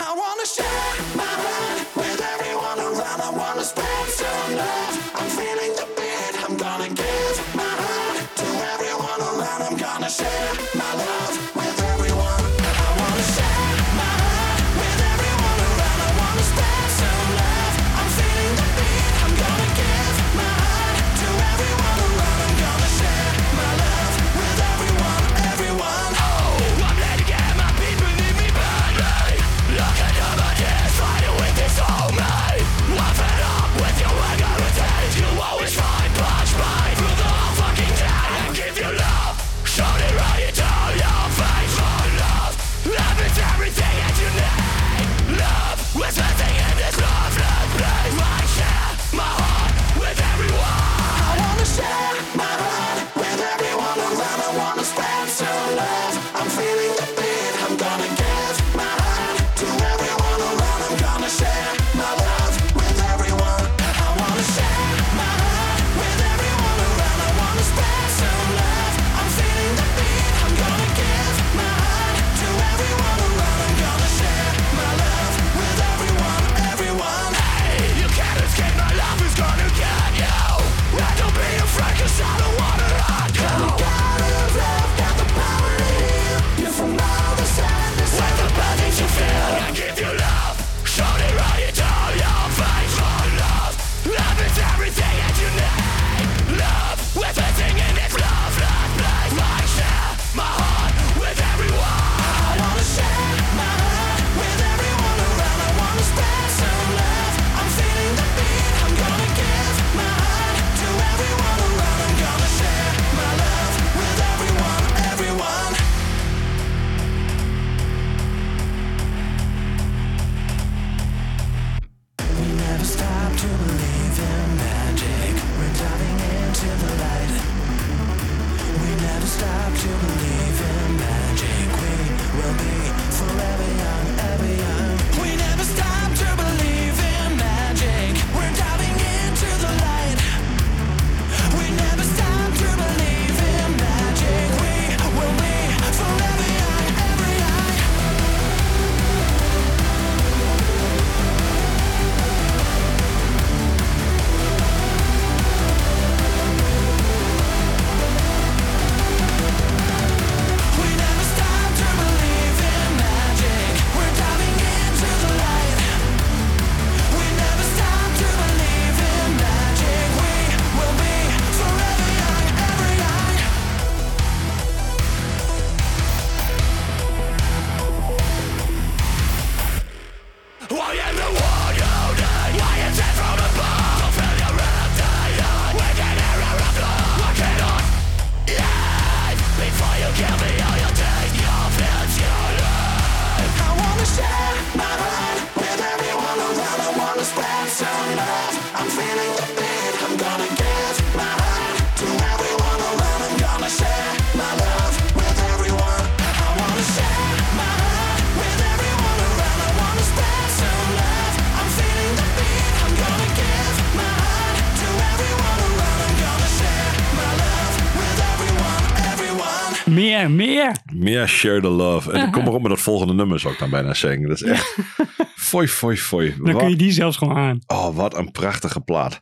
[219.96, 220.76] Meer, meer.
[220.94, 222.12] Meer share the love.
[222.12, 224.28] En kom maar op met dat volgende nummer, zou ik dan bijna zeggen.
[224.28, 224.78] Dat is echt...
[225.36, 226.36] Fooi, fooi, fooi.
[226.44, 227.60] Dan kun je die zelfs gewoon aan.
[227.68, 229.22] Oh, wat een prachtige plaat.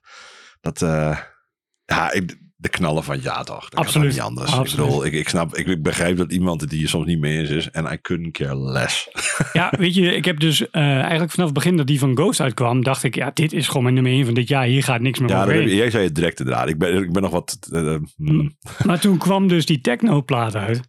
[0.61, 1.17] Dat, eh,
[1.85, 3.69] ja, ik, de knallen van jaar toch.
[3.69, 4.09] Dat Absoluut.
[4.11, 4.51] niet anders.
[4.51, 4.71] Absoluut.
[4.71, 7.37] Ik bedoel, ik, ik snap, ik, ik begrijp dat iemand het hier soms niet mee
[7.39, 7.69] eens is.
[7.69, 9.09] En I couldn't care less.
[9.53, 12.39] Ja, weet je, ik heb dus eh, eigenlijk vanaf het begin dat die van Ghost
[12.41, 14.65] uitkwam, dacht ik, ja, dit is gewoon mijn nummer 1 van dit jaar.
[14.65, 16.67] Hier gaat niks meer Ja, je- jij zei het direct inderdaad.
[16.69, 17.57] Ik ben, ik ben nog wat...
[17.71, 18.57] eh, hmm.
[18.85, 20.81] Maar toen kwam dus die techno-plaat uit.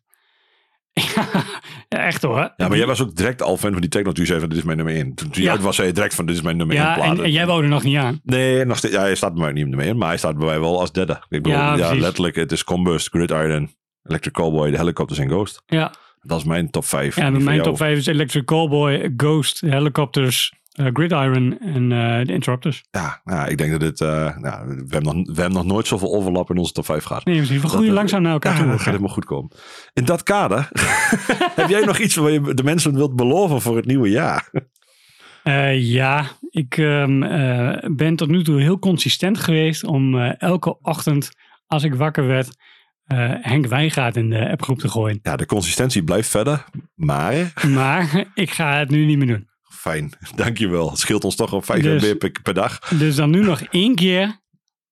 [1.15, 1.45] ja,
[1.89, 2.52] echt hoor.
[2.56, 4.12] Ja, maar jij was ook direct al fan van die techno.
[4.12, 5.15] Toen je zei van dit is mijn nummer 1.
[5.15, 5.51] Toen Ja.
[5.51, 7.19] uit was, zei je direct van dit is mijn nummer 1 Ja, plaat.
[7.19, 8.20] en, en jij wou er nog niet aan.
[8.23, 9.97] Nee, nog steeds, ja, hij staat bij mij niet nummer 1.
[9.97, 11.12] Maar hij staat bij mij wel als derde.
[11.12, 12.36] Ik bedoel, Ja, ja, letterlijk.
[12.36, 15.62] Het is Combust, Gridiron, Electric Cowboy, de Helicopters en Ghost.
[15.66, 15.93] Ja,
[16.23, 17.16] Dat is mijn top 5.
[17.16, 22.85] ja mijn top 5 is Electric Callboy, Ghost, Helicopters, eh, Gridiron en eh de Interrupters.
[22.91, 24.01] Ja, ja, ik denk dat dit...
[24.01, 27.05] eh, nou, we, hebben nog, we hebben nog nooit zoveel overlap in onze top 5
[27.05, 27.25] gehad.
[27.25, 28.67] Nee, we groeien Dat- langzaam naar elkaar Ja, toe.
[28.71, 29.51] dat gaat helemaal goed komen.
[29.93, 30.69] In dat kader,
[31.57, 34.51] heb jij nog iets waar je de mensen wilt beloven voor het nieuwe jaar?
[35.75, 41.31] Ja, ik ehm, eh, ben tot nu toe heel consistent geweest om elke ochtend
[41.67, 42.57] als ik wakker werd
[43.41, 45.19] Henk Wijngaard in de appgroep te gooien.
[45.23, 46.65] Ja, de consistentie blijft verder,
[46.95, 49.49] maar Maar ik ga het nu niet meer doen.
[49.90, 50.90] Fijn, dankjewel.
[50.90, 52.78] Het scheelt ons toch al 5 Dus- MB per, per dag.
[52.78, 54.40] Dus dan nu nog één keer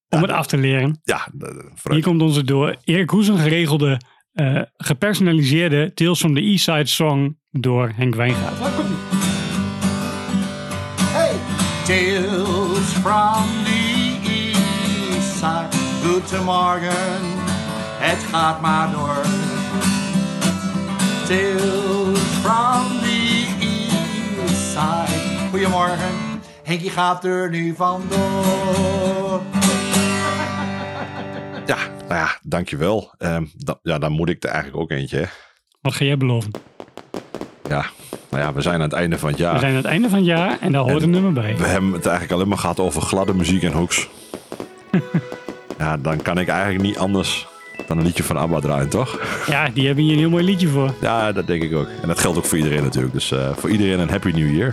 [0.08, 1.00] om het af te leren.
[1.02, 1.80] Ja, vooruit.
[1.90, 4.00] Hier komt onze door Erik Hoesen geregelde,
[4.32, 8.56] eh, gepersonaliseerde Tales from the East Side song door Henk Wijngaard.
[11.86, 15.68] Tales from the east side.
[16.04, 17.20] Goedemorgen,
[17.98, 19.22] het gaat maar door.
[21.26, 23.11] Tales from the
[25.50, 26.10] Goedemorgen,
[26.62, 29.40] Henkie gaat er nu vandoor.
[31.66, 31.76] Ja,
[32.08, 33.14] nou ja, dankjewel.
[33.18, 35.16] Ehm da, ja, dan moet ik er eigenlijk ook eentje.
[35.16, 35.24] hè.
[35.80, 36.50] Wat ga jij beloven?
[37.68, 37.84] Ja,
[38.30, 39.52] nou ja, we zijn aan het einde van het jaar.
[39.52, 41.56] We zijn aan het einde van het jaar en daar hoort een nummer bij.
[41.56, 44.08] We hebben het eigenlijk alleen maar gehad over gladde muziek en hooks.
[45.78, 47.46] ja, dan kan ik eigenlijk niet anders
[47.86, 49.20] dan een liedje van ABBA draaien, toch?
[49.46, 50.94] Ja, die hebben hier een heel mooi liedje voor.
[51.00, 51.88] Ja, dat denk ik ook.
[52.02, 53.12] En dat geldt ook voor iedereen natuurlijk.
[53.12, 54.72] Dus eh, voor iedereen een Happy New Year.